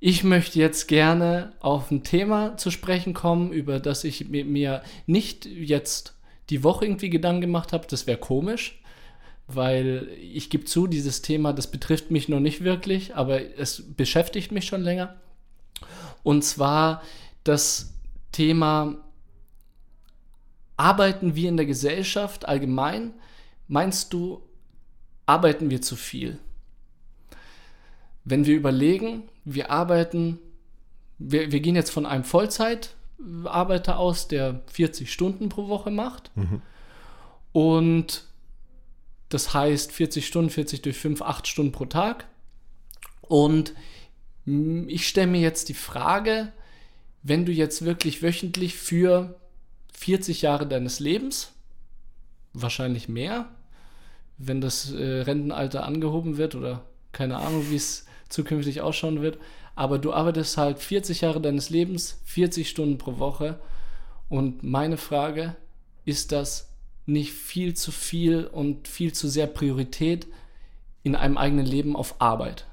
ich 0.00 0.22
möchte 0.22 0.58
jetzt 0.60 0.86
gerne 0.86 1.52
auf 1.58 1.90
ein 1.90 2.04
Thema 2.04 2.56
zu 2.56 2.70
sprechen 2.70 3.14
kommen, 3.14 3.52
über 3.52 3.80
das 3.80 4.04
ich 4.04 4.28
mir 4.28 4.82
nicht 5.06 5.46
jetzt 5.46 6.14
die 6.50 6.62
Woche 6.62 6.84
irgendwie 6.84 7.10
Gedanken 7.10 7.40
gemacht 7.40 7.72
habe. 7.72 7.86
Das 7.88 8.06
wäre 8.06 8.18
komisch, 8.18 8.80
weil 9.48 10.08
ich 10.20 10.50
gebe 10.50 10.64
zu, 10.64 10.86
dieses 10.86 11.22
Thema, 11.22 11.52
das 11.52 11.70
betrifft 11.70 12.12
mich 12.12 12.28
noch 12.28 12.40
nicht 12.40 12.62
wirklich, 12.62 13.16
aber 13.16 13.58
es 13.58 13.82
beschäftigt 13.96 14.52
mich 14.52 14.66
schon 14.66 14.82
länger. 14.82 15.16
Und 16.22 16.44
zwar 16.44 17.02
das 17.42 17.94
Thema, 18.30 18.96
arbeiten 20.76 21.34
wir 21.34 21.48
in 21.48 21.56
der 21.56 21.66
Gesellschaft 21.66 22.46
allgemein? 22.46 23.14
Meinst 23.66 24.12
du, 24.12 24.42
arbeiten 25.28 25.68
wir 25.68 25.82
zu 25.82 25.94
viel. 25.94 26.38
Wenn 28.24 28.46
wir 28.46 28.56
überlegen, 28.56 29.24
wir 29.44 29.70
arbeiten, 29.70 30.38
wir, 31.18 31.52
wir 31.52 31.60
gehen 31.60 31.76
jetzt 31.76 31.90
von 31.90 32.06
einem 32.06 32.24
Vollzeitarbeiter 32.24 33.98
aus, 33.98 34.28
der 34.28 34.62
40 34.72 35.12
Stunden 35.12 35.50
pro 35.50 35.68
Woche 35.68 35.90
macht. 35.90 36.34
Mhm. 36.34 36.62
Und 37.52 38.24
das 39.28 39.52
heißt 39.52 39.92
40 39.92 40.26
Stunden, 40.26 40.50
40 40.50 40.82
durch 40.82 40.96
5, 40.96 41.20
8 41.20 41.46
Stunden 41.46 41.72
pro 41.72 41.84
Tag. 41.84 42.26
Und 43.20 43.74
ich 44.86 45.06
stelle 45.06 45.26
mir 45.26 45.42
jetzt 45.42 45.68
die 45.68 45.74
Frage, 45.74 46.52
wenn 47.22 47.44
du 47.44 47.52
jetzt 47.52 47.84
wirklich 47.84 48.22
wöchentlich 48.22 48.76
für 48.76 49.38
40 49.92 50.40
Jahre 50.40 50.66
deines 50.66 51.00
Lebens, 51.00 51.52
wahrscheinlich 52.54 53.10
mehr, 53.10 53.50
wenn 54.38 54.60
das 54.60 54.92
äh, 54.92 55.20
Rentenalter 55.22 55.84
angehoben 55.84 56.36
wird 56.38 56.54
oder 56.54 56.84
keine 57.12 57.38
Ahnung, 57.38 57.66
wie 57.70 57.76
es 57.76 58.06
zukünftig 58.28 58.80
ausschauen 58.80 59.20
wird. 59.20 59.38
Aber 59.74 59.98
du 59.98 60.12
arbeitest 60.12 60.56
halt 60.56 60.78
40 60.78 61.20
Jahre 61.20 61.40
deines 61.40 61.70
Lebens, 61.70 62.20
40 62.24 62.68
Stunden 62.68 62.98
pro 62.98 63.18
Woche. 63.18 63.58
Und 64.28 64.62
meine 64.62 64.96
Frage, 64.96 65.56
ist 66.04 66.32
das 66.32 66.68
nicht 67.06 67.32
viel 67.32 67.74
zu 67.74 67.90
viel 67.90 68.44
und 68.44 68.86
viel 68.86 69.12
zu 69.12 69.28
sehr 69.28 69.46
Priorität 69.46 70.26
in 71.02 71.16
einem 71.16 71.38
eigenen 71.38 71.66
Leben 71.66 71.96
auf 71.96 72.20
Arbeit? 72.20 72.66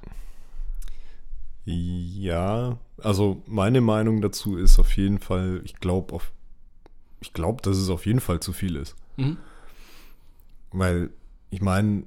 Ja, 1.64 2.78
also 3.02 3.42
meine 3.46 3.80
Meinung 3.80 4.20
dazu 4.20 4.56
ist 4.56 4.78
auf 4.78 4.96
jeden 4.96 5.18
Fall, 5.18 5.62
ich 5.64 5.76
glaube, 5.76 6.18
ich 7.20 7.32
glaube, 7.32 7.62
dass 7.62 7.76
es 7.76 7.88
auf 7.88 8.06
jeden 8.06 8.20
Fall 8.20 8.40
zu 8.40 8.52
viel 8.52 8.76
ist. 8.76 8.94
Mhm. 9.16 9.38
Weil 10.70 11.10
ich 11.56 11.62
meine, 11.62 12.02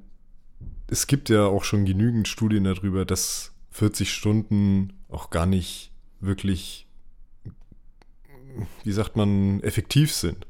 es 0.86 1.08
gibt 1.08 1.28
ja 1.28 1.44
auch 1.44 1.64
schon 1.64 1.84
genügend 1.84 2.28
Studien 2.28 2.62
darüber, 2.62 3.04
dass 3.04 3.52
40 3.72 4.14
Stunden 4.14 4.92
auch 5.08 5.30
gar 5.30 5.44
nicht 5.44 5.90
wirklich, 6.20 6.86
wie 8.84 8.92
sagt 8.92 9.16
man, 9.16 9.60
effektiv 9.64 10.12
sind. 10.14 10.46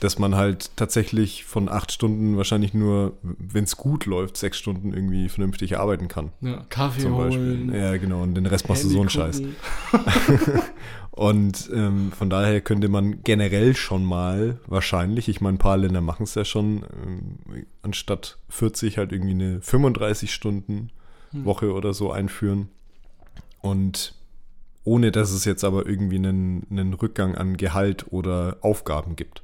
Dass 0.00 0.18
man 0.18 0.34
halt 0.34 0.70
tatsächlich 0.76 1.44
von 1.44 1.68
acht 1.68 1.92
Stunden 1.92 2.36
wahrscheinlich 2.36 2.72
nur, 2.74 3.12
wenn 3.22 3.64
es 3.64 3.76
gut 3.76 4.06
läuft, 4.06 4.36
sechs 4.36 4.58
Stunden 4.58 4.92
irgendwie 4.94 5.28
vernünftig 5.28 5.78
arbeiten 5.78 6.08
kann. 6.08 6.30
Ja, 6.40 6.64
Kaffee 6.70 7.02
Zum 7.02 7.16
Beispiel. 7.16 7.68
holen. 7.68 7.74
Ja, 7.74 7.96
genau. 7.98 8.22
Und 8.22 8.34
den 8.34 8.46
Rest 8.46 8.68
machst 8.68 8.84
du 8.84 8.88
so 8.88 9.00
einen 9.00 9.10
Scheiß. 9.10 9.42
Und 11.10 11.68
ähm, 11.74 12.12
von 12.12 12.30
daher 12.30 12.60
könnte 12.60 12.88
man 12.88 13.22
generell 13.24 13.74
schon 13.76 14.04
mal 14.04 14.58
wahrscheinlich, 14.66 15.28
ich 15.28 15.40
meine, 15.40 15.56
ein 15.56 15.58
paar 15.58 15.76
Länder 15.76 16.00
machen 16.00 16.22
es 16.22 16.34
ja 16.34 16.44
schon, 16.44 16.84
ähm, 17.04 17.66
anstatt 17.82 18.38
40 18.48 18.96
halt 18.96 19.12
irgendwie 19.12 19.32
eine 19.32 19.60
35 19.60 20.32
Stunden 20.32 20.90
Hm. 21.32 21.44
Woche 21.44 21.72
oder 21.72 21.94
so 21.94 22.10
einführen. 22.10 22.68
Und 23.60 24.14
ohne 24.82 25.12
dass 25.12 25.30
es 25.30 25.44
jetzt 25.44 25.62
aber 25.62 25.86
irgendwie 25.86 26.16
einen, 26.16 26.66
einen 26.70 26.94
Rückgang 26.94 27.34
an 27.36 27.56
Gehalt 27.56 28.06
oder 28.10 28.56
Aufgaben 28.62 29.14
gibt. 29.14 29.42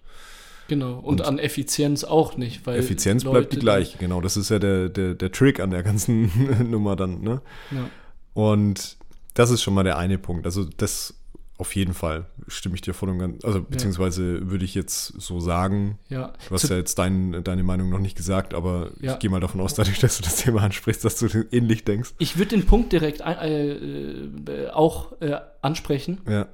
Genau. 0.69 0.95
Und, 0.99 1.21
Und- 1.21 1.23
an 1.23 1.39
Effizienz 1.39 2.03
auch 2.05 2.37
nicht, 2.37 2.67
weil 2.67 2.79
Effizienz 2.79 3.23
Leute, 3.25 3.39
bleibt 3.41 3.53
die 3.55 3.59
gleiche, 3.59 3.99
genau. 3.99 4.21
Das 4.21 4.37
ist 4.37 4.49
ja 4.51 4.59
der, 4.59 4.89
der, 4.89 5.15
der 5.15 5.31
Trick 5.33 5.61
an 5.61 5.71
der 5.71 5.83
ganzen 5.83 6.31
Nummer 6.71 6.97
dann, 6.97 7.21
ne? 7.23 7.41
Ja. 7.71 7.89
Und 8.35 8.97
das 9.35 9.51
ist 9.51 9.63
schon 9.63 9.75
mal 9.75 9.85
der 9.85 9.99
eine 9.99 10.19
Punkt. 10.19 10.47
Also 10.47 10.65
das 10.65 11.15
auf 11.59 11.75
jeden 11.75 11.95
Fall 11.95 12.27
stimme 12.49 12.75
ich 12.75 12.83
dir 12.83 12.93
voll 12.93 13.09
und 13.09 13.19
ganz, 13.19 13.43
also 13.43 13.63
beziehungsweise 13.63 14.51
würde 14.51 14.67
ich 14.67 14.75
jetzt 14.75 15.07
so 15.19 15.41
sagen, 15.41 15.99
ja. 16.11 16.35
du 16.49 16.55
hast 16.55 16.67
Zu- 16.67 16.73
ja 16.75 16.79
jetzt 16.79 16.99
dein, 16.99 17.43
deine 17.45 17.63
Meinung 17.63 17.89
noch 17.89 17.99
nicht 17.99 18.15
gesagt, 18.15 18.53
aber 18.53 18.91
Ja. 19.01 19.15
ich 19.15 19.21
gehe 19.21 19.31
mal 19.31 19.41
davon 19.41 19.63
aus, 19.63 19.73
dadurch, 19.73 19.99
dass 19.99 20.19
du 20.19 20.23
das 20.25 20.37
Thema 20.37 20.61
ansprichst, 20.63 21.03
dass 21.03 21.17
du 21.19 21.27
ähnlich 21.51 21.85
denkst. 21.85 22.13
Ich 22.19 22.37
würde 22.37 22.51
den 22.57 22.67
Punkt 22.67 22.93
direkt 22.93 23.23
äh, 23.23 23.73
äh, 23.73 24.69
auch 24.71 25.19
äh, 25.23 25.37
ansprechen, 25.63 26.21
Ja, 26.29 26.47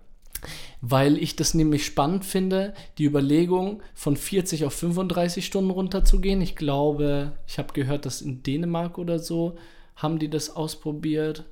weil 0.85 1.17
ich 1.17 1.37
das 1.37 1.55
nämlich 1.55 1.87
spannend 1.87 2.25
finde, 2.25 2.75
die 2.99 3.05
Überlegung 3.05 3.83
von 3.95 4.17
40 4.17 4.65
auf 4.65 4.75
35 4.75 5.47
Stunden 5.47 5.71
runterzugehen. 5.71 6.41
Ich 6.41 6.57
glaube, 6.57 7.33
ich 7.47 7.59
habe 7.59 7.73
gehört, 7.73 8.05
dass 8.05 8.21
in 8.21 8.43
Dänemark 8.43 8.99
oder 8.99 9.21
so 9.21 9.57
haben 9.95 10.19
die 10.19 10.29
das 10.29 10.51
ausprobiert. 10.51 11.45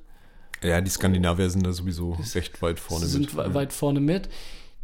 ja 0.61 0.81
die 0.81 0.91
Skandinavier 0.91 1.49
sind 1.49 1.65
da 1.65 1.71
sowieso 1.71 2.17
recht 2.35 2.61
weit 2.61 2.77
vorne 2.77 3.05
sind 3.05 3.33
mit. 3.33 3.45
ja. 3.45 3.53
weit 3.53 3.71
vorne 3.71 4.01
mit. 4.01 4.27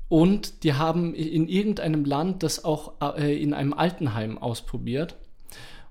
Und 0.07 0.63
die 0.63 0.73
haben 0.73 1.13
in 1.13 1.49
irgendeinem 1.49 2.05
Land 2.05 2.41
das 2.41 2.63
auch 2.63 2.93
äh, 3.17 3.41
in 3.43 3.53
einem 3.53 3.73
Altenheim 3.73 4.37
ausprobiert. 4.37 5.17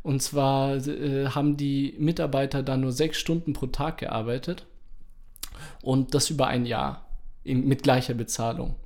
Und 0.02 0.22
zwar 0.22 0.76
äh, 0.76 1.26
haben 1.26 1.58
die 1.58 1.94
Mitarbeiter 1.98 2.62
da 2.62 2.78
nur 2.78 2.92
sechs 2.92 3.18
Stunden 3.18 3.52
pro 3.52 3.66
Tag 3.66 3.98
gearbeitet. 3.98 4.64
Und 5.82 6.14
das 6.14 6.30
über 6.30 6.46
ein 6.46 6.64
Jahr 6.64 7.05
in, 7.46 7.66
mit 7.66 7.82
gleicher 7.82 8.14
Bezahlung. 8.14 8.76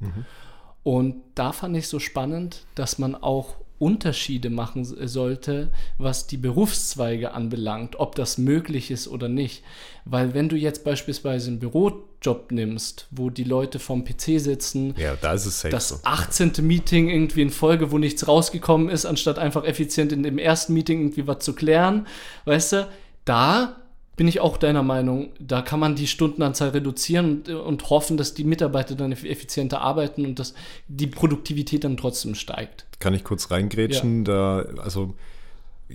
Und 0.83 1.17
da 1.35 1.53
fand 1.53 1.77
ich 1.77 1.89
so 1.89 1.99
spannend, 1.99 2.65
dass 2.75 2.99
man 2.99 3.15
auch 3.15 3.57
Unterschiede 3.79 4.51
machen 4.51 4.85
sollte, 4.85 5.73
was 5.97 6.27
die 6.27 6.37
Berufszweige 6.37 7.33
anbelangt, 7.33 7.99
ob 7.99 8.15
das 8.15 8.37
möglich 8.37 8.91
ist 8.91 9.09
oder 9.09 9.29
nicht. 9.29 9.63
Weil 10.05 10.35
wenn 10.35 10.51
du 10.51 10.57
jetzt 10.57 10.85
beispielsweise 10.85 11.49
einen 11.49 11.61
Bürojob 11.61 12.53
nimmst, 12.53 13.07
wo 13.11 13.31
die 13.31 13.45
Leute 13.45 13.79
vorm 13.79 14.05
PC 14.05 14.39
sitzen, 14.39 14.95
Ja, 14.99 15.17
da 15.17 15.33
ist 15.33 15.47
es 15.47 15.61
safe 15.61 15.73
das 15.73 15.89
so. 15.89 15.97
18. 16.03 16.53
Meeting 16.61 17.09
irgendwie 17.09 17.41
in 17.41 17.49
Folge, 17.51 17.91
wo 17.91 17.97
nichts 17.97 18.29
rausgekommen 18.29 18.91
ist, 18.91 19.07
anstatt 19.07 19.39
einfach 19.39 19.65
effizient 19.65 20.13
in 20.13 20.23
dem 20.23 20.37
ersten 20.37 20.75
Meeting 20.75 21.01
irgendwie 21.01 21.27
was 21.27 21.39
zu 21.39 21.55
klären, 21.55 22.07
weißt 22.45 22.73
du, 22.73 22.89
da 23.25 23.80
bin 24.21 24.29
ich 24.29 24.41
auch 24.41 24.59
deiner 24.59 24.83
Meinung, 24.83 25.31
da 25.39 25.62
kann 25.62 25.81
man 25.81 25.95
die 25.95 26.07
Stundenanzahl 26.07 26.68
reduzieren 26.68 27.41
und, 27.41 27.49
und 27.49 27.89
hoffen, 27.89 28.18
dass 28.18 28.35
die 28.35 28.45
Mitarbeiter 28.45 28.95
dann 28.95 29.14
eff- 29.14 29.27
effizienter 29.27 29.81
arbeiten 29.81 30.27
und 30.27 30.39
dass 30.39 30.53
die 30.89 31.07
Produktivität 31.07 31.85
dann 31.85 31.97
trotzdem 31.97 32.35
steigt. 32.35 32.85
Kann 32.99 33.14
ich 33.14 33.25
kurz 33.25 33.51
reingrätschen? 33.51 34.27
Da, 34.27 34.59
also 34.77 35.14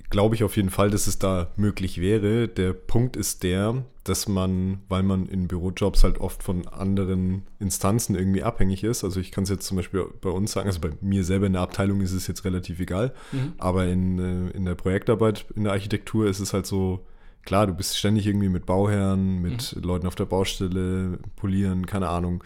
glaube 0.10 0.34
ich 0.34 0.44
auf 0.44 0.56
jeden 0.58 0.72
Fall, 0.72 0.90
dass 0.90 1.06
es 1.06 1.20
da 1.20 1.52
möglich 1.56 2.02
wäre. 2.02 2.48
Der 2.48 2.74
Punkt 2.74 3.16
ist 3.16 3.44
der, 3.44 3.84
dass 4.04 4.28
man, 4.28 4.80
weil 4.90 5.04
man 5.04 5.28
in 5.28 5.48
Bürojobs 5.48 6.04
halt 6.04 6.20
oft 6.20 6.42
von 6.42 6.68
anderen 6.68 7.44
Instanzen 7.60 8.16
irgendwie 8.16 8.42
abhängig 8.42 8.84
ist. 8.84 9.04
Also 9.04 9.20
ich 9.20 9.32
kann 9.32 9.44
es 9.44 9.52
jetzt 9.52 9.68
zum 9.68 9.78
Beispiel 9.78 10.04
bei 10.22 10.32
uns 10.32 10.52
sagen, 10.52 10.68
also 10.68 10.80
bei 10.80 10.90
mir 11.00 11.24
selber 11.24 11.46
in 11.46 11.54
der 11.54 11.62
Abteilung 11.62 12.02
ist 12.02 12.12
es 12.12 12.26
jetzt 12.26 12.44
relativ 12.44 12.80
egal, 12.80 13.14
aber 13.60 13.86
in, 13.86 14.18
äh, 14.18 14.58
in 14.58 14.66
der 14.66 14.74
Projektarbeit 14.74 15.46
in 15.56 15.66
der 15.66 15.74
Architektur 15.74 16.26
ist 16.26 16.40
es 16.40 16.54
halt 16.54 16.66
so, 16.66 17.06
klar, 17.46 17.68
du 17.68 17.74
bist 17.74 17.98
ständig 17.98 18.26
irgendwie 18.28 18.50
mit 18.50 18.66
Bauherren, 18.66 19.42
mit 19.42 19.74
Leuten 19.82 20.08
auf 20.08 20.16
der 20.16 20.26
Baustelle, 20.26 21.20
polieren, 21.36 21.86
keine 21.86 22.10
Ahnung. 22.10 22.44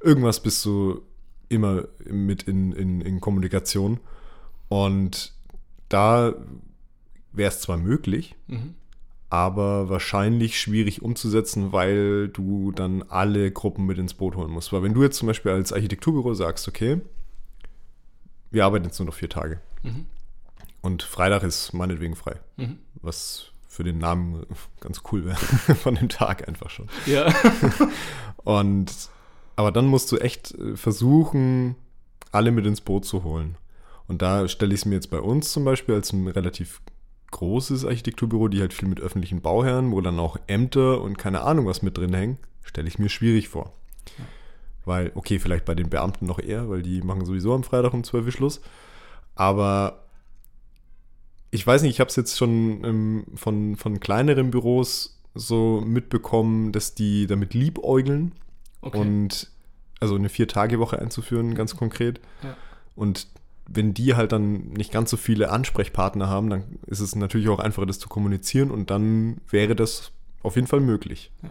Irgendwas 0.00 0.40
bist 0.42 0.64
du 0.64 1.02
immer 1.48 1.84
mit 2.04 2.42
in, 2.44 2.72
in, 2.72 3.00
in 3.00 3.20
Kommunikation. 3.20 4.00
Und 4.68 5.32
da 5.88 6.34
wäre 7.32 7.48
es 7.50 7.60
zwar 7.60 7.76
möglich, 7.76 8.34
Mhm. 8.46 8.74
aber 9.30 9.88
wahrscheinlich 9.88 10.58
schwierig 10.60 11.02
umzusetzen, 11.02 11.72
weil 11.72 12.28
du 12.28 12.70
dann 12.72 13.02
alle 13.08 13.50
Gruppen 13.50 13.86
mit 13.86 13.98
ins 13.98 14.14
Boot 14.14 14.36
holen 14.36 14.50
musst. 14.50 14.72
Weil 14.72 14.82
wenn 14.82 14.94
du 14.94 15.02
jetzt 15.02 15.16
zum 15.18 15.26
Beispiel 15.28 15.52
als 15.52 15.72
Architekturbüro 15.72 16.34
sagst, 16.34 16.68
okay, 16.68 17.00
wir 18.50 18.64
arbeiten 18.64 18.84
jetzt 18.84 18.98
nur 18.98 19.06
noch 19.06 19.14
vier 19.14 19.28
Tage 19.28 19.60
Mhm. 19.82 20.06
und 20.80 21.02
Freitag 21.02 21.42
ist 21.42 21.72
meinetwegen 21.72 22.14
frei, 22.16 22.36
Mhm. 22.56 22.78
was 23.02 23.50
für 23.74 23.84
den 23.84 23.98
Namen 23.98 24.46
ganz 24.80 25.02
cool 25.10 25.24
wäre 25.24 25.36
von 25.82 25.96
dem 25.96 26.08
Tag 26.08 26.46
einfach 26.46 26.70
schon. 26.70 26.88
Ja. 27.06 27.32
Und 28.44 28.92
aber 29.56 29.72
dann 29.72 29.86
musst 29.86 30.10
du 30.12 30.18
echt 30.18 30.52
äh, 30.52 30.76
versuchen, 30.76 31.74
alle 32.30 32.52
mit 32.52 32.66
ins 32.66 32.80
Boot 32.80 33.04
zu 33.04 33.24
holen. 33.24 33.56
Und 34.06 34.22
da 34.22 34.48
stelle 34.48 34.74
ich 34.74 34.80
es 34.80 34.86
mir 34.86 34.94
jetzt 34.94 35.10
bei 35.10 35.20
uns 35.20 35.52
zum 35.52 35.64
Beispiel 35.64 35.94
als 35.94 36.12
ein 36.12 36.28
relativ 36.28 36.82
großes 37.30 37.84
Architekturbüro, 37.84 38.48
die 38.48 38.60
halt 38.60 38.72
viel 38.72 38.88
mit 38.88 39.00
öffentlichen 39.00 39.40
Bauherren, 39.40 39.90
wo 39.90 40.00
dann 40.00 40.20
auch 40.20 40.36
Ämter 40.46 41.00
und 41.00 41.18
keine 41.18 41.42
Ahnung 41.42 41.66
was 41.66 41.82
mit 41.82 41.98
drin 41.98 42.14
hängen, 42.14 42.38
stelle 42.62 42.86
ich 42.86 42.98
mir 42.98 43.08
schwierig 43.08 43.48
vor. 43.48 43.72
Weil, 44.84 45.10
okay, 45.14 45.38
vielleicht 45.38 45.64
bei 45.64 45.74
den 45.74 45.90
Beamten 45.90 46.26
noch 46.26 46.38
eher, 46.38 46.68
weil 46.68 46.82
die 46.82 47.02
machen 47.02 47.24
sowieso 47.24 47.54
am 47.54 47.64
Freitag 47.64 47.94
um 47.94 48.04
12 48.04 48.26
Uhr 48.26 48.32
Schluss. 48.32 48.60
Aber 49.34 50.03
ich 51.54 51.64
weiß 51.64 51.82
nicht, 51.82 51.92
ich 51.92 52.00
habe 52.00 52.10
es 52.10 52.16
jetzt 52.16 52.36
schon 52.36 52.84
ähm, 52.84 53.24
von, 53.36 53.76
von 53.76 54.00
kleineren 54.00 54.50
Büros 54.50 55.20
so 55.34 55.80
mitbekommen, 55.86 56.72
dass 56.72 56.94
die 56.96 57.28
damit 57.28 57.54
liebäugeln 57.54 58.32
Okay. 58.80 58.98
und 58.98 59.50
also 60.00 60.16
eine 60.16 60.28
Vier-Tage-Woche 60.28 60.98
einzuführen, 60.98 61.54
ganz 61.54 61.76
konkret. 61.76 62.20
Ja. 62.42 62.56
Und 62.96 63.28
wenn 63.66 63.94
die 63.94 64.14
halt 64.14 64.32
dann 64.32 64.70
nicht 64.72 64.92
ganz 64.92 65.10
so 65.10 65.16
viele 65.16 65.50
Ansprechpartner 65.50 66.28
haben, 66.28 66.50
dann 66.50 66.64
ist 66.86 67.00
es 67.00 67.14
natürlich 67.14 67.48
auch 67.48 67.60
einfacher, 67.60 67.86
das 67.86 68.00
zu 68.00 68.08
kommunizieren 68.08 68.70
und 68.72 68.90
dann 68.90 69.38
wäre 69.48 69.76
das 69.76 70.10
auf 70.42 70.56
jeden 70.56 70.66
Fall 70.66 70.80
möglich. 70.80 71.30
Ja. 71.42 71.50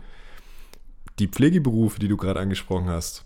Die 1.19 1.27
Pflegeberufe, 1.27 1.99
die 1.99 2.09
du 2.09 2.17
gerade 2.17 2.41
angesprochen 2.41 2.89
hast, 2.89 3.23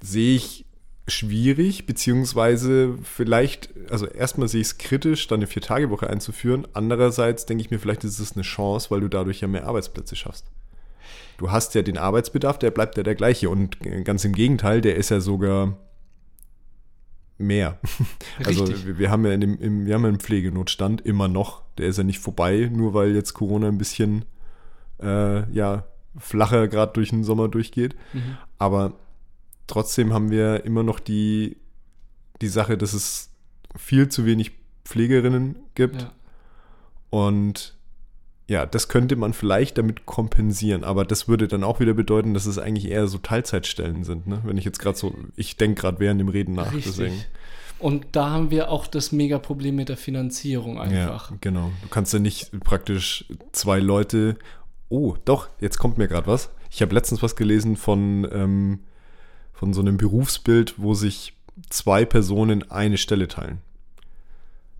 sehe 0.00 0.36
ich 0.36 0.64
schwierig, 1.08 1.86
beziehungsweise 1.86 2.96
vielleicht, 3.02 3.70
also 3.90 4.06
erstmal 4.06 4.48
sehe 4.48 4.60
ich 4.60 4.68
es 4.68 4.78
kritisch, 4.78 5.26
dann 5.26 5.40
eine 5.40 5.46
Vier-Tage-Woche 5.46 6.08
einzuführen. 6.08 6.66
Andererseits 6.74 7.44
denke 7.46 7.62
ich 7.62 7.70
mir, 7.70 7.78
vielleicht 7.78 8.04
ist 8.04 8.20
es 8.20 8.32
eine 8.32 8.42
Chance, 8.42 8.90
weil 8.90 9.00
du 9.00 9.08
dadurch 9.08 9.40
ja 9.40 9.48
mehr 9.48 9.66
Arbeitsplätze 9.66 10.14
schaffst. 10.14 10.46
Du 11.38 11.50
hast 11.50 11.74
ja 11.74 11.82
den 11.82 11.98
Arbeitsbedarf, 11.98 12.58
der 12.58 12.70
bleibt 12.70 12.96
ja 12.96 13.02
der 13.02 13.16
gleiche. 13.16 13.50
Und 13.50 13.84
äh, 13.84 14.02
ganz 14.02 14.24
im 14.24 14.32
Gegenteil, 14.32 14.80
der 14.80 14.96
ist 14.96 15.10
ja 15.10 15.20
sogar 15.20 15.76
mehr. 17.36 17.80
Also 18.44 18.64
Richtig. 18.64 18.86
wir, 18.86 18.98
wir 18.98 19.10
haben 19.10 19.26
ja 19.26 19.32
in 19.32 19.40
dem, 19.40 19.58
im, 19.58 19.86
wir 19.86 19.94
haben 19.94 20.02
ja 20.02 20.08
einen 20.08 20.20
Pflegenotstand 20.20 21.00
immer 21.00 21.28
noch. 21.28 21.62
Der 21.78 21.88
ist 21.88 21.96
ja 21.98 22.04
nicht 22.04 22.20
vorbei, 22.20 22.70
nur 22.72 22.94
weil 22.94 23.14
jetzt 23.14 23.34
Corona 23.34 23.68
ein 23.68 23.78
bisschen 23.78 24.24
äh, 25.02 25.50
ja, 25.52 25.84
flacher 26.16 26.68
gerade 26.68 26.92
durch 26.92 27.10
den 27.10 27.24
Sommer 27.24 27.48
durchgeht. 27.48 27.96
Mhm. 28.12 28.36
Aber 28.58 28.94
trotzdem 29.72 30.12
haben 30.12 30.30
wir 30.30 30.64
immer 30.66 30.82
noch 30.82 31.00
die, 31.00 31.56
die 32.42 32.48
Sache, 32.48 32.76
dass 32.76 32.92
es 32.92 33.30
viel 33.74 34.08
zu 34.10 34.26
wenig 34.26 34.52
Pflegerinnen 34.84 35.56
gibt. 35.74 36.02
Ja. 36.02 36.12
Und 37.08 37.74
ja, 38.48 38.66
das 38.66 38.88
könnte 38.88 39.16
man 39.16 39.32
vielleicht 39.32 39.78
damit 39.78 40.04
kompensieren, 40.04 40.84
aber 40.84 41.06
das 41.06 41.26
würde 41.26 41.48
dann 41.48 41.64
auch 41.64 41.80
wieder 41.80 41.94
bedeuten, 41.94 42.34
dass 42.34 42.44
es 42.44 42.58
eigentlich 42.58 42.90
eher 42.90 43.06
so 43.06 43.16
Teilzeitstellen 43.16 44.04
sind, 44.04 44.26
ne? 44.26 44.42
Wenn 44.44 44.58
ich 44.58 44.66
jetzt 44.66 44.78
gerade 44.78 44.98
so, 44.98 45.14
ich 45.36 45.56
denke 45.56 45.80
gerade 45.80 46.00
während 46.00 46.20
dem 46.20 46.28
Reden 46.28 46.52
nach, 46.52 46.74
Richtig. 46.74 46.84
deswegen. 46.84 47.24
Und 47.78 48.04
da 48.12 48.28
haben 48.28 48.50
wir 48.50 48.68
auch 48.68 48.86
das 48.86 49.10
Mega-Problem 49.10 49.74
mit 49.74 49.88
der 49.88 49.96
Finanzierung 49.96 50.78
einfach. 50.78 51.30
Ja, 51.30 51.36
genau. 51.40 51.72
Du 51.80 51.88
kannst 51.88 52.12
ja 52.12 52.18
nicht 52.18 52.52
praktisch 52.60 53.24
zwei 53.52 53.80
Leute. 53.80 54.36
Oh, 54.90 55.16
doch, 55.24 55.48
jetzt 55.60 55.78
kommt 55.78 55.96
mir 55.96 56.08
gerade 56.08 56.26
was. 56.26 56.50
Ich 56.70 56.82
habe 56.82 56.94
letztens 56.94 57.22
was 57.22 57.36
gelesen 57.36 57.76
von, 57.76 58.28
ähm, 58.30 58.80
von 59.52 59.72
so 59.72 59.80
einem 59.80 59.96
Berufsbild, 59.96 60.74
wo 60.78 60.94
sich 60.94 61.34
zwei 61.70 62.04
Personen 62.04 62.70
eine 62.70 62.96
Stelle 62.98 63.28
teilen. 63.28 63.58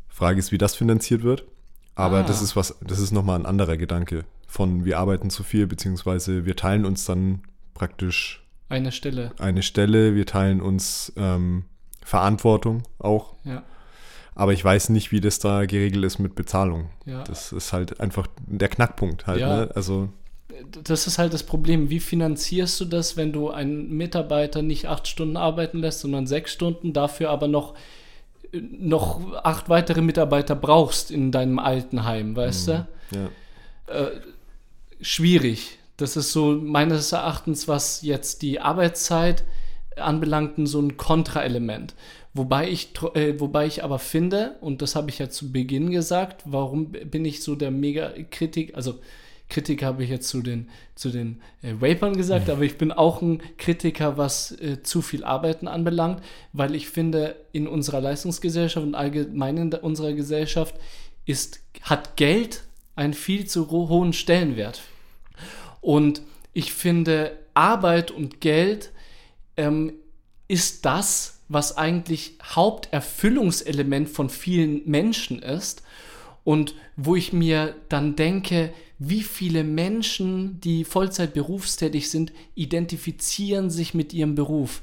Frage 0.08 0.38
ist, 0.38 0.52
wie 0.52 0.58
das 0.58 0.74
finanziert 0.74 1.22
wird. 1.22 1.44
Aber 1.94 2.18
Ah. 2.20 2.22
das 2.22 2.40
ist 2.42 2.56
was, 2.56 2.76
das 2.80 2.98
ist 2.98 3.12
nochmal 3.12 3.38
ein 3.38 3.46
anderer 3.46 3.76
Gedanke. 3.76 4.24
von 4.46 4.84
wir 4.84 4.98
arbeiten 4.98 5.30
zu 5.30 5.44
viel, 5.44 5.66
beziehungsweise 5.66 6.44
wir 6.44 6.54
teilen 6.56 6.84
uns 6.84 7.06
dann 7.06 7.40
praktisch 7.72 8.44
Eine 8.68 8.92
Stelle. 8.92 9.32
eine 9.38 9.62
Stelle, 9.62 10.14
wir 10.14 10.26
teilen 10.26 10.60
uns 10.60 11.10
ähm, 11.16 11.64
Verantwortung 12.04 12.82
auch. 12.98 13.34
Ja. 13.44 13.62
Aber 14.34 14.52
ich 14.52 14.62
weiß 14.62 14.90
nicht, 14.90 15.10
wie 15.10 15.22
das 15.22 15.38
da 15.38 15.64
geregelt 15.64 16.04
ist 16.04 16.18
mit 16.18 16.34
Bezahlung. 16.34 16.90
Ja. 17.06 17.22
Das 17.24 17.50
ist 17.52 17.72
halt 17.72 17.98
einfach 18.00 18.26
der 18.46 18.68
Knackpunkt 18.68 19.26
halt. 19.26 19.40
Ja. 19.40 19.56
Ne? 19.56 19.70
Also 19.74 20.10
Das 20.84 21.06
ist 21.06 21.18
halt 21.18 21.32
das 21.32 21.42
Problem. 21.42 21.90
Wie 21.90 22.00
finanzierst 22.00 22.80
du 22.80 22.84
das, 22.84 23.16
wenn 23.16 23.32
du 23.32 23.50
einen 23.50 23.96
Mitarbeiter 23.96 24.62
nicht 24.62 24.86
acht 24.86 25.08
Stunden 25.08 25.36
arbeiten 25.36 25.78
lässt, 25.78 26.00
sondern 26.00 26.26
sechs 26.26 26.52
Stunden, 26.52 26.92
dafür 26.92 27.30
aber 27.30 27.48
noch, 27.48 27.74
noch 28.52 29.34
acht 29.44 29.68
weitere 29.68 30.00
Mitarbeiter 30.00 30.54
brauchst 30.54 31.10
in 31.10 31.32
deinem 31.32 31.58
Altenheim, 31.58 32.36
weißt 32.36 32.68
du? 32.68 32.86
ja. 33.10 33.94
Äh, 33.94 34.20
schwierig. 35.00 35.78
Das 35.96 36.16
ist 36.16 36.32
so 36.32 36.52
meines 36.52 37.12
Erachtens, 37.12 37.68
was 37.68 38.02
jetzt 38.02 38.42
die 38.42 38.60
Arbeitszeit 38.60 39.44
anbelangt, 39.96 40.54
so 40.66 40.80
ein 40.80 40.96
Kontraelement. 40.96 41.94
Wobei 42.34 42.70
ich, 42.70 42.90
äh, 43.14 43.38
wobei 43.38 43.66
ich 43.66 43.84
aber 43.84 43.98
finde, 43.98 44.56
und 44.62 44.80
das 44.80 44.96
habe 44.96 45.10
ich 45.10 45.18
ja 45.18 45.28
zu 45.28 45.52
Beginn 45.52 45.90
gesagt, 45.90 46.42
warum 46.46 46.92
bin 46.92 47.24
ich 47.26 47.42
so 47.42 47.54
der 47.54 47.70
Mega-Kritik, 47.70 48.74
also 48.74 49.00
Kritiker 49.52 49.86
habe 49.86 50.02
ich 50.02 50.10
jetzt 50.10 50.28
zu 50.28 50.40
den, 50.40 50.70
zu 50.94 51.10
den 51.10 51.40
äh, 51.62 51.74
Vapern 51.78 52.16
gesagt, 52.16 52.48
aber 52.50 52.62
ich 52.62 52.78
bin 52.78 52.90
auch 52.90 53.20
ein 53.22 53.42
Kritiker, 53.58 54.16
was 54.16 54.52
äh, 54.52 54.82
zu 54.82 55.02
viel 55.02 55.24
Arbeiten 55.24 55.68
anbelangt, 55.68 56.22
weil 56.52 56.74
ich 56.74 56.88
finde, 56.88 57.36
in 57.52 57.68
unserer 57.68 58.00
Leistungsgesellschaft 58.00 58.86
und 58.86 58.94
allgemein 58.94 59.56
in 59.58 59.74
unserer 59.74 60.14
Gesellschaft 60.14 60.74
ist, 61.26 61.60
hat 61.82 62.16
Geld 62.16 62.64
einen 62.96 63.14
viel 63.14 63.46
zu 63.46 63.70
ho- 63.70 63.88
hohen 63.88 64.12
Stellenwert. 64.12 64.82
Und 65.80 66.22
ich 66.52 66.72
finde, 66.72 67.38
Arbeit 67.54 68.10
und 68.10 68.40
Geld 68.40 68.90
ähm, 69.56 69.92
ist 70.48 70.84
das, 70.84 71.40
was 71.48 71.76
eigentlich 71.76 72.38
Haupterfüllungselement 72.42 74.08
von 74.08 74.30
vielen 74.30 74.88
Menschen 74.88 75.40
ist. 75.40 75.82
Und 76.44 76.74
wo 76.96 77.14
ich 77.14 77.32
mir 77.32 77.76
dann 77.88 78.16
denke, 78.16 78.72
wie 79.08 79.22
viele 79.22 79.64
Menschen, 79.64 80.60
die 80.60 80.84
Vollzeit 80.84 81.34
berufstätig 81.34 82.10
sind, 82.10 82.32
identifizieren 82.54 83.70
sich 83.70 83.94
mit 83.94 84.12
ihrem 84.12 84.34
Beruf 84.34 84.82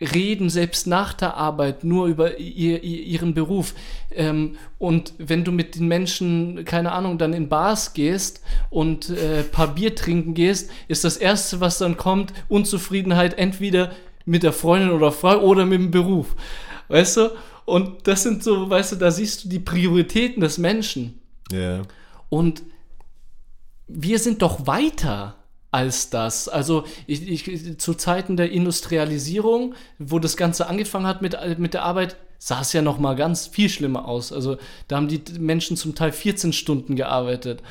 reden 0.00 0.50
selbst 0.50 0.86
nach 0.86 1.14
der 1.14 1.36
Arbeit 1.36 1.84
nur 1.84 2.06
über 2.06 2.38
ihr, 2.38 2.82
ihr, 2.82 3.02
ihren 3.02 3.34
Beruf. 3.34 3.74
Ähm, 4.14 4.56
und 4.78 5.14
wenn 5.18 5.44
du 5.44 5.52
mit 5.52 5.76
den 5.76 5.88
Menschen, 5.88 6.64
keine 6.64 6.92
Ahnung, 6.92 7.18
dann 7.18 7.32
in 7.32 7.48
Bars 7.48 7.94
gehst 7.94 8.42
und 8.68 9.08
äh, 9.10 9.42
paar 9.42 9.74
Bier 9.74 9.94
trinken 9.94 10.34
gehst, 10.34 10.70
ist 10.88 11.04
das 11.04 11.16
Erste, 11.16 11.60
was 11.60 11.78
dann 11.78 11.96
kommt, 11.96 12.32
Unzufriedenheit 12.48 13.38
entweder 13.38 13.92
mit 14.26 14.42
der 14.42 14.52
Freundin 14.52 14.90
oder 14.90 15.12
Frau 15.12 15.40
oder 15.40 15.64
mit 15.64 15.80
dem 15.80 15.90
Beruf. 15.90 16.34
Weißt 16.88 17.16
du? 17.16 17.30
Und 17.64 18.06
das 18.06 18.22
sind 18.22 18.44
so, 18.44 18.68
weißt 18.68 18.92
du, 18.92 18.96
da 18.96 19.10
siehst 19.10 19.44
du 19.44 19.48
die 19.48 19.58
Prioritäten 19.58 20.40
des 20.40 20.58
Menschen. 20.58 21.18
Ja. 21.50 21.82
Und 22.28 22.62
wir 23.88 24.18
sind 24.18 24.42
doch 24.42 24.66
weiter 24.66 25.36
als 25.70 26.10
das. 26.10 26.48
Also 26.48 26.84
ich, 27.06 27.28
ich, 27.28 27.78
zu 27.78 27.94
Zeiten 27.94 28.36
der 28.36 28.50
Industrialisierung, 28.50 29.74
wo 29.98 30.18
das 30.18 30.36
Ganze 30.36 30.68
angefangen 30.68 31.06
hat 31.06 31.22
mit, 31.22 31.36
mit 31.58 31.74
der 31.74 31.82
Arbeit, 31.82 32.16
sah 32.38 32.60
es 32.60 32.72
ja 32.72 32.82
noch 32.82 32.98
mal 32.98 33.14
ganz 33.14 33.46
viel 33.46 33.68
schlimmer 33.68 34.06
aus. 34.08 34.32
Also 34.32 34.56
da 34.88 34.96
haben 34.96 35.08
die 35.08 35.20
Menschen 35.38 35.76
zum 35.76 35.94
Teil 35.94 36.12
14 36.12 36.52
Stunden 36.52 36.96
gearbeitet 36.96 37.62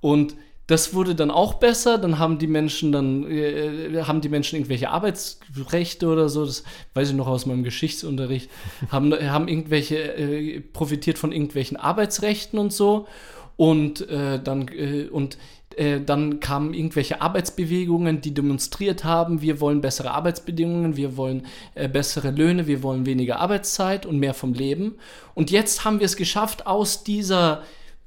und 0.00 0.34
das 0.70 0.94
wurde 0.94 1.16
dann 1.16 1.32
auch 1.32 1.54
besser. 1.54 1.98
Dann 1.98 2.20
haben 2.20 2.38
die 2.38 2.46
Menschen 2.46 2.92
dann 2.92 3.28
äh, 3.28 4.04
haben 4.04 4.20
die 4.20 4.28
Menschen 4.28 4.54
irgendwelche 4.54 4.90
Arbeitsrechte 4.90 6.06
oder 6.06 6.28
so. 6.28 6.46
Das 6.46 6.62
weiß 6.94 7.10
ich 7.10 7.16
noch 7.16 7.26
aus 7.26 7.44
meinem 7.44 7.64
Geschichtsunterricht. 7.64 8.48
haben 8.88 9.12
haben 9.12 9.48
irgendwelche 9.48 9.96
äh, 9.96 10.60
profitiert 10.60 11.18
von 11.18 11.32
irgendwelchen 11.32 11.76
Arbeitsrechten 11.76 12.58
und 12.58 12.72
so. 12.72 13.08
Und 13.56 14.08
äh, 14.08 14.40
dann 14.40 14.68
äh, 14.68 15.08
und 15.10 15.38
äh, 15.76 16.00
dann 16.00 16.40
kamen 16.40 16.74
irgendwelche 16.74 17.20
Arbeitsbewegungen, 17.20 18.20
die 18.20 18.34
demonstriert 18.34 19.04
haben, 19.04 19.40
wir 19.40 19.60
wollen 19.60 19.80
bessere 19.80 20.10
Arbeitsbedingungen, 20.10 20.96
wir 20.96 21.16
wollen 21.16 21.46
äh, 21.74 21.88
bessere 21.88 22.30
Löhne, 22.30 22.66
wir 22.66 22.82
wollen 22.82 23.06
weniger 23.06 23.40
Arbeitszeit 23.40 24.06
und 24.06 24.18
mehr 24.18 24.34
vom 24.34 24.52
Leben. 24.52 24.96
Und 25.34 25.50
jetzt 25.50 25.84
haben 25.84 26.00
wir 26.00 26.06
es 26.06 26.16
geschafft, 26.16 26.66
aus 26.66 27.04
dieser 27.04 27.62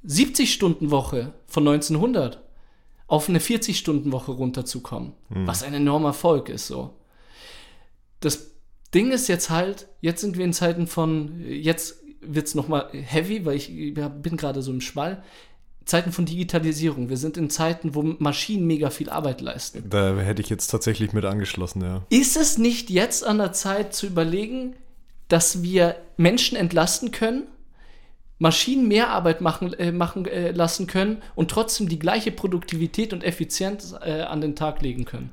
70-Stunden-Woche 0.06 1.34
von 1.48 1.68
1900 1.68 2.42
auf 3.08 3.30
eine 3.30 3.40
40-Stunden-Woche 3.40 4.32
runterzukommen, 4.32 5.14
was 5.30 5.64
ein 5.64 5.74
enormer 5.74 6.10
Erfolg 6.10 6.50
ist 6.50 6.68
so. 6.68 6.96
Das 8.20 8.52
Ding 8.94 9.12
ist 9.12 9.28
jetzt 9.28 9.50
halt, 9.50 9.88
jetzt 10.02 10.22
sind 10.22 10.38
wir 10.38 10.46
in 10.46 10.54
Zeiten 10.54 10.88
von, 10.88 11.44
jetzt 11.46 12.04
wird 12.22 12.48
es 12.48 12.56
nochmal 12.56 12.90
heavy, 12.92 13.46
weil 13.46 13.56
ich 13.56 13.70
ja, 13.70 14.08
bin 14.08 14.38
gerade 14.38 14.62
so 14.62 14.72
im 14.72 14.82
Schwall. 14.82 15.24
Zeiten 15.86 16.12
von 16.12 16.26
Digitalisierung. 16.26 17.10
Wir 17.10 17.18
sind 17.18 17.38
in 17.38 17.50
Zeiten, 17.50 17.94
wo 17.94 18.02
Maschinen 18.02 18.66
mega 18.66 18.90
viel 18.90 19.10
Arbeit 19.10 19.42
leisten. 19.42 19.90
Da 19.90 20.18
hätte 20.18 20.42
ich 20.42 20.50
jetzt 20.50 20.68
tatsächlich 20.68 21.14
mit 21.14 21.26
angeschlossen, 21.26 21.82
ja. 21.82 22.04
Ist 22.10 22.38
es 22.38 22.58
nicht 22.58 22.90
jetzt 22.90 23.26
an 23.26 23.38
der 23.38 23.54
Zeit 23.54 23.94
zu 23.94 24.08
überlegen, 24.08 24.76
dass 25.28 25.64
wir 25.64 25.96
Menschen 26.18 26.58
entlasten 26.58 27.12
können, 27.12 27.44
Maschinen 28.40 28.88
mehr 28.88 29.10
Arbeit 29.10 29.42
machen, 29.42 29.74
äh, 29.74 29.92
machen 29.92 30.26
äh, 30.26 30.52
lassen 30.52 30.88
können 30.88 31.22
und 31.36 31.52
trotzdem 31.52 31.88
die 31.88 32.00
gleiche 32.00 32.32
Produktivität 32.32 33.14
und 33.14 33.24
Effizienz 33.24 33.96
äh, 34.02 34.22
an 34.22 34.42
den 34.42 34.56
Tag 34.56 34.82
legen 34.82 35.06
können? 35.06 35.32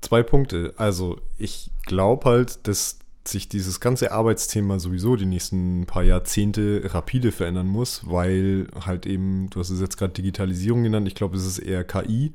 Zwei 0.00 0.22
Punkte. 0.22 0.74
Also, 0.76 1.18
ich 1.38 1.70
glaube 1.84 2.28
halt, 2.28 2.66
dass 2.66 2.98
sich 3.28 3.48
dieses 3.48 3.80
ganze 3.80 4.12
Arbeitsthema 4.12 4.78
sowieso 4.78 5.16
die 5.16 5.26
nächsten 5.26 5.86
paar 5.86 6.02
Jahrzehnte 6.02 6.82
rapide 6.92 7.32
verändern 7.32 7.66
muss, 7.68 8.02
weil 8.06 8.66
halt 8.84 9.06
eben, 9.06 9.48
du 9.50 9.60
hast 9.60 9.70
es 9.70 9.80
jetzt 9.80 9.96
gerade 9.96 10.12
Digitalisierung 10.12 10.82
genannt, 10.82 11.06
ich 11.08 11.14
glaube, 11.14 11.36
es 11.36 11.46
ist 11.46 11.58
eher 11.58 11.84
KI, 11.84 12.32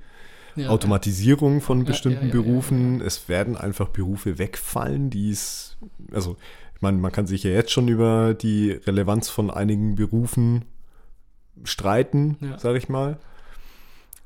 Ja, 0.56 0.70
Automatisierung 0.70 1.62
von 1.62 1.84
bestimmten 1.86 2.28
ja, 2.28 2.34
ja, 2.34 2.36
ja, 2.36 2.42
Berufen. 2.42 3.02
Es 3.02 3.28
werden 3.30 3.58
einfach 3.58 3.90
Berufe 3.90 4.38
wegfallen, 4.40 5.10
die 5.10 5.30
es, 5.30 5.78
also 6.12 6.38
ich 6.76 6.82
meine, 6.82 6.98
man 6.98 7.12
kann 7.12 7.28
sich 7.28 7.44
ja 7.44 7.52
jetzt 7.52 7.72
schon 7.72 7.88
über 7.88 8.34
die 8.34 8.72
Relevanz 8.72 9.30
von 9.30 9.50
einigen 9.52 9.96
Berufen 9.96 10.66
streiten, 11.64 12.38
Ja. 12.40 12.58
sage 12.60 12.78
ich 12.78 12.88
mal. 12.90 13.18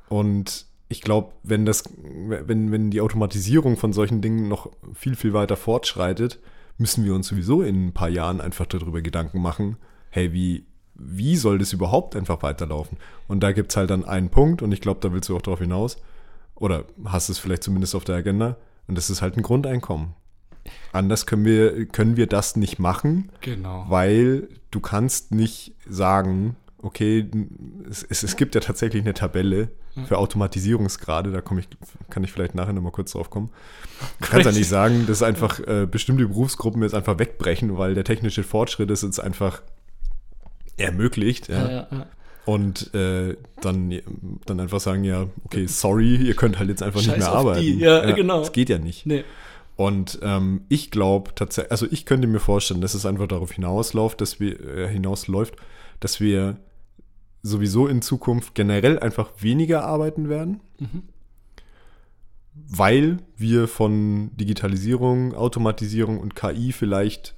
Und 0.09 0.66
ich 0.91 1.01
glaube, 1.01 1.33
wenn 1.43 1.65
das, 1.65 1.83
wenn, 2.03 2.71
wenn 2.71 2.91
die 2.91 3.01
Automatisierung 3.01 3.77
von 3.77 3.93
solchen 3.93 4.21
Dingen 4.21 4.47
noch 4.47 4.69
viel, 4.93 5.15
viel 5.15 5.33
weiter 5.33 5.55
fortschreitet, 5.57 6.39
müssen 6.77 7.05
wir 7.05 7.13
uns 7.15 7.27
sowieso 7.27 7.61
in 7.61 7.87
ein 7.87 7.93
paar 7.93 8.09
Jahren 8.09 8.41
einfach 8.41 8.65
darüber 8.65 9.01
Gedanken 9.01 9.41
machen, 9.41 9.77
hey, 10.09 10.33
wie, 10.33 10.65
wie 10.95 11.35
soll 11.37 11.57
das 11.59 11.73
überhaupt 11.73 12.15
einfach 12.15 12.43
weiterlaufen? 12.43 12.97
Und 13.27 13.41
da 13.41 13.51
gibt 13.51 13.71
es 13.71 13.77
halt 13.77 13.89
dann 13.89 14.05
einen 14.05 14.29
Punkt, 14.29 14.61
und 14.61 14.71
ich 14.71 14.81
glaube, 14.81 14.99
da 15.01 15.13
willst 15.13 15.29
du 15.29 15.35
auch 15.37 15.41
drauf 15.41 15.59
hinaus, 15.59 15.97
oder 16.55 16.85
hast 17.05 17.29
es 17.29 17.39
vielleicht 17.39 17.63
zumindest 17.63 17.95
auf 17.95 18.03
der 18.03 18.15
Agenda, 18.15 18.57
und 18.87 18.97
das 18.97 19.09
ist 19.09 19.21
halt 19.21 19.37
ein 19.37 19.43
Grundeinkommen. 19.43 20.13
Anders 20.91 21.25
können 21.25 21.45
wir, 21.45 21.85
können 21.87 22.17
wir 22.17 22.27
das 22.27 22.55
nicht 22.55 22.77
machen, 22.77 23.31
Genau. 23.41 23.85
weil 23.89 24.47
du 24.69 24.79
kannst 24.79 25.31
nicht 25.31 25.75
sagen, 25.87 26.55
okay, 26.82 27.29
es, 27.89 28.03
es, 28.03 28.23
es 28.23 28.36
gibt 28.36 28.55
ja 28.55 28.61
tatsächlich 28.61 29.03
eine 29.03 29.13
Tabelle 29.13 29.69
für 30.07 30.17
Automatisierungsgrade, 30.17 31.32
da 31.32 31.41
komme 31.41 31.61
ich, 31.61 31.67
kann 32.09 32.23
ich 32.23 32.32
vielleicht 32.32 32.55
nachher 32.55 32.73
nochmal 32.73 32.91
kurz 32.91 33.11
drauf 33.11 33.29
kommen. 33.29 33.49
Du 34.19 34.27
kannst 34.29 34.45
ja 34.45 34.51
nicht 34.51 34.69
sagen, 34.69 35.05
dass 35.07 35.21
einfach 35.21 35.59
äh, 35.59 35.86
bestimmte 35.86 36.27
Berufsgruppen 36.27 36.82
jetzt 36.84 36.93
einfach 36.93 37.19
wegbrechen, 37.19 37.77
weil 37.77 37.93
der 37.93 38.03
technische 38.03 38.43
Fortschritt 38.43 38.89
es 38.89 39.01
jetzt 39.01 39.19
einfach 39.19 39.61
ermöglicht. 40.77 41.49
Ja. 41.49 41.69
Ja, 41.69 41.88
ja. 41.91 42.05
Und 42.45 42.93
äh, 42.95 43.38
dann, 43.61 44.01
dann 44.45 44.59
einfach 44.59 44.79
sagen, 44.79 45.03
ja, 45.03 45.27
okay, 45.45 45.67
sorry, 45.67 46.15
ihr 46.15 46.34
könnt 46.34 46.57
halt 46.57 46.69
jetzt 46.69 46.82
einfach 46.82 46.99
Scheiß 46.99 47.17
nicht 47.17 47.19
mehr 47.19 47.32
arbeiten. 47.32 47.61
die, 47.61 47.77
ja, 47.77 48.11
genau. 48.11 48.39
Das 48.39 48.51
geht 48.51 48.69
ja 48.69 48.79
nicht. 48.79 49.05
Nee. 49.05 49.23
Und 49.75 50.19
ähm, 50.21 50.65
ich 50.69 50.91
glaube 50.91 51.32
tatsächlich, 51.36 51.71
also 51.71 51.88
ich 51.89 52.05
könnte 52.05 52.27
mir 52.27 52.39
vorstellen, 52.39 52.82
dass 52.82 52.93
es 52.93 53.05
einfach 53.05 53.27
darauf 53.27 53.51
hinausläuft, 53.51 54.21
dass 54.21 54.39
wir 54.39 54.59
äh, 54.59 54.88
hinausläuft, 54.88 55.55
dass 55.99 56.19
wir 56.19 56.57
sowieso 57.43 57.87
in 57.87 58.01
Zukunft 58.01 58.53
generell 58.55 58.99
einfach 58.99 59.31
weniger 59.39 59.83
arbeiten 59.85 60.29
werden, 60.29 60.59
Mhm. 60.79 61.03
weil 62.53 63.17
wir 63.37 63.67
von 63.67 64.31
Digitalisierung, 64.37 65.33
Automatisierung 65.33 66.19
und 66.19 66.35
KI 66.35 66.71
vielleicht 66.71 67.35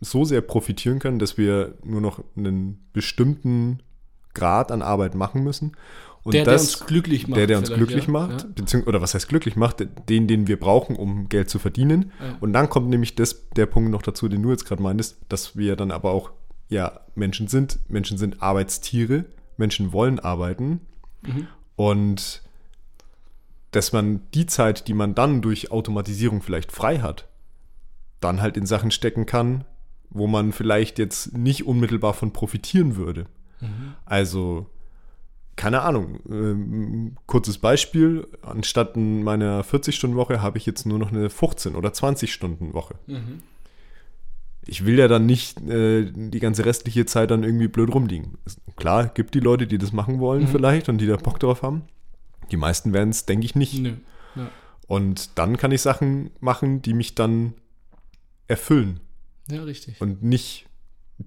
so 0.00 0.24
sehr 0.24 0.40
profitieren 0.40 0.98
können, 0.98 1.18
dass 1.18 1.38
wir 1.38 1.74
nur 1.84 2.00
noch 2.00 2.22
einen 2.36 2.84
bestimmten 2.92 3.80
Grad 4.34 4.72
an 4.72 4.82
Arbeit 4.82 5.14
machen 5.14 5.42
müssen. 5.44 5.72
Und 6.24 6.34
Der, 6.34 6.44
der 6.44 6.52
das, 6.54 6.76
uns 6.76 6.86
glücklich 6.86 7.26
macht. 7.26 7.38
der, 7.38 7.46
der 7.48 7.58
uns 7.58 7.70
glücklich 7.72 8.06
ja. 8.06 8.10
macht, 8.12 8.54
beziehungs 8.54 8.86
oder 8.86 9.00
was 9.02 9.14
heißt 9.14 9.28
glücklich 9.28 9.56
macht, 9.56 9.84
den, 10.08 10.28
den 10.28 10.46
wir 10.46 10.58
brauchen, 10.58 10.94
um 10.96 11.28
Geld 11.28 11.50
zu 11.50 11.58
verdienen. 11.58 12.12
Ja. 12.20 12.36
Und 12.40 12.52
dann 12.52 12.68
kommt 12.68 12.88
nämlich 12.90 13.16
das, 13.16 13.48
der 13.56 13.66
Punkt 13.66 13.90
noch 13.90 14.02
dazu, 14.02 14.28
den 14.28 14.40
du 14.42 14.50
jetzt 14.50 14.64
gerade 14.64 14.82
meintest, 14.82 15.18
dass 15.28 15.56
wir 15.56 15.74
dann 15.74 15.90
aber 15.90 16.12
auch, 16.12 16.30
ja, 16.68 17.00
Menschen 17.14 17.48
sind, 17.48 17.78
Menschen 17.88 18.18
sind 18.18 18.42
Arbeitstiere, 18.42 19.24
Menschen 19.56 19.92
wollen 19.92 20.18
arbeiten. 20.18 20.80
Mhm. 21.22 21.46
Und 21.76 22.42
dass 23.70 23.92
man 23.92 24.20
die 24.34 24.46
Zeit, 24.46 24.88
die 24.88 24.94
man 24.94 25.14
dann 25.14 25.40
durch 25.42 25.70
Automatisierung 25.70 26.42
vielleicht 26.42 26.72
frei 26.72 26.98
hat, 26.98 27.28
dann 28.20 28.40
halt 28.40 28.56
in 28.56 28.66
Sachen 28.66 28.90
stecken 28.90 29.26
kann, 29.26 29.64
wo 30.10 30.26
man 30.26 30.52
vielleicht 30.52 30.98
jetzt 30.98 31.36
nicht 31.36 31.66
unmittelbar 31.66 32.14
von 32.14 32.32
profitieren 32.32 32.96
würde. 32.96 33.26
Also, 34.04 34.66
keine 35.56 35.82
Ahnung, 35.82 36.20
ähm, 36.28 37.16
kurzes 37.26 37.58
Beispiel, 37.58 38.26
anstatt 38.42 38.96
in 38.96 39.22
meiner 39.22 39.64
40-Stunden-Woche 39.64 40.42
habe 40.42 40.58
ich 40.58 40.66
jetzt 40.66 40.86
nur 40.86 40.98
noch 40.98 41.10
eine 41.10 41.28
15- 41.28 41.74
oder 41.74 41.90
20-Stunden-Woche. 41.90 42.94
Ich 44.66 44.84
will 44.84 44.98
ja 44.98 45.08
dann 45.08 45.26
nicht 45.26 45.60
äh, 45.62 46.10
die 46.12 46.38
ganze 46.38 46.64
restliche 46.64 47.04
Zeit 47.04 47.30
dann 47.30 47.42
irgendwie 47.42 47.68
blöd 47.68 47.92
rumliegen. 47.92 48.38
Klar, 48.76 49.08
gibt 49.08 49.34
die 49.34 49.40
Leute, 49.40 49.66
die 49.66 49.78
das 49.78 49.92
machen 49.92 50.20
wollen 50.20 50.46
vielleicht 50.46 50.88
und 50.88 50.98
die 50.98 51.06
da 51.06 51.16
Bock 51.16 51.40
drauf 51.40 51.62
haben. 51.62 51.82
Die 52.50 52.56
meisten 52.56 52.92
werden 52.92 53.10
es, 53.10 53.26
denke 53.26 53.44
ich, 53.44 53.54
nicht. 53.54 53.80
Nö. 53.80 53.94
Ja. 54.36 54.50
Und 54.86 55.38
dann 55.38 55.56
kann 55.56 55.72
ich 55.72 55.82
Sachen 55.82 56.30
machen, 56.40 56.82
die 56.82 56.94
mich 56.94 57.14
dann 57.14 57.54
erfüllen 58.46 59.00
ja, 59.50 59.62
richtig. 59.62 60.00
und 60.00 60.22
nicht, 60.22 60.66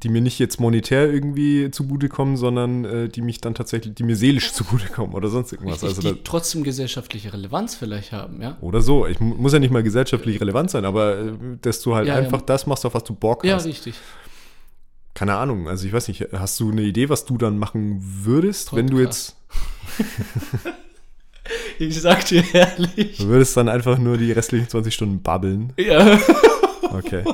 die 0.04 0.10
mir 0.10 0.22
nicht 0.22 0.40
jetzt 0.40 0.60
monetär 0.60 1.12
irgendwie 1.12 1.70
zugutekommen, 1.72 2.38
sondern 2.38 2.86
äh, 2.86 3.10
die 3.10 3.22
mich 3.22 3.42
dann 3.42 3.54
tatsächlich, 3.56 3.94
die 3.96 4.04
mir 4.04 4.16
seelisch 4.16 4.52
zugutekommen 4.54 5.16
oder 5.16 5.30
sonst 5.30 5.52
irgendwas. 5.54 5.84
Richtig, 5.84 5.98
Also 5.98 6.14
die 6.14 6.22
trotzdem 6.24 6.64
gesellschaftliche 6.64 7.32
Relevanz 7.34 7.76
vielleicht 7.76 8.12
haben, 8.12 8.42
ja? 8.42 8.58
oder 8.62 8.82
so. 8.82 9.08
Ich 9.08 9.20
mu- 9.20 9.36
muss 9.36 9.54
ja 9.54 9.60
nicht 9.60 9.72
mal 9.72 9.84
gesellschaftlich 9.84 10.40
relevant 10.42 10.72
sein, 10.72 10.86
aber 10.86 11.18
äh, 11.20 11.32
dass 11.62 11.82
du 11.82 11.96
halt 11.96 12.08
Ja, 12.08 12.16
ja. 12.16 12.20
einfach 12.24 12.42
das 12.42 12.66
machst, 12.68 12.86
auf 12.86 12.94
was 12.94 13.04
du 13.04 13.14
Bock 13.14 13.44
Ja, 13.46 13.56
hast. 13.56 13.66
richtig. 13.66 13.96
Keine 15.14 15.36
Ahnung. 15.36 15.70
Also 15.70 15.88
ich 15.88 15.94
weiß 15.94 16.10
nicht, 16.10 16.28
hast 16.34 16.60
du 16.60 16.72
eine 16.72 16.82
Idee, 16.82 17.08
was 17.10 17.24
du 17.26 17.38
dann 17.38 17.58
machen 17.58 18.00
würdest, 18.24 18.76
wenn 18.76 18.88
du 18.88 19.00
jetzt, 19.00 19.38
Ich 21.78 22.02
sag 22.02 22.26
dir 22.26 22.44
ehrlich. 22.54 23.18
du 23.18 23.28
würdest 23.28 23.56
dann 23.56 23.70
einfach 23.70 23.98
nur 23.98 24.18
die 24.18 24.32
restlichen 24.32 24.68
20 24.68 24.94
Stunden 24.94 25.22
babbeln? 25.22 25.74
Ja. 25.78 26.20
Okay. 26.92 27.24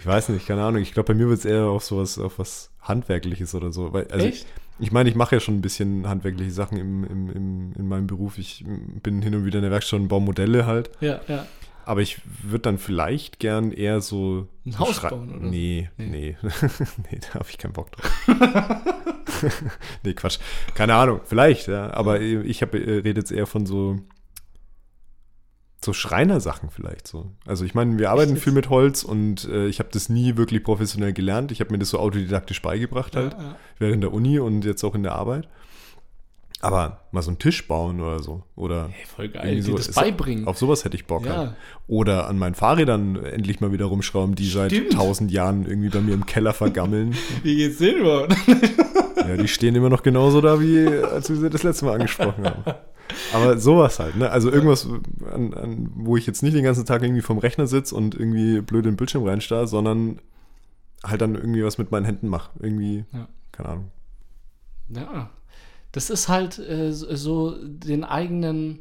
Ich 0.00 0.06
weiß 0.06 0.30
nicht, 0.30 0.46
keine 0.46 0.62
Ahnung. 0.64 0.80
Ich 0.80 0.92
glaube, 0.94 1.12
bei 1.12 1.14
mir 1.14 1.28
wird 1.28 1.40
es 1.40 1.44
eher 1.44 1.66
auf 1.66 1.84
sowas, 1.84 2.18
auf 2.18 2.38
was 2.38 2.70
Handwerkliches 2.80 3.54
oder 3.54 3.70
so. 3.70 3.92
Weil, 3.92 4.06
also 4.08 4.24
Echt? 4.26 4.46
Ich, 4.78 4.86
ich 4.86 4.92
meine, 4.92 5.10
ich 5.10 5.14
mache 5.14 5.36
ja 5.36 5.40
schon 5.40 5.56
ein 5.56 5.60
bisschen 5.60 6.08
handwerkliche 6.08 6.50
Sachen 6.50 6.78
im, 6.78 7.04
im, 7.04 7.30
im, 7.30 7.72
in 7.78 7.86
meinem 7.86 8.06
Beruf. 8.06 8.38
Ich 8.38 8.64
bin 9.02 9.20
hin 9.20 9.34
und 9.34 9.44
wieder 9.44 9.58
in 9.58 9.62
der 9.62 9.70
Werkstatt 9.70 10.00
und 10.00 10.08
baue 10.08 10.22
Modelle 10.22 10.64
halt. 10.64 10.90
Ja, 11.00 11.20
ja. 11.28 11.46
Aber 11.84 12.00
ich 12.00 12.20
würde 12.42 12.62
dann 12.62 12.78
vielleicht 12.78 13.40
gern 13.40 13.72
eher 13.72 14.00
so. 14.00 14.46
Ein 14.64 14.78
Haus 14.78 15.00
bauen, 15.02 15.34
oder? 15.34 15.46
Nee, 15.46 15.90
Nee. 15.98 16.06
nee. 16.06 16.36
Nee, 17.10 17.18
da 17.20 17.34
habe 17.40 17.46
ich 17.50 17.58
keinen 17.58 17.72
Bock 17.72 17.90
drauf. 17.92 18.10
nee, 20.02 20.14
Quatsch. 20.14 20.38
Keine 20.74 20.94
Ahnung, 20.94 21.20
vielleicht, 21.24 21.68
ja. 21.68 21.92
Aber 21.92 22.20
ich 22.20 22.62
habe 22.62 22.78
äh, 22.78 22.98
rede 23.00 23.20
jetzt 23.20 23.32
eher 23.32 23.46
von 23.46 23.66
so. 23.66 23.98
So 25.82 25.92
Schreinersachen 25.94 26.70
vielleicht 26.70 27.08
so. 27.08 27.30
Also 27.46 27.64
ich 27.64 27.74
meine, 27.74 27.98
wir 27.98 28.10
arbeiten 28.10 28.36
viel 28.36 28.52
mit 28.52 28.68
Holz 28.68 29.02
und 29.02 29.48
äh, 29.48 29.66
ich 29.66 29.78
habe 29.78 29.88
das 29.92 30.10
nie 30.10 30.36
wirklich 30.36 30.62
professionell 30.62 31.14
gelernt. 31.14 31.52
Ich 31.52 31.60
habe 31.60 31.72
mir 31.72 31.78
das 31.78 31.88
so 31.88 31.98
autodidaktisch 31.98 32.60
beigebracht 32.60 33.16
halt 33.16 33.32
Ja, 33.32 33.42
ja. 33.42 33.56
während 33.78 34.02
der 34.02 34.12
Uni 34.12 34.38
und 34.38 34.64
jetzt 34.64 34.84
auch 34.84 34.94
in 34.94 35.02
der 35.02 35.12
Arbeit. 35.12 35.48
Aber 36.62 37.00
mal 37.10 37.22
so 37.22 37.30
einen 37.30 37.38
Tisch 37.38 37.66
bauen 37.66 38.00
oder 38.00 38.18
so. 38.22 38.42
Oder 38.54 38.88
Hey, 38.90 39.06
voll 39.06 39.28
geil, 39.30 39.62
so, 39.62 39.74
das 39.76 39.88
ist- 39.88 39.94
beibringen. 39.94 40.46
auf 40.46 40.58
sowas 40.58 40.84
hätte 40.84 40.94
ich 40.96 41.06
Bock. 41.06 41.24
Ja. 41.24 41.36
Halt. 41.36 41.54
Oder 41.86 42.28
an 42.28 42.38
meinen 42.38 42.54
Fahrrädern 42.54 43.16
endlich 43.24 43.60
mal 43.60 43.72
wieder 43.72 43.86
rumschrauben, 43.86 44.34
die 44.34 44.46
seit 44.48 44.70
Stimmt. 44.72 44.92
tausend 44.92 45.30
Jahren 45.32 45.64
irgendwie 45.66 45.88
bei 45.88 46.00
mir 46.00 46.12
im 46.14 46.26
Keller 46.26 46.52
vergammeln. 46.52 47.14
Wie 47.42 47.56
geht's 47.56 47.78
denn 47.78 47.96
überhaupt? 47.96 48.36
ja, 49.16 49.36
die 49.38 49.48
stehen 49.48 49.74
immer 49.74 49.88
noch 49.88 50.02
genauso 50.02 50.40
da, 50.40 50.60
wie 50.60 50.86
als 50.86 51.30
wir 51.30 51.36
sie 51.36 51.48
das 51.50 51.62
letzte 51.62 51.86
Mal 51.86 51.94
angesprochen 51.94 52.44
haben. 52.44 52.62
Aber 53.32 53.58
sowas 53.58 53.98
halt, 53.98 54.16
ne? 54.16 54.30
Also 54.30 54.52
irgendwas, 54.52 54.86
an, 55.32 55.52
an, 55.54 55.90
wo 55.96 56.16
ich 56.16 56.26
jetzt 56.26 56.42
nicht 56.42 56.54
den 56.54 56.62
ganzen 56.62 56.84
Tag 56.86 57.02
irgendwie 57.02 57.22
vom 57.22 57.38
Rechner 57.38 57.66
sitze 57.66 57.94
und 57.96 58.14
irgendwie 58.14 58.60
blöd 58.60 58.84
in 58.84 58.92
den 58.92 58.96
Bildschirm 58.96 59.24
reinstarre, 59.24 59.66
sondern 59.66 60.20
halt 61.02 61.20
dann 61.22 61.34
irgendwie 61.34 61.64
was 61.64 61.78
mit 61.78 61.90
meinen 61.90 62.04
Händen 62.04 62.28
mache. 62.28 62.50
Irgendwie, 62.60 63.04
Ja. 63.12 63.26
keine 63.50 63.68
Ahnung. 63.70 63.90
Ja. 64.90 65.30
Das 65.92 66.10
ist 66.10 66.28
halt 66.28 66.58
äh, 66.58 66.92
so- 66.92 67.56
den 67.62 68.04
eigenen 68.04 68.80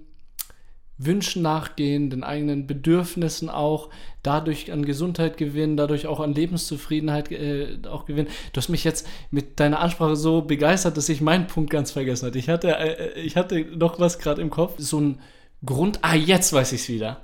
Wünschen 1.01 1.41
nachgehen, 1.41 2.09
den 2.09 2.23
eigenen 2.25 2.67
Bedürfnissen 2.67 3.49
auch, 3.49 3.89
dadurch 4.21 4.71
an 4.73 4.83
Gesundheit 4.83 5.37
gewinnen, 5.37 5.77
dadurch 5.77 6.07
auch 6.07 6.19
an 6.19 6.33
Lebenszufriedenheit 6.33 7.31
äh, 7.31 7.77
auch 7.89 8.05
gewinnen. 8.05 8.27
Du 8.51 8.57
hast 8.57 8.67
mich 8.67 8.83
jetzt 8.83 9.07
mit 9.31 9.61
deiner 9.61 9.79
Ansprache 9.79 10.17
so 10.17 10.41
begeistert, 10.41 10.97
dass 10.97 11.07
ich 11.07 11.21
meinen 11.21 11.47
Punkt 11.47 11.69
ganz 11.69 11.91
vergessen 11.91 12.27
hatte. 12.27 12.37
Ich 12.37 12.49
hatte, 12.49 12.75
äh, 12.77 13.21
ich 13.21 13.37
hatte 13.37 13.61
noch 13.77 13.99
was 14.01 14.19
gerade 14.19 14.41
im 14.41 14.49
Kopf. 14.49 14.75
So 14.77 14.99
ein 14.99 15.19
Grund. 15.65 15.99
Ah, 16.01 16.15
jetzt 16.15 16.51
weiß 16.51 16.73
ich 16.73 16.81
es 16.81 16.89
wieder. 16.89 17.21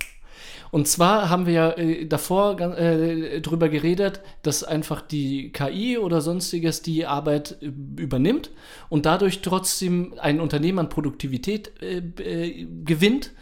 Und 0.70 0.88
zwar 0.88 1.30
haben 1.30 1.46
wir 1.46 1.52
ja 1.52 1.70
äh, 1.72 2.06
davor 2.06 2.60
äh, 2.60 3.40
drüber 3.40 3.68
geredet, 3.68 4.20
dass 4.42 4.64
einfach 4.64 5.00
die 5.00 5.52
KI 5.52 5.98
oder 5.98 6.20
sonstiges 6.20 6.82
die 6.82 7.06
Arbeit 7.06 7.56
äh, 7.60 7.66
übernimmt 7.66 8.50
und 8.88 9.06
dadurch 9.06 9.42
trotzdem 9.42 10.14
ein 10.18 10.40
Unternehmen 10.40 10.78
an 10.80 10.88
Produktivität 10.88 11.72
äh, 11.82 11.98
äh, 11.98 12.66
gewinnt 12.84 13.32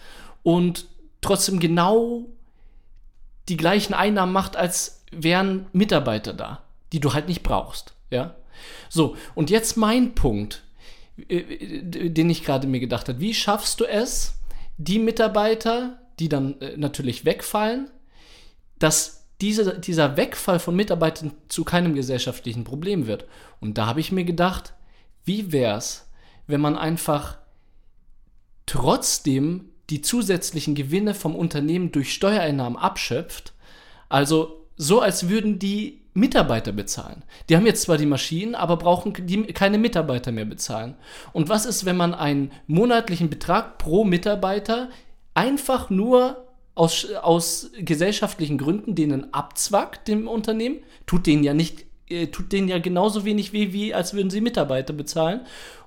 und 0.43 0.87
trotzdem 1.21 1.59
genau 1.61 2.27
die 3.49 3.57
gleichen 3.57 3.95
Einnahmen 3.95 4.33
macht, 4.33 4.57
als 4.57 5.05
wären 5.11 5.67
Mitarbeiter 5.73 6.33
da, 6.33 6.63
die 6.93 7.01
du 7.01 7.13
halt 7.13 7.29
nicht 7.29 7.43
brauchst. 7.43 7.95
Ja? 8.11 8.35
So, 8.89 9.17
und 9.35 9.51
jetzt 9.51 9.77
mein 9.77 10.15
Punkt, 10.15 10.63
den 11.17 12.31
ich 12.31 12.45
gerade 12.45 12.67
mir 12.67 12.81
gedacht 12.81 13.09
habe. 13.09 13.21
Wie 13.21 13.35
schaffst 13.35 13.81
du 13.81 13.85
es, 13.85 14.41
die 14.77 14.99
Mitarbeiter, 14.99 15.99
die 16.19 16.29
dann 16.29 16.61
äh, 16.61 16.77
natürlich 16.77 17.25
wegfallen, 17.25 17.91
dass 18.79 19.27
diese, 19.41 19.79
dieser 19.79 20.17
Wegfall 20.17 20.59
von 20.59 20.77
Mitarbeitern 20.77 21.33
zu 21.49 21.65
keinem 21.65 21.95
gesellschaftlichen 21.95 22.65
Problem 22.65 23.07
wird? 23.07 23.27
Und 23.61 23.79
da 23.79 23.87
habe 23.87 24.01
ich 24.01 24.13
mir 24.13 24.25
gedacht, 24.25 24.75
wie 25.25 25.53
wäre 25.53 25.79
es, 25.79 26.09
wenn 26.47 26.61
man 26.61 26.77
einfach 26.77 27.39
trotzdem 28.67 29.71
die 29.91 30.01
zusätzlichen 30.01 30.75
Gewinne 30.75 31.15
vom 31.15 31.37
Unternehmen 31.37 31.93
durch 31.93 32.13
Steuereinnahmen 32.13 32.79
abschöpft. 32.79 33.53
Also 34.09 34.67
so, 34.77 35.01
als 35.01 35.29
würden 35.29 35.59
die 35.59 36.01
Mitarbeiter 36.15 36.73
bezahlen. 36.73 37.25
Die 37.49 37.57
haben 37.57 37.67
jetzt 37.67 37.83
zwar 37.83 37.99
die 37.99 38.07
Maschinen, 38.07 38.55
aber 38.55 38.77
brauchen 38.77 39.15
die 39.27 39.45
keine 39.47 39.79
Mitarbeiter 39.79 40.31
mehr 40.33 40.45
bezahlen. 40.45 40.95
Und 41.33 41.49
was 41.49 41.67
ist, 41.67 41.85
wenn 41.85 41.97
man 41.97 42.15
einen 42.15 42.53
monatlichen 42.67 43.31
Betrag 43.31 43.79
pro 43.79 44.05
Mitarbeiter 44.05 44.91
einfach 45.35 45.91
nur 45.91 46.49
aus, 46.75 47.07
aus 47.13 47.71
gesellschaftlichen 47.79 48.59
Gründen 48.59 48.95
denen 48.95 49.33
abzwackt, 49.33 50.09
dem 50.09 50.29
Unternehmen? 50.29 50.79
Tut 51.07 51.27
denen 51.27 51.45
ja 51.45 51.55
nicht, 51.55 51.85
äh, 52.09 52.29
tut 52.29 52.53
denen 52.53 52.69
ja 52.69 52.79
genauso 52.79 53.25
wenig 53.25 53.53
weh, 53.53 53.73
wie 53.73 53.95
als 53.95 54.15
würden 54.15 54.31
sie 54.31 54.41
Mitarbeiter 54.41 54.93
bezahlen. 54.93 55.43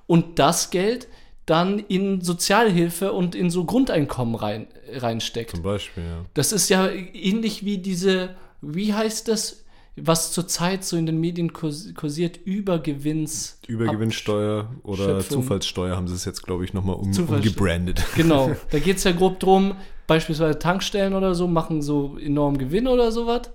Und 0.06 0.40
das 0.40 0.70
Geld 0.70 1.08
dann 1.46 1.80
in 1.80 2.22
Sozialhilfe 2.22 3.14
und 3.14 3.34
in 3.34 3.50
so 3.50 3.64
Grundeinkommen 3.64 4.36
rein, 4.36 4.68
reinsteckt. 4.92 5.52
Zum 5.52 5.64
Beispiel, 5.64 6.04
ja. 6.04 6.26
Das 6.34 6.52
ist 6.52 6.70
ja 6.70 6.90
ähnlich 6.90 7.64
wie 7.66 7.78
diese, 7.78 8.36
wie 8.62 8.94
heißt 8.94 9.30
das, 9.30 9.64
was 10.00 10.32
zurzeit 10.32 10.84
so 10.84 10.96
in 10.98 11.06
den 11.06 11.20
Medien 11.20 11.52
kurs- 11.54 11.94
kursiert, 11.96 12.38
Übergewinns. 12.38 13.60
Übergewinnsteuer 13.68 14.70
oder 14.84 15.06
Schöpfung. 15.22 15.42
Zufallssteuer 15.44 15.96
haben 15.96 16.08
sie 16.08 16.16
es 16.16 16.26
jetzt, 16.26 16.44
glaube 16.44 16.64
ich, 16.66 16.74
nochmal 16.74 16.96
um, 16.96 17.12
umgebrandet. 17.18 18.04
Genau, 18.16 18.56
da 18.72 18.80
geht 18.80 18.98
es 18.98 19.04
ja 19.04 19.12
grob 19.12 19.40
drum, 19.40 19.76
beispielsweise 20.06 20.60
Tankstellen 20.60 21.14
oder 21.14 21.36
so 21.36 21.48
machen 21.48 21.82
so 21.82 22.18
enorm 22.20 22.58
Gewinn 22.58 22.88
oder 22.88 23.12
sowas 23.12 23.52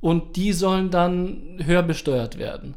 und 0.00 0.36
die 0.36 0.52
sollen 0.52 0.90
dann 0.90 1.58
höher 1.64 1.82
besteuert 1.82 2.38
werden. 2.38 2.74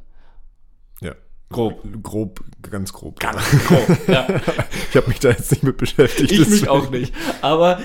Ja. 1.02 1.14
Grob. 1.50 1.82
Grob, 2.04 2.44
ganz 2.62 2.94
grob. 2.94 3.20
Grob, 3.20 4.08
ja. 4.08 4.28
Ich 4.90 4.96
habe 4.96 5.08
mich 5.08 5.20
da 5.20 5.30
jetzt 5.30 5.52
nicht 5.52 5.64
mit 5.64 5.78
beschäftigt. 5.78 6.32
Ich 6.32 6.48
mich 6.48 6.68
auch 6.68 6.90
nicht. 6.90 7.14
Aber 7.42 7.80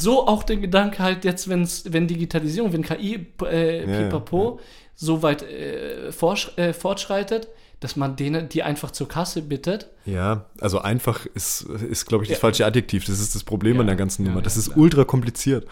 so 0.00 0.26
auch 0.26 0.42
der 0.42 0.56
Gedanke 0.56 1.02
halt 1.02 1.24
jetzt, 1.24 1.48
wenn's, 1.48 1.84
wenn 1.88 2.06
Digitalisierung, 2.06 2.72
wenn 2.72 2.82
KI 2.82 3.26
äh, 3.44 3.80
Ja, 3.84 3.90
ja, 3.90 4.02
pipapo 4.04 4.60
so 4.94 5.22
weit 5.22 5.42
äh, 5.42 6.08
äh, 6.08 6.72
fortschreitet, 6.72 7.48
dass 7.80 7.94
man 7.94 8.16
denen, 8.16 8.48
die 8.48 8.62
einfach 8.64 8.90
zur 8.90 9.08
Kasse 9.08 9.42
bittet. 9.42 9.88
Ja, 10.04 10.46
also 10.60 10.80
einfach 10.80 11.26
ist, 11.26 11.62
ist 11.62 12.06
glaube 12.06 12.24
ich, 12.24 12.30
das 12.30 12.38
Ja. 12.38 12.40
falsche 12.40 12.66
Adjektiv. 12.66 13.04
Das 13.04 13.20
ist 13.20 13.34
das 13.36 13.44
Problem 13.44 13.78
an 13.78 13.86
der 13.86 13.94
ganzen 13.96 14.24
Nummer. 14.24 14.42
Das 14.42 14.56
ist 14.56 14.76
ultra 14.76 15.04
kompliziert. 15.04 15.66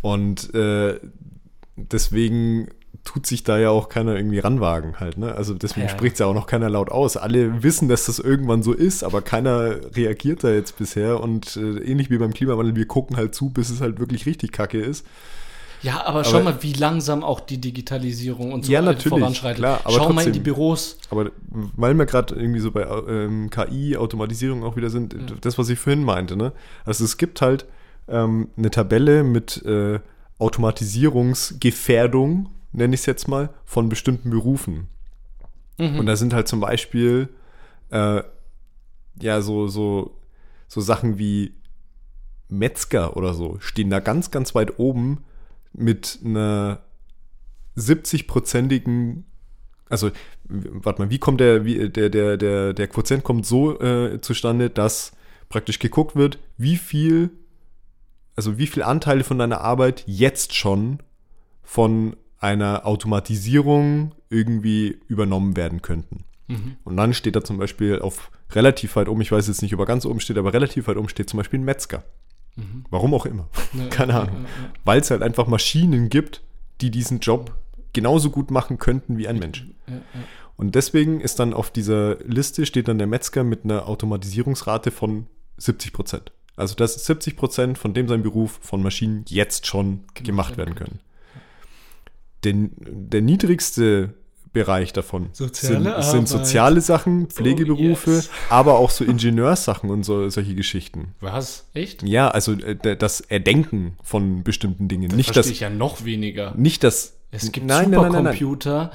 Und 0.00 0.54
äh, 0.54 0.98
deswegen 1.76 2.68
tut 3.04 3.26
sich 3.26 3.44
da 3.44 3.58
ja 3.58 3.70
auch 3.70 3.88
keiner 3.88 4.16
irgendwie 4.16 4.40
ranwagen 4.40 5.00
halt. 5.00 5.16
Ne? 5.16 5.34
Also 5.34 5.54
deswegen 5.54 5.86
Ja. 5.86 5.92
spricht 5.92 6.14
es 6.14 6.18
ja 6.20 6.26
auch 6.26 6.34
noch 6.34 6.46
keiner 6.46 6.68
laut 6.68 6.90
aus. 6.90 7.16
Alle 7.16 7.62
wissen, 7.62 7.88
dass 7.88 8.06
das 8.06 8.18
irgendwann 8.18 8.62
so 8.62 8.72
ist, 8.72 9.04
aber 9.04 9.22
keiner 9.22 9.76
reagiert 9.96 10.44
da 10.44 10.50
jetzt 10.50 10.76
bisher. 10.78 11.20
Und 11.20 11.56
äh, 11.56 11.78
ähnlich 11.78 12.10
wie 12.10 12.18
beim 12.18 12.34
Klimawandel, 12.34 12.76
wir 12.76 12.86
gucken 12.86 13.16
halt 13.16 13.34
zu, 13.34 13.50
bis 13.50 13.70
es 13.70 13.80
halt 13.80 13.98
wirklich 14.00 14.26
richtig 14.26 14.52
kacke 14.52 14.78
ist. 14.80 15.06
Ja, 15.82 16.04
aber 16.04 16.24
schau 16.24 16.42
mal, 16.42 16.62
wie 16.62 16.74
langsam 16.74 17.24
auch 17.24 17.40
die 17.40 17.56
Digitalisierung 17.58 18.52
und 18.52 18.66
so 18.66 18.72
Ja, 18.72 18.82
natürlich, 18.82 19.18
voranschreitet. 19.18 19.60
klar, 19.60 19.80
aber 19.84 19.94
schau 19.94 20.00
mal 20.00 20.08
in 20.10 20.14
trotzdem. 20.16 20.32
die 20.34 20.40
Büros. 20.40 20.98
Aber 21.08 21.30
weil 21.48 21.94
wir 21.94 22.04
gerade 22.04 22.34
irgendwie 22.34 22.60
so 22.60 22.70
bei 22.70 22.86
ähm, 23.08 23.48
KI, 23.48 23.96
Automatisierung 23.96 24.62
auch 24.62 24.76
wieder 24.76 24.90
sind, 24.90 25.16
das, 25.40 25.56
was 25.56 25.70
ich 25.70 25.78
vorhin 25.78 26.04
meinte, 26.04 26.36
ne? 26.36 26.52
Also 26.84 27.02
es 27.02 27.16
gibt 27.16 27.40
halt 27.40 27.64
ähm, 28.08 28.48
eine 28.58 28.70
Tabelle 28.70 29.24
mit 29.24 29.64
äh, 29.64 30.00
Automatisierungsgefährdung, 30.38 32.50
nenne 32.72 32.94
ich 32.94 33.00
es 33.00 33.06
jetzt 33.06 33.28
mal, 33.28 33.50
von 33.64 33.88
bestimmten 33.88 34.30
Berufen. 34.30 34.88
Und 35.98 36.06
da 36.06 36.16
sind 36.16 36.34
halt 36.34 36.46
zum 36.48 36.60
Beispiel 36.60 37.28
äh, 37.90 38.22
ja 39.20 39.40
so, 39.40 39.68
so, 39.68 40.16
so 40.68 40.80
Sachen 40.80 41.18
wie 41.18 41.54
Metzger 42.48 43.16
oder 43.16 43.34
so, 43.34 43.58
stehen 43.60 43.90
da 43.90 44.00
ganz, 44.00 44.30
ganz 44.30 44.54
weit 44.54 44.78
oben 44.78 45.24
mit 45.72 46.18
einer 46.24 46.80
70-prozentigen, 47.76 49.24
also 49.88 50.10
warte 50.44 51.02
mal, 51.02 51.10
wie 51.10 51.18
kommt 51.18 51.40
der, 51.40 51.64
wie, 51.64 51.88
der, 51.88 52.10
der, 52.10 52.36
der, 52.36 52.72
der 52.72 52.88
Quotient 52.88 53.24
kommt 53.24 53.46
so 53.46 53.80
äh, 53.80 54.20
zustande, 54.20 54.68
dass 54.68 55.12
praktisch 55.48 55.78
geguckt 55.78 56.16
wird, 56.16 56.38
wie 56.56 56.76
viel, 56.76 57.30
also 58.36 58.58
wie 58.58 58.66
viel 58.66 58.82
Anteile 58.82 59.24
von 59.24 59.38
deiner 59.38 59.60
Arbeit 59.60 60.04
jetzt 60.06 60.54
schon 60.54 60.98
von 61.62 62.16
einer 62.40 62.86
Automatisierung 62.86 64.12
irgendwie 64.28 64.98
übernommen 65.06 65.56
werden 65.56 65.82
könnten. 65.82 66.24
Und 66.84 66.96
dann 66.96 67.14
steht 67.14 67.36
da 67.36 67.44
zum 67.44 67.58
Beispiel 67.58 68.00
auf 68.00 68.32
relativ 68.50 68.96
weit 68.96 69.08
oben, 69.08 69.20
ich 69.20 69.30
weiß 69.30 69.46
jetzt 69.46 69.62
nicht, 69.62 69.72
ob 69.72 69.80
er 69.80 69.86
ganz 69.86 70.04
oben 70.04 70.18
steht, 70.18 70.36
aber 70.36 70.52
relativ 70.52 70.88
weit 70.88 70.96
oben 70.96 71.08
steht 71.08 71.30
zum 71.30 71.38
Beispiel 71.38 71.60
ein 71.60 71.64
Metzger. 71.64 72.02
Warum 72.90 73.14
auch 73.14 73.26
immer. 73.26 73.48
Keine 73.90 74.14
Ahnung. 74.14 74.46
Weil 74.84 75.00
es 75.00 75.10
halt 75.10 75.22
einfach 75.22 75.46
Maschinen 75.46 76.08
gibt, 76.08 76.42
die 76.80 76.90
diesen 76.90 77.20
Job 77.20 77.56
genauso 77.92 78.30
gut 78.30 78.50
machen 78.50 78.78
könnten 78.78 79.18
wie 79.18 79.28
ein 79.28 79.38
Mensch. 79.38 79.66
Ja, 79.86 79.94
ja. 79.94 80.00
Und 80.56 80.74
deswegen 80.74 81.20
ist 81.20 81.38
dann 81.38 81.54
auf 81.54 81.70
dieser 81.70 82.16
Liste 82.16 82.66
steht 82.66 82.88
dann 82.88 82.98
der 82.98 83.06
Metzger 83.06 83.44
mit 83.44 83.64
einer 83.64 83.88
Automatisierungsrate 83.88 84.90
von 84.90 85.26
70 85.56 85.92
Prozent. 85.92 86.32
Also 86.54 86.74
dass 86.74 87.06
70 87.06 87.36
Prozent 87.36 87.78
von 87.78 87.94
dem 87.94 88.08
sein 88.08 88.22
Beruf 88.22 88.58
von 88.60 88.82
Maschinen 88.82 89.24
jetzt 89.28 89.66
schon 89.66 90.04
gemacht 90.14 90.58
werden 90.58 90.74
können. 90.74 91.00
Den, 92.44 92.70
der 92.78 93.20
niedrigste 93.20 94.14
Bereich 94.52 94.92
davon 94.92 95.28
Soziale 95.32 96.02
sind, 96.02 96.26
sind 96.26 96.28
soziale 96.28 96.80
Sachen, 96.80 97.28
Pflegeberufe, 97.28 98.10
yes. 98.10 98.30
aber 98.48 98.78
auch 98.78 98.90
so 98.90 99.04
Ingenieurssachen 99.04 99.90
und 99.90 100.02
so, 100.02 100.28
solche 100.28 100.56
Geschichten. 100.56 101.14
Was? 101.20 101.68
Echt? 101.72 102.02
Ja, 102.02 102.28
also 102.30 102.54
äh, 102.54 102.96
das 102.96 103.20
Erdenken 103.20 103.96
von 104.02 104.42
bestimmten 104.42 104.88
Dingen. 104.88 105.14
nicht 105.14 105.26
Verstehe 105.26 105.42
das, 105.42 105.50
ich 105.52 105.60
ja 105.60 105.70
noch 105.70 106.04
weniger. 106.04 106.54
nicht 106.56 106.82
das. 106.82 107.16
Es 107.30 107.52
gibt 107.52 107.66
nein, 107.66 107.90
nein, 107.90 108.00
nein, 108.00 108.12
nein, 108.12 108.24
nein. 108.24 108.36
Supercomputer, 108.36 108.92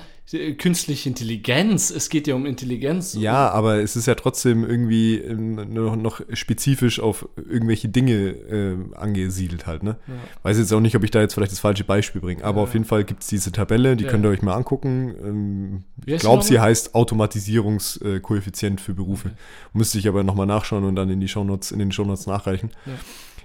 künstliche 0.58 1.08
Intelligenz. 1.08 1.92
Es 1.92 2.10
geht 2.10 2.26
ja 2.26 2.34
um 2.34 2.48
Intelligenz. 2.48 3.14
Ja, 3.14 3.50
aber 3.52 3.82
es 3.82 3.96
ist 3.96 4.08
ja 4.08 4.16
trotzdem 4.16 4.68
irgendwie 4.68 5.18
ähm, 5.20 5.56
noch, 5.72 5.96
noch 5.96 6.22
spezifisch 6.34 7.00
auf 7.00 7.30
irgendwelche 7.38 7.90
Dinge 7.90 8.14
äh, 8.14 8.76
angesiedelt 8.96 9.68
halt, 9.68 9.84
ne? 9.84 9.98
Weiß 10.42 10.58
jetzt 10.58 10.74
auch 10.74 10.80
nicht, 10.80 10.96
ob 10.96 11.04
ich 11.04 11.12
da 11.12 11.22
jetzt 11.22 11.36
vielleicht 11.36 11.52
das 11.52 11.60
falsche 11.60 11.84
Beispiel 11.84 12.22
bringe, 12.22 12.44
aber 12.44 12.62
auf 12.62 12.74
jeden 12.74 12.86
Fall 12.86 13.04
gibt 13.04 13.22
es 13.22 13.28
diese 13.28 13.52
Tabelle, 13.52 13.96
die 13.96 14.06
Ja. 14.06 14.10
könnt 14.10 14.26
ihr 14.26 14.30
euch 14.30 14.42
mal 14.42 14.56
angucken. 14.56 15.14
Ähm, 15.24 15.84
ich 16.06 16.20
glaube, 16.22 16.44
sie 16.44 16.60
heißt 16.60 16.96
Automatisierungskoeffizient 16.96 18.82
für 18.82 18.94
Berufe. 18.94 19.32
Müsste 19.74 20.00
ich 20.00 20.08
aber 20.08 20.24
nochmal 20.24 20.48
nachschauen 20.48 20.84
und 20.86 20.96
dann 20.96 21.10
in 21.10 21.20
die 21.20 21.28
Shownotes, 21.28 21.72
in 21.72 21.80
den 21.80 21.92
Shownotes 21.92 22.26
nachreichen. 22.28 22.72
Ja. 22.86 22.94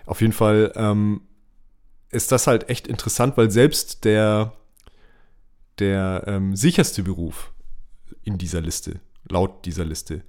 Auf 0.07 0.20
jeden 0.20 0.33
Fall 0.33 0.72
ähm, 0.76 1.20
ist 2.11 2.33
das 2.33 2.47
halt 2.47 2.68
echt 2.68 2.87
interessant, 2.89 3.37
weil 3.37 3.51
selbst 3.51 4.05
der, 4.05 4.53
der 5.81 6.24
ähm, 6.26 6.55
sicherste 6.57 7.03
Beruf 7.03 7.53
in 8.22 8.39
dieser 8.39 8.61
Liste, 8.61 9.01
laut 9.28 9.64
dieser 9.64 9.85
Liste, 9.85 10.22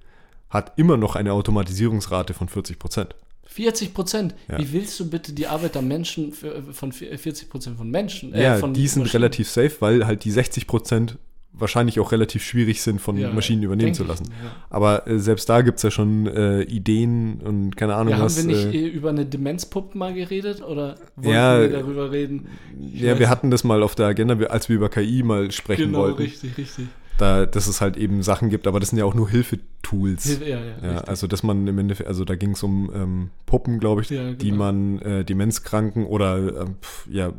hat 0.50 0.72
immer 0.78 0.96
noch 0.96 1.16
eine 1.16 1.32
Automatisierungsrate 1.32 2.34
von 2.34 2.48
40 2.48 2.78
Prozent. 2.78 3.14
40 3.44 3.92
Prozent. 3.94 4.34
Ja. 4.48 4.58
Wie 4.58 4.72
willst 4.72 4.98
du 4.98 5.08
bitte 5.08 5.32
die 5.32 5.46
Arbeit 5.46 5.76
am 5.76 5.86
Menschen 5.88 6.32
für, 6.32 6.62
von 6.72 6.92
vier- 6.92 7.18
40 7.18 7.50
Prozent 7.50 7.76
von 7.76 7.90
Menschen? 7.90 8.32
äh, 8.32 8.42
ja, 8.42 8.56
von 8.56 8.72
die 8.72 8.88
sind 8.88 9.12
relativ 9.12 9.48
safe, 9.50 9.76
weil 9.80 10.06
halt 10.06 10.24
die 10.24 10.30
60 10.30 10.66
Prozent 10.66 11.18
wahrscheinlich 11.54 12.00
auch 12.00 12.12
relativ 12.12 12.42
schwierig 12.44 12.82
sind 12.82 13.00
von 13.00 13.16
Ja, 13.16 13.32
Maschinen 13.32 13.62
übernehmen 13.62 13.94
zu 13.94 14.02
ich, 14.02 14.08
lassen. 14.08 14.24
ja. 14.42 14.50
Aber 14.70 15.06
äh, 15.06 15.18
selbst 15.18 15.48
da 15.48 15.60
gibt 15.62 15.76
es 15.76 15.82
ja 15.82 15.90
schon 15.90 16.26
äh, 16.26 16.62
Ideen 16.62 17.40
und 17.40 17.76
keine 17.76 17.94
Ahnung 17.94 18.10
Ja, 18.12 18.16
haben 18.18 18.24
was. 18.24 18.36
wir 18.36 18.44
nicht 18.44 18.72
äh, 18.74 18.86
äh, 18.86 18.88
über 18.88 19.10
eine 19.10 19.26
Demenzpuppe 19.26 19.96
mal 19.96 20.14
geredet 20.14 20.62
oder 20.62 20.96
wollten 21.16 21.28
Ja, 21.30 21.60
wir 21.60 21.68
darüber 21.70 22.10
reden? 22.10 22.48
Ich 22.94 23.00
ja, 23.00 23.12
weiß 23.12 23.18
wir 23.20 23.28
hatten 23.28 23.50
das 23.50 23.64
mal 23.64 23.82
auf 23.82 23.94
der 23.94 24.06
Agenda, 24.06 24.34
als 24.46 24.68
wir 24.68 24.76
über 24.76 24.88
KI 24.88 25.22
mal 25.22 25.50
sprechen 25.52 25.86
Genau, 25.86 25.98
wollten. 26.00 26.22
richtig, 26.22 26.56
richtig. 26.58 26.86
Da, 27.18 27.46
dass 27.46 27.66
es 27.68 27.80
halt 27.80 27.96
eben 27.96 28.22
Sachen 28.22 28.48
gibt, 28.48 28.66
aber 28.66 28.80
das 28.80 28.88
sind 28.90 28.98
ja 28.98 29.04
auch 29.04 29.14
nur 29.14 29.28
Hilfetools. 29.28 30.40
Ja, 30.40 30.46
ja, 30.46 30.58
Ja, 30.82 30.88
richtig. 30.92 31.08
also 31.08 31.26
dass 31.26 31.42
man 31.42 31.66
im 31.66 31.78
Endeffekt, 31.78 32.08
also 32.08 32.24
da 32.24 32.34
ging 32.36 32.52
es 32.52 32.62
um 32.62 32.90
ähm, 32.94 33.30
Puppen, 33.46 33.78
glaube 33.80 34.00
ich, 34.00 34.10
Ja, 34.10 34.32
die 34.32 34.46
genau. 34.50 34.58
man 34.64 34.98
äh, 35.00 35.24
Demenzkranken 35.24 36.06
oder 36.06 36.62
ähm, 36.62 36.76
pf, 36.80 37.06
ja, 37.10 37.32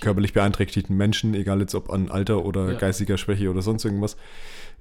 körperlich 0.00 0.32
beeinträchtigten 0.32 0.96
Menschen, 0.96 1.34
egal 1.34 1.60
jetzt 1.60 1.74
ob 1.74 1.90
an 1.90 2.08
Alter 2.10 2.44
oder 2.44 2.72
Ja. 2.72 2.74
geistiger 2.74 3.16
Schwäche 3.16 3.50
oder 3.50 3.62
sonst 3.62 3.84
irgendwas, 3.84 4.16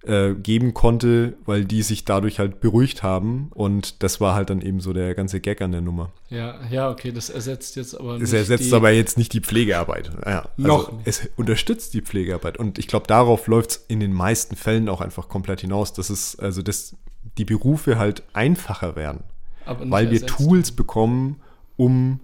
äh, 0.07 0.33
geben 0.33 0.73
konnte, 0.73 1.37
weil 1.45 1.65
die 1.65 1.81
sich 1.81 2.05
dadurch 2.05 2.39
halt 2.39 2.59
beruhigt 2.59 3.03
haben 3.03 3.49
und 3.53 4.03
das 4.03 4.21
war 4.21 4.35
halt 4.35 4.49
dann 4.49 4.61
eben 4.61 4.79
so 4.79 4.93
der 4.93 5.15
ganze 5.15 5.39
Gag 5.39 5.61
an 5.61 5.71
der 5.71 5.81
Nummer. 5.81 6.11
Ja, 6.29 6.59
ja, 6.69 6.89
okay, 6.89 7.11
das 7.11 7.29
ersetzt 7.29 7.75
jetzt 7.75 7.99
aber 7.99 8.15
Es 8.15 8.21
nicht 8.21 8.33
ersetzt 8.33 8.71
die, 8.71 8.73
aber 8.73 8.91
jetzt 8.91 9.17
nicht 9.17 9.33
die 9.33 9.41
Pflegearbeit. 9.41 10.11
Ja, 10.25 10.49
Noch 10.57 10.87
also 10.87 10.97
nicht. 10.97 11.07
es 11.07 11.29
unterstützt 11.35 11.93
die 11.93 12.01
Pflegearbeit. 12.01 12.57
Und 12.57 12.79
ich 12.79 12.87
glaube, 12.87 13.07
darauf 13.07 13.47
läuft 13.47 13.71
es 13.71 13.85
in 13.87 13.99
den 13.99 14.13
meisten 14.13 14.55
Fällen 14.55 14.89
auch 14.89 15.01
einfach 15.01 15.27
komplett 15.27 15.61
hinaus, 15.61 15.93
dass 15.93 16.09
es, 16.09 16.37
also 16.37 16.61
dass 16.61 16.95
die 17.37 17.45
Berufe 17.45 17.97
halt 17.97 18.23
einfacher 18.33 18.95
werden. 18.95 19.23
Weil 19.65 20.11
wir 20.11 20.21
ersetzt. 20.21 20.35
Tools 20.37 20.71
bekommen, 20.71 21.41
um 21.77 22.19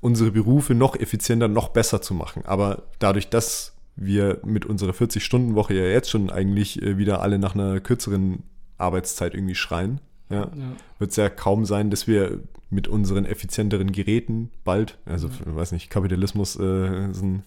unsere 0.00 0.30
Berufe 0.30 0.74
noch 0.74 0.96
effizienter, 0.96 1.48
noch 1.48 1.68
besser 1.68 2.02
zu 2.02 2.14
machen. 2.14 2.42
Aber 2.44 2.84
dadurch, 2.98 3.28
dass 3.28 3.72
wir 3.96 4.40
mit 4.44 4.64
unserer 4.66 4.92
40-Stunden-Woche 4.92 5.74
ja 5.74 5.84
jetzt 5.84 6.10
schon 6.10 6.30
eigentlich 6.30 6.80
äh, 6.82 6.96
wieder 6.98 7.20
alle 7.20 7.38
nach 7.38 7.54
einer 7.54 7.80
kürzeren 7.80 8.42
Arbeitszeit 8.78 9.34
irgendwie 9.34 9.54
schreien, 9.54 10.00
ja, 10.30 10.44
Ja. 10.44 10.50
wird 10.98 11.10
es 11.10 11.16
ja 11.16 11.28
kaum 11.28 11.64
sein, 11.64 11.90
dass 11.90 12.06
wir 12.06 12.40
mit 12.70 12.88
unseren 12.88 13.26
effizienteren 13.26 13.92
Geräten 13.92 14.50
bald, 14.64 14.96
also 15.04 15.28
ich 15.28 15.54
weiß 15.54 15.72
nicht, 15.72 15.90
Kapitalismus 15.90 16.56
äh, 16.58 17.10
ist 17.10 17.22
ein, 17.22 17.42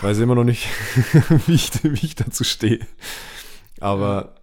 weiß 0.00 0.18
immer 0.18 0.34
noch 0.34 0.44
nicht, 0.44 0.66
wie, 1.46 1.54
ich, 1.54 1.70
wie 1.84 2.06
ich 2.06 2.16
dazu 2.16 2.42
stehe. 2.44 2.80
Aber 3.78 4.34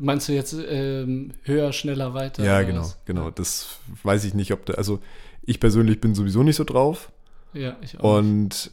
Meinst 0.00 0.28
du 0.28 0.32
jetzt 0.32 0.54
ähm, 0.68 1.32
höher, 1.42 1.72
schneller, 1.72 2.14
weiter? 2.14 2.44
ja, 2.44 2.62
genau, 2.62 2.82
was? 2.82 2.98
genau. 3.06 3.30
Das 3.30 3.78
weiß 4.04 4.22
ich 4.24 4.34
nicht, 4.34 4.52
ob 4.52 4.64
da, 4.66 4.74
also 4.74 5.00
ich 5.42 5.58
persönlich 5.58 6.00
bin 6.00 6.14
sowieso 6.14 6.42
nicht 6.44 6.56
so 6.56 6.62
drauf. 6.64 7.10
Ja, 7.54 7.76
ich 7.80 7.98
auch. 7.98 8.18
Und 8.18 8.70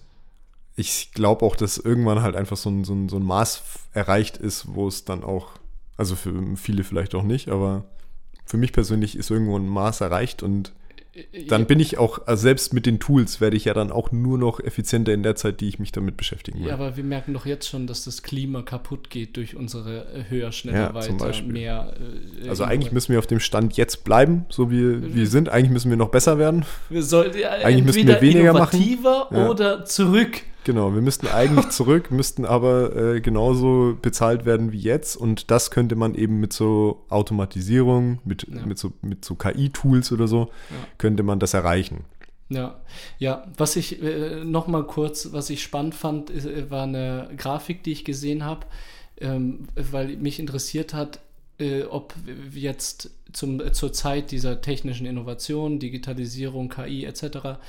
ich 0.75 1.11
glaube 1.13 1.45
auch, 1.45 1.55
dass 1.55 1.77
irgendwann 1.77 2.21
halt 2.21 2.35
einfach 2.35 2.57
so 2.57 2.69
ein, 2.69 2.83
so, 2.83 2.93
ein, 2.93 3.09
so 3.09 3.17
ein 3.17 3.23
Maß 3.23 3.61
erreicht 3.93 4.37
ist, 4.37 4.73
wo 4.75 4.87
es 4.87 5.05
dann 5.05 5.23
auch, 5.23 5.49
also 5.97 6.15
für 6.15 6.33
viele 6.57 6.83
vielleicht 6.83 7.15
auch 7.15 7.23
nicht, 7.23 7.49
aber 7.49 7.85
für 8.45 8.57
mich 8.57 8.73
persönlich 8.73 9.17
ist 9.17 9.31
irgendwo 9.31 9.57
ein 9.57 9.67
Maß 9.67 10.01
erreicht 10.01 10.43
und 10.43 10.73
dann 11.47 11.65
bin 11.65 11.79
ich 11.79 11.97
auch, 11.97 12.27
also 12.27 12.41
selbst 12.41 12.73
mit 12.73 12.85
den 12.85 12.99
Tools 12.99 13.39
werde 13.39 13.55
ich 13.55 13.63
ja 13.63 13.73
dann 13.73 13.89
auch 13.89 14.11
nur 14.11 14.37
noch 14.37 14.59
effizienter 14.59 15.13
in 15.13 15.23
der 15.23 15.37
Zeit, 15.37 15.61
die 15.61 15.69
ich 15.69 15.79
mich 15.79 15.93
damit 15.93 16.17
beschäftigen 16.17 16.59
will. 16.59 16.67
Ja, 16.67 16.73
aber 16.73 16.97
wir 16.97 17.05
merken 17.05 17.33
doch 17.33 17.45
jetzt 17.45 17.69
schon, 17.69 17.87
dass 17.87 18.03
das 18.03 18.21
Klima 18.21 18.63
kaputt 18.63 19.09
geht 19.09 19.37
durch 19.37 19.55
unsere 19.55 20.13
äh, 20.13 20.25
höher, 20.29 20.51
schneller, 20.51 20.77
Ja, 20.77 20.93
weiter, 20.93 21.31
mehr. 21.43 21.93
äh, 22.43 22.49
also 22.49 22.65
eigentlich 22.65 22.91
müssen 22.91 23.13
wir 23.13 23.19
auf 23.19 23.27
dem 23.27 23.39
Stand 23.39 23.77
jetzt 23.77 24.03
bleiben, 24.03 24.45
so 24.49 24.69
wie 24.71 25.15
wir 25.15 25.27
sind. 25.27 25.47
Eigentlich 25.47 25.71
müssen 25.71 25.89
wir 25.89 25.95
noch 25.95 26.09
besser 26.09 26.37
werden. 26.37 26.65
wir 26.89 27.01
sollten 27.03 27.37
ja, 27.37 27.51
eigentlich 27.51 27.95
entweder 27.95 28.21
wir 28.21 28.33
weniger 28.33 28.51
machen. 28.51 28.75
innovativer 28.81 29.29
Ja. 29.31 29.49
oder 29.49 29.85
zurück. 29.85 30.41
Genau, 30.65 30.93
wir 30.93 31.01
müssten 31.01 31.27
eigentlich 31.27 31.69
zurück, 31.69 32.11
müssten 32.11 32.43
aber 32.43 32.95
äh, 32.95 33.21
genauso 33.21 33.97
bezahlt 34.01 34.45
werden 34.45 34.71
wie 34.71 34.79
jetzt. 34.79 35.15
Und 35.15 35.49
das 35.51 35.71
könnte 35.71 35.95
man 35.95 36.15
eben 36.15 36.39
mit 36.39 36.51
so 36.53 37.05
Automatisierung, 37.09 38.19
mit, 38.25 38.47
Ja. 38.51 38.65
mit 38.65 38.77
so, 38.77 38.91
mit 39.01 39.23
so 39.23 39.35
KI-Tools 39.35 40.11
oder 40.11 40.27
so, 40.27 40.49
könnte 40.97 41.23
man 41.23 41.39
das 41.39 41.53
erreichen. 41.53 42.03
Ja, 42.49 42.79
ja, 43.17 43.45
was 43.57 43.75
ich 43.75 44.01
äh, 44.03 44.43
noch 44.43 44.67
mal 44.67 44.83
kurz, 44.85 45.29
was 45.31 45.49
ich 45.49 45.63
spannend 45.63 45.95
fand, 45.95 46.29
ist, 46.29 46.45
äh, 46.45 46.69
war 46.69 46.83
eine 46.83 47.29
Grafik, 47.37 47.83
die 47.83 47.91
ich 47.91 48.03
gesehen 48.03 48.43
habe, 48.43 48.65
ähm, 49.19 49.67
weil 49.75 50.17
mich 50.17 50.39
interessiert 50.39 50.93
hat, 50.93 51.19
äh, 51.59 51.83
ob 51.83 52.13
jetzt 52.53 53.11
zum, 53.35 53.59
äh, 53.59 53.71
zur 53.71 53.93
Zeit 53.93 54.31
dieser 54.31 54.61
technischen 54.61 55.05
Innovation, 55.05 55.79
Digitalisierung, 55.79 56.69
KI 56.69 57.05
etc., 57.05 57.59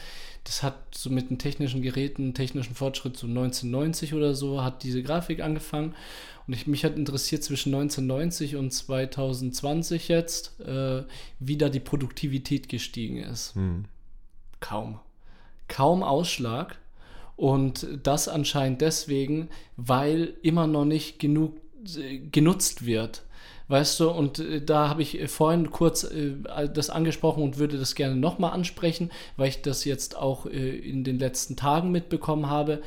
das 0.45 0.63
hat 0.63 0.77
so 0.95 1.11
mit 1.11 1.29
den 1.29 1.39
technischen 1.39 1.83
Geräten, 1.83 2.33
technischen 2.33 2.77
Fortschritt 2.77 3.17
so 3.17 3.27
1990 3.27 4.15
oder 4.15 4.33
so, 4.33 4.63
hat 4.63 4.85
diese 4.85 5.03
Grafik 5.03 5.41
angefangen. 5.41 5.97
Und 6.47 6.55
ich, 6.55 6.69
mich 6.69 6.85
hat 6.85 6.97
interessiert 6.97 7.43
zwischen 7.43 7.75
1990 7.75 8.55
und 8.55 8.73
2020 8.73 10.07
jetzt, 10.07 10.61
äh, 10.61 11.03
wie 11.41 11.57
da 11.57 11.69
die 11.69 11.81
Produktivität 11.81 12.69
gestiegen 12.69 13.19
ist. 13.19 13.57
Hm. 13.57 13.87
Kaum. 14.61 15.01
Kaum 15.67 16.05
Ausschlag. 16.05 16.79
Und 17.35 17.87
das 18.05 18.29
anscheinend 18.29 18.81
deswegen, 18.81 19.49
weil 19.77 20.35
immer 20.43 20.69
noch 20.69 20.85
nicht 20.85 21.19
genug 21.19 21.57
äh, 21.97 22.19
genutzt 22.19 22.87
wird. 22.87 23.26
Weißt 23.69 23.99
du, 23.99 24.11
und 24.11 24.39
äh, 24.39 24.61
da 24.65 24.89
habe 24.89 25.03
ich 25.03 25.29
vorhin 25.29 25.71
kurz 25.71 26.05
äh, 26.05 26.35
das 26.73 26.91
angesprochen 26.91 27.43
und 27.43 27.59
würde 27.59 27.79
das 27.79 27.95
gerne 27.95 28.17
nochmal 28.17 28.53
ansprechen, 28.53 29.11
weil 29.37 29.49
ich 29.49 29.63
das 29.63 29.85
jetzt 29.85 30.17
auch 30.17 30.47
äh, 30.47 30.77
in 30.79 31.03
den 31.05 31.19
letzten 31.19 31.57
Tagen 31.57 31.91
mitbekommen 31.91 32.49
habe. 32.49 32.83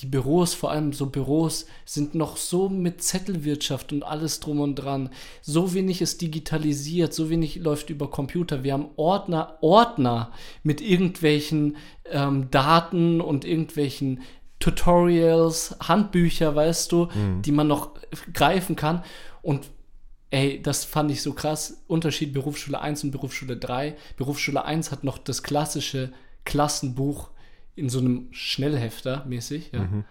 Die 0.00 0.06
Büros, 0.06 0.54
vor 0.54 0.70
allem 0.70 0.92
so 0.92 1.06
Büros, 1.06 1.66
sind 1.84 2.14
noch 2.14 2.36
so 2.36 2.68
mit 2.68 3.02
Zettelwirtschaft 3.02 3.92
und 3.92 4.04
alles 4.04 4.38
drum 4.38 4.60
und 4.60 4.76
dran. 4.76 5.10
So 5.42 5.74
wenig 5.74 6.00
ist 6.02 6.20
digitalisiert, 6.22 7.12
so 7.12 7.30
wenig 7.30 7.56
läuft 7.56 7.90
über 7.90 8.08
Computer. 8.08 8.62
Wir 8.62 8.74
haben 8.74 8.90
Ordner, 8.94 9.58
Ordner 9.60 10.30
mit 10.62 10.80
irgendwelchen 10.80 11.76
ähm, 12.12 12.48
Daten 12.52 13.20
und 13.20 13.44
irgendwelchen 13.44 14.20
Tutorials, 14.60 15.74
Handbücher, 15.80 16.54
weißt 16.54 16.92
du, 16.92 17.06
Mhm. 17.06 17.42
die 17.42 17.52
man 17.52 17.66
noch 17.66 17.90
greifen 18.32 18.76
kann. 18.76 19.02
Und 19.42 19.68
ey, 20.30 20.60
das 20.62 20.84
fand 20.84 21.10
ich 21.10 21.22
so 21.22 21.32
krass. 21.32 21.82
Unterschied 21.86 22.32
Berufsschule 22.32 22.80
1 22.80 23.04
und 23.04 23.10
Berufsschule 23.10 23.56
3. 23.56 23.96
Berufsschule 24.16 24.64
1 24.64 24.90
hat 24.92 25.04
noch 25.04 25.18
das 25.18 25.42
klassische 25.42 26.12
Klassenbuch 26.44 27.30
in 27.76 27.88
so 27.88 27.98
einem 28.00 28.28
Schnellhefter 28.32 29.24
mäßig. 29.26 29.70
Ja. 29.72 29.80
Mhm. 29.80 30.04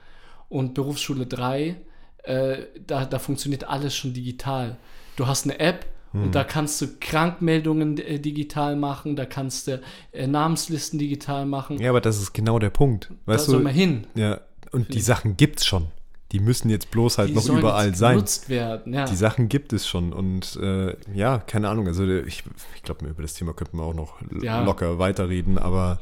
Und 0.49 0.73
Berufsschule 0.73 1.25
3, 1.25 1.75
äh, 2.23 2.57
da, 2.85 3.05
da 3.05 3.19
funktioniert 3.19 3.65
alles 3.65 3.95
schon 3.95 4.13
digital. 4.13 4.77
Du 5.15 5.27
hast 5.27 5.45
eine 5.45 5.59
App 5.59 5.85
Mhm. 6.13 6.23
und 6.23 6.35
da 6.35 6.45
kannst 6.45 6.79
du 6.81 6.87
Krankmeldungen 7.01 7.97
äh, 7.97 8.17
digital 8.17 8.77
machen, 8.77 9.17
da 9.17 9.25
kannst 9.25 9.67
du 9.67 9.81
äh, 10.13 10.25
Namenslisten 10.25 10.97
digital 10.99 11.45
machen. 11.45 11.79
Ja, 11.79 11.89
aber 11.89 11.99
das 11.99 12.17
ist 12.21 12.31
genau 12.31 12.59
der 12.59 12.69
Punkt. 12.69 13.09
da 13.25 13.33
Weißt 13.33 13.47
soll 13.47 13.57
du? 13.57 13.63
man 13.65 13.73
hin. 13.73 14.07
Ja, 14.15 14.39
und 14.71 14.93
die. 14.93 15.01
Sachen 15.01 15.35
gibt's 15.35 15.65
schon. 15.65 15.87
Die 16.33 16.39
müssen 16.41 16.69
jetzt 16.69 16.91
bloß 16.91 17.17
halt 17.19 17.29
Die 17.29 17.33
noch 17.35 17.47
überall 17.47 17.95
sein. 17.95 18.15
genutzt 18.15 18.49
werden. 18.49 18.93
Ja. 18.93 19.05
Die 19.05 19.15
Sachen 19.15 19.47
gibt 19.47 19.71
es 19.71 19.87
schon 19.87 20.11
und 20.11 20.57
äh, 20.61 20.95
ja, 21.13 21.37
keine 21.39 21.69
Ahnung. 21.69 21.87
Also 21.87 22.05
ich, 22.05 22.43
ich 22.75 22.83
glaube, 22.83 23.05
über 23.07 23.21
das 23.21 23.33
Thema 23.33 23.53
könnten 23.53 23.77
wir 23.77 23.83
auch 23.83 23.93
noch 23.93 24.15
Ja. 24.41 24.63
locker 24.63 24.99
weiterreden, 24.99 25.57
aber 25.57 25.99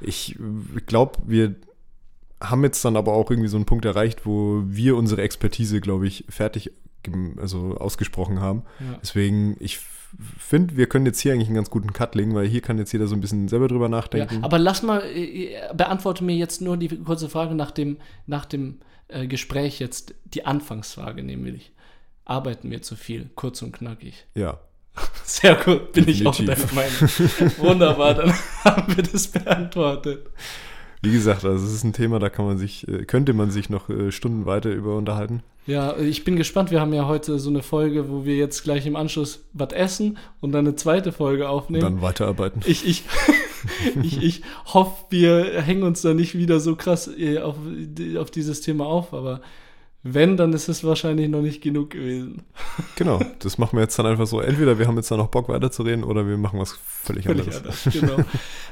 ich 0.00 0.36
glaube, 0.86 1.18
wir 1.26 1.54
haben 2.40 2.62
jetzt 2.64 2.84
dann 2.84 2.96
aber 2.96 3.12
auch 3.12 3.30
irgendwie 3.30 3.48
so 3.48 3.56
einen 3.56 3.66
Punkt 3.66 3.84
erreicht, 3.84 4.26
wo 4.26 4.62
wir 4.66 4.96
unsere 4.96 5.22
Expertise, 5.22 5.80
glaube 5.80 6.06
ich, 6.06 6.24
fertig 6.28 6.72
also 7.36 7.76
ausgesprochen 7.78 8.40
haben. 8.40 8.62
Ja. 8.80 8.98
Deswegen, 9.02 9.56
ich 9.60 9.78
finde, 10.38 10.76
wir 10.76 10.88
können 10.88 11.06
jetzt 11.06 11.20
hier 11.20 11.32
eigentlich 11.32 11.48
einen 11.48 11.54
ganz 11.56 11.70
guten 11.70 11.92
Cut 11.92 12.14
legen, 12.14 12.34
weil 12.34 12.46
hier 12.46 12.60
kann 12.60 12.78
jetzt 12.78 12.92
jeder 12.92 13.06
so 13.06 13.14
ein 13.14 13.20
bisschen 13.20 13.48
selber 13.48 13.68
drüber 13.68 13.86
Ja, 13.86 13.90
nachdenken. 13.90 14.42
aber 14.42 14.58
lass 14.58 14.82
mal, 14.82 15.02
äh, 15.04 15.56
beantworte 15.74 16.24
mir 16.24 16.34
jetzt 16.36 16.60
nur 16.60 16.76
die 16.76 16.88
kurze 16.88 17.28
Frage 17.28 17.54
nach 17.54 17.70
dem, 17.70 17.96
nach 18.26 18.44
dem 18.44 18.78
äh, 19.08 19.26
Gespräch 19.26 19.78
jetzt, 19.78 20.14
die 20.24 20.46
Anfangsfrage 20.46 21.22
nämlich. 21.22 21.72
Arbeiten 22.24 22.70
wir 22.70 22.82
zu 22.82 22.94
viel? 22.96 23.30
Kurz 23.34 23.62
und 23.62 23.72
knackig. 23.72 24.26
ja. 24.34 24.60
Sehr 25.22 25.54
gut, 25.54 25.92
bin 25.92 26.08
ich 26.08 26.26
auch 26.26 26.34
Definitiv. 26.34 26.70
deiner 26.70 26.74
Meinung. 26.74 27.58
Wunderbar, 27.58 28.14
dann 28.14 28.32
haben 28.64 28.96
wir 28.96 29.04
das 29.04 29.28
beantwortet. 29.28 30.26
Wie 31.02 31.12
gesagt, 31.12 31.44
also 31.44 31.64
es 31.64 31.72
ist 31.72 31.84
ein 31.84 31.92
Thema, 31.92 32.18
da 32.18 32.28
kann 32.28 32.44
man 32.44 32.58
sich, 32.58 32.88
äh, 32.88 33.04
könnte 33.04 33.32
man 33.32 33.52
sich 33.52 33.70
noch 33.70 33.88
äh, 33.88 34.10
Stunden 34.10 34.46
weiter 34.46 34.70
über 34.70 34.96
unterhalten. 34.96 35.42
Ja, 35.66 35.96
ich 35.98 36.24
bin 36.24 36.36
gespannt. 36.36 36.70
Wir 36.70 36.80
haben 36.80 36.94
ja 36.94 37.06
heute 37.06 37.38
so 37.38 37.50
eine 37.50 37.62
Folge, 37.62 38.08
wo 38.08 38.24
wir 38.24 38.36
jetzt 38.36 38.64
gleich 38.64 38.86
im 38.86 38.96
Anschluss 38.96 39.44
was 39.52 39.72
essen 39.72 40.18
und 40.40 40.52
dann 40.52 40.66
eine 40.66 40.76
zweite 40.76 41.12
Folge 41.12 41.48
aufnehmen. 41.48 41.82
Dann 41.82 42.02
weiterarbeiten. 42.02 42.62
Ich, 42.64 42.86
ich, 42.86 43.04
ich, 44.02 44.22
ich 44.22 44.42
hoffe, 44.66 45.04
wir 45.10 45.60
hängen 45.62 45.82
uns 45.82 46.02
da 46.02 46.14
nicht 46.14 46.36
wieder 46.36 46.60
so 46.60 46.76
krass 46.76 47.08
äh, 47.18 47.38
auf, 47.38 47.56
auf 48.18 48.30
dieses 48.30 48.60
Thema 48.60 48.86
auf, 48.86 49.12
aber 49.14 49.40
wenn, 50.04 50.36
dann 50.36 50.52
ist 50.52 50.68
es 50.68 50.84
wahrscheinlich 50.84 51.28
noch 51.28 51.42
nicht 51.42 51.60
genug 51.60 51.90
gewesen. 51.90 52.42
Genau, 52.96 53.20
das 53.40 53.58
machen 53.58 53.76
wir 53.76 53.82
jetzt 53.82 53.98
dann 53.98 54.06
einfach 54.06 54.26
so. 54.28 54.40
Entweder 54.40 54.78
wir 54.78 54.86
haben 54.86 54.96
jetzt 54.96 55.10
dann 55.10 55.18
noch 55.18 55.28
Bock 55.28 55.48
weiterzureden 55.48 56.04
oder 56.04 56.26
wir 56.26 56.38
machen 56.38 56.60
was 56.60 56.72
völlig, 56.84 57.24
Völlig 57.24 57.48
anderes. 57.48 57.84
anders, 57.86 57.88
genau. 57.92 58.24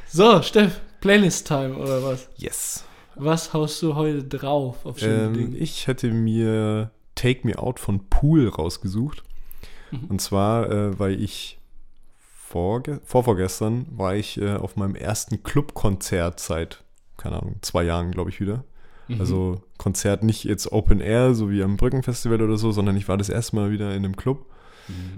So, 0.07 0.41
Steff, 0.43 0.81
Playlist-Time 1.01 1.77
oder 1.77 2.03
was? 2.03 2.29
Yes. 2.37 2.85
Was 3.17 3.53
haust 3.53 3.83
du 3.83 3.97
heute 3.97 4.23
drauf 4.25 4.87
auf 4.87 4.99
schöne 5.01 5.25
Ähm, 5.25 5.33
Dinge? 5.35 5.57
ich 5.57 5.87
hätte 5.89 6.11
mir 6.13 6.91
Take 7.17 7.47
Me 7.47 7.59
Out 7.59 7.81
von 7.81 8.09
Pool 8.09 8.49
rausgesucht. 8.49 9.25
Mhm. 9.91 10.05
Und 10.09 10.21
zwar, 10.21 10.71
äh, 10.71 10.99
weil 10.99 11.21
ich 11.21 11.59
vorge 12.57 13.01
vorvorgestern 13.05 13.87
war 13.91 14.15
ich 14.15 14.41
äh, 14.41 14.55
auf 14.55 14.77
meinem 14.77 14.95
ersten 14.95 15.43
Clubkonzert 15.43 16.41
seit, 16.41 16.85
keine 17.19 17.37
Ahnung, 17.43 17.57
zwei 17.61 17.83
Jahren, 17.83 18.13
glaube 18.13 18.31
ich, 18.31 18.41
wieder. 18.41 18.65
Mhm. 19.09 19.21
Also 19.21 19.61
Konzert 19.77 20.23
nicht 20.23 20.45
jetzt 20.45 20.73
Open 20.73 21.03
Air, 21.03 21.35
so 21.35 21.51
wie 21.51 21.63
am 21.63 21.77
Brückenfestival 21.77 22.41
oder 22.41 22.57
so, 22.57 22.73
sondern 22.73 22.97
ich 22.97 23.09
war 23.09 23.19
das 23.19 23.29
erste 23.29 23.57
Mal 23.57 23.71
wieder 23.71 23.91
in 23.91 24.07
einem 24.07 24.17
Club 24.17 24.47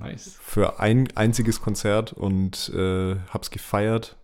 nice. 0.00 0.36
für 0.40 0.80
ein 0.80 1.08
einziges 1.14 1.60
Konzert 1.62 2.12
und 2.12 2.72
äh, 2.74 3.14
hab's 3.30 3.52
gefeiert. 3.52 4.16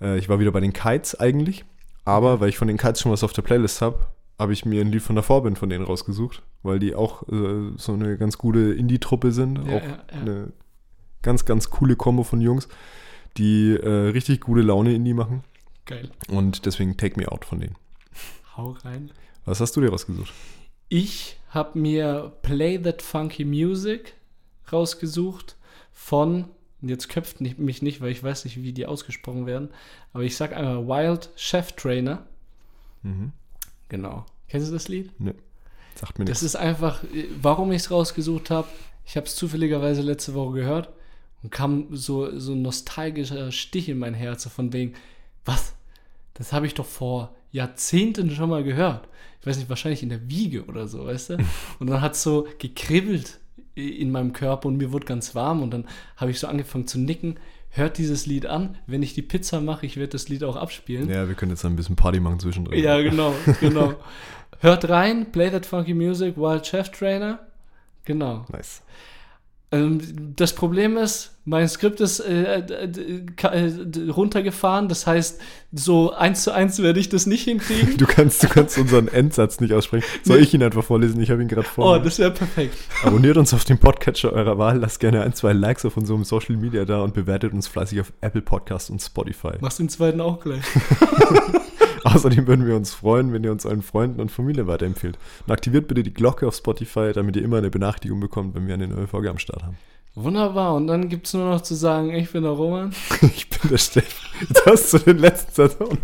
Äh, 0.00 0.16
ich 0.18 0.28
war 0.28 0.38
wieder 0.38 0.52
bei 0.52 0.60
den 0.60 0.72
Kites 0.72 1.18
eigentlich, 1.18 1.64
aber 2.04 2.38
weil 2.38 2.48
ich 2.48 2.58
von 2.58 2.68
den 2.68 2.76
Kites 2.78 3.00
schon 3.00 3.10
was 3.10 3.24
auf 3.24 3.32
der 3.32 3.42
Playlist 3.42 3.82
habe, 3.82 4.06
habe 4.38 4.52
ich 4.52 4.64
mir 4.64 4.82
ein 4.82 4.92
Lied 4.92 5.02
von 5.02 5.16
der 5.16 5.24
Vorband 5.24 5.58
von 5.58 5.68
denen 5.68 5.84
rausgesucht, 5.84 6.44
weil 6.62 6.78
die 6.78 6.94
auch 6.94 7.26
äh, 7.28 7.72
so 7.76 7.92
eine 7.92 8.16
ganz 8.18 8.38
gute 8.38 8.72
Indie-Truppe 8.72 9.32
sind, 9.32 9.66
Ja, 9.66 9.78
auch 9.78 9.82
ja, 9.82 9.88
ja. 9.88 10.20
eine 10.20 10.52
ganz, 11.26 11.44
ganz 11.44 11.70
coole 11.70 11.96
Kombo 11.96 12.22
von 12.22 12.40
Jungs, 12.40 12.68
die 13.36 13.72
äh, 13.72 13.88
richtig 14.10 14.40
gute 14.40 14.62
Laune 14.62 14.94
Indie 14.94 15.12
machen 15.12 15.42
Geil. 15.84 16.08
und 16.28 16.64
deswegen 16.66 16.96
Take 16.96 17.18
Me 17.20 17.30
Out 17.30 17.44
von 17.44 17.58
denen. 17.60 17.74
Hau 18.56 18.76
rein. 18.84 19.10
Was 19.44 19.60
hast 19.60 19.76
du 19.76 19.80
dir 19.80 19.90
rausgesucht? 19.90 20.32
Ich 20.88 21.36
habe 21.50 21.78
mir 21.78 22.32
Play 22.42 22.78
That 22.78 23.02
Funky 23.02 23.44
Music 23.44 24.14
rausgesucht 24.72 25.56
von, 25.92 26.44
und 26.80 26.88
jetzt 26.88 27.08
köpft 27.08 27.40
mich 27.40 27.82
nicht, 27.82 28.00
weil 28.00 28.12
ich 28.12 28.22
weiß 28.22 28.44
nicht, 28.44 28.62
wie 28.62 28.72
die 28.72 28.86
ausgesprochen 28.86 29.46
werden, 29.46 29.70
aber 30.12 30.22
ich 30.22 30.36
sag 30.36 30.56
einfach 30.56 30.86
Wild 30.86 31.30
Chef 31.34 31.72
Trainer. 31.72 32.24
Mhm. 33.02 33.32
Genau. 33.88 34.24
Kennst 34.48 34.68
du 34.68 34.72
das 34.72 34.86
Lied? 34.86 35.10
Sagt 35.96 36.18
mir 36.20 36.24
Das 36.24 36.40
nichts. 36.40 36.54
ist 36.54 36.56
einfach, 36.56 37.02
äh, 37.04 37.26
warum 37.42 37.72
ich 37.72 37.82
es 37.82 37.90
rausgesucht 37.90 38.50
habe. 38.50 38.68
Ich 39.04 39.16
habe 39.16 39.26
es 39.26 39.34
zufälligerweise 39.34 40.02
letzte 40.02 40.34
Woche 40.34 40.54
gehört 40.54 40.88
und 41.46 41.50
kam 41.52 41.94
so, 41.94 42.36
so 42.40 42.54
ein 42.54 42.62
nostalgischer 42.62 43.52
Stich 43.52 43.88
in 43.88 44.00
mein 44.00 44.14
Herz, 44.14 44.42
so 44.42 44.50
von 44.50 44.72
wegen, 44.72 44.94
was? 45.44 45.74
Das 46.34 46.52
habe 46.52 46.66
ich 46.66 46.74
doch 46.74 46.84
vor 46.84 47.36
Jahrzehnten 47.52 48.32
schon 48.32 48.50
mal 48.50 48.64
gehört. 48.64 49.06
Ich 49.40 49.46
weiß 49.46 49.56
nicht, 49.58 49.68
wahrscheinlich 49.68 50.02
in 50.02 50.08
der 50.08 50.28
Wiege 50.28 50.64
oder 50.64 50.88
so, 50.88 51.06
weißt 51.06 51.30
du? 51.30 51.36
Und 51.78 51.88
dann 51.88 52.00
hat 52.00 52.14
es 52.14 52.24
so 52.24 52.48
gekribbelt 52.58 53.38
in 53.76 54.10
meinem 54.10 54.32
Körper 54.32 54.66
und 54.66 54.76
mir 54.76 54.90
wurde 54.90 55.04
ganz 55.04 55.34
warm 55.34 55.62
und 55.62 55.70
dann 55.70 55.84
habe 56.16 56.30
ich 56.30 56.40
so 56.40 56.46
angefangen 56.46 56.86
zu 56.86 56.98
nicken. 56.98 57.38
Hört 57.68 57.98
dieses 57.98 58.24
Lied 58.24 58.46
an. 58.46 58.78
Wenn 58.86 59.02
ich 59.02 59.12
die 59.12 59.20
Pizza 59.20 59.60
mache, 59.60 59.84
ich 59.84 59.98
werde 59.98 60.12
das 60.12 60.30
Lied 60.30 60.42
auch 60.42 60.56
abspielen. 60.56 61.10
Ja, 61.10 61.28
wir 61.28 61.34
können 61.34 61.50
jetzt 61.50 61.64
ein 61.66 61.76
bisschen 61.76 61.94
Party 61.94 62.18
machen 62.18 62.40
zwischendrin. 62.40 62.82
Ja, 62.82 63.00
genau, 63.02 63.34
genau. 63.60 63.94
Hört 64.60 64.88
rein, 64.88 65.30
Play 65.30 65.50
That 65.50 65.66
Funky 65.66 65.92
Music, 65.92 66.38
Wild 66.38 66.66
Chef 66.66 66.88
Trainer. 66.90 67.38
Genau. 68.06 68.46
Nice. 68.50 68.82
Ähm, 69.76 70.00
das 70.36 70.54
Problem 70.54 70.96
ist, 70.96 71.36
mein 71.44 71.68
Skript 71.68 72.00
ist 72.00 72.20
äh, 72.20 72.60
äh, 72.60 72.90
äh, 73.42 74.10
runtergefahren. 74.10 74.88
Das 74.88 75.06
heißt, 75.06 75.40
so 75.72 76.12
eins 76.12 76.42
zu 76.42 76.52
eins 76.52 76.82
werde 76.82 76.98
ich 76.98 77.08
das 77.08 77.26
nicht 77.26 77.44
hinkriegen. 77.44 77.96
Du 78.06 78.06
kannst, 78.06 78.42
du 78.42 78.48
kannst 78.48 78.76
unseren 78.78 79.08
Endsatz 79.08 79.60
nicht 79.60 79.72
aussprechen. 79.72 80.04
Soll 80.22 80.38
ich 80.38 80.52
ihn 80.52 80.62
einfach 80.62 80.84
vorlesen? 80.84 81.20
Ich 81.20 81.30
habe 81.30 81.40
ihn 81.40 81.48
gerade 81.48 81.68
vor. 81.68 81.96
Oh, 81.96 82.02
das 82.02 82.18
wäre 82.18 82.30
perfekt. 82.30 82.76
Abonniert 83.02 83.36
uns 83.36 83.54
auf 83.54 83.64
dem 83.64 83.78
Podcatcher 83.78 84.32
eurer 84.32 84.58
Wahl, 84.58 84.78
lasst 84.78 85.00
gerne 85.00 85.22
ein, 85.22 85.34
zwei 85.34 85.52
Likes 85.52 85.84
auf 85.84 85.96
unserem 85.96 86.24
Social 86.24 86.56
Media 86.56 86.84
da 86.84 87.02
und 87.02 87.14
bewertet 87.14 87.52
uns 87.52 87.68
fleißig 87.68 88.00
auf 88.00 88.12
Apple 88.20 88.42
Podcast 88.42 88.90
und 88.90 89.00
Spotify. 89.00 89.52
Machst 89.60 89.78
den 89.78 89.88
zweiten 89.88 90.20
auch 90.20 90.40
gleich. 90.40 90.62
Außerdem 92.16 92.46
würden 92.46 92.66
wir 92.66 92.76
uns 92.76 92.94
freuen, 92.94 93.32
wenn 93.32 93.44
ihr 93.44 93.52
uns 93.52 93.66
euren 93.66 93.82
Freunden 93.82 94.20
und 94.20 94.30
Familie 94.30 94.66
weiterempfehlt. 94.66 95.18
Und 95.46 95.52
aktiviert 95.52 95.88
bitte 95.88 96.02
die 96.02 96.14
Glocke 96.14 96.46
auf 96.48 96.54
Spotify, 96.54 97.12
damit 97.12 97.36
ihr 97.36 97.42
immer 97.42 97.58
eine 97.58 97.70
Benachrichtigung 97.70 98.20
bekommt, 98.20 98.54
wenn 98.54 98.66
wir 98.66 98.74
eine 98.74 98.88
neue 98.88 99.06
Folge 99.06 99.30
am 99.30 99.38
Start 99.38 99.62
haben. 99.62 99.76
Wunderbar. 100.14 100.74
Und 100.74 100.86
dann 100.86 101.10
gibt 101.10 101.26
es 101.26 101.34
nur 101.34 101.50
noch 101.50 101.60
zu 101.60 101.74
sagen, 101.74 102.14
ich 102.14 102.32
bin 102.32 102.42
der 102.42 102.52
Roman. 102.52 102.92
Ich 103.36 103.48
bin 103.50 103.70
der 103.70 103.78
Steff. 103.78 104.14
Jetzt 104.40 104.66
hast 104.66 104.92
du 104.92 104.98
den 104.98 105.18
letzten 105.18 105.54
Satz. 105.54 105.76
auch 105.80 105.90
noch. 105.90 105.98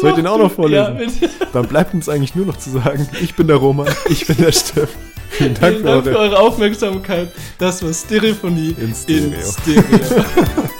Soll 0.00 0.10
ich 0.10 0.16
den 0.16 0.26
auch 0.26 0.38
noch 0.38 0.52
vorlesen? 0.52 0.98
Ja. 1.20 1.28
Dann 1.52 1.66
bleibt 1.66 1.94
uns 1.94 2.08
eigentlich 2.08 2.34
nur 2.34 2.46
noch 2.46 2.56
zu 2.56 2.70
sagen, 2.70 3.08
ich 3.20 3.34
bin 3.34 3.46
der 3.48 3.56
Roman, 3.56 3.88
ich 4.08 4.26
bin 4.26 4.36
der 4.38 4.52
Steff. 4.52 4.90
Vielen 5.30 5.54
Dank 5.54 5.76
Vielen 5.76 5.82
für 5.82 5.88
Dank 5.88 6.04
für 6.04 6.10
eure 6.10 6.18
eure 6.18 6.38
Aufmerksamkeit. 6.38 7.32
Das 7.58 7.82
war 7.82 7.92
Stereophonie 7.92 8.74
In 8.80 8.94
Stereo. 8.94 9.38
In 9.38 9.42
Stereo. 9.42 10.24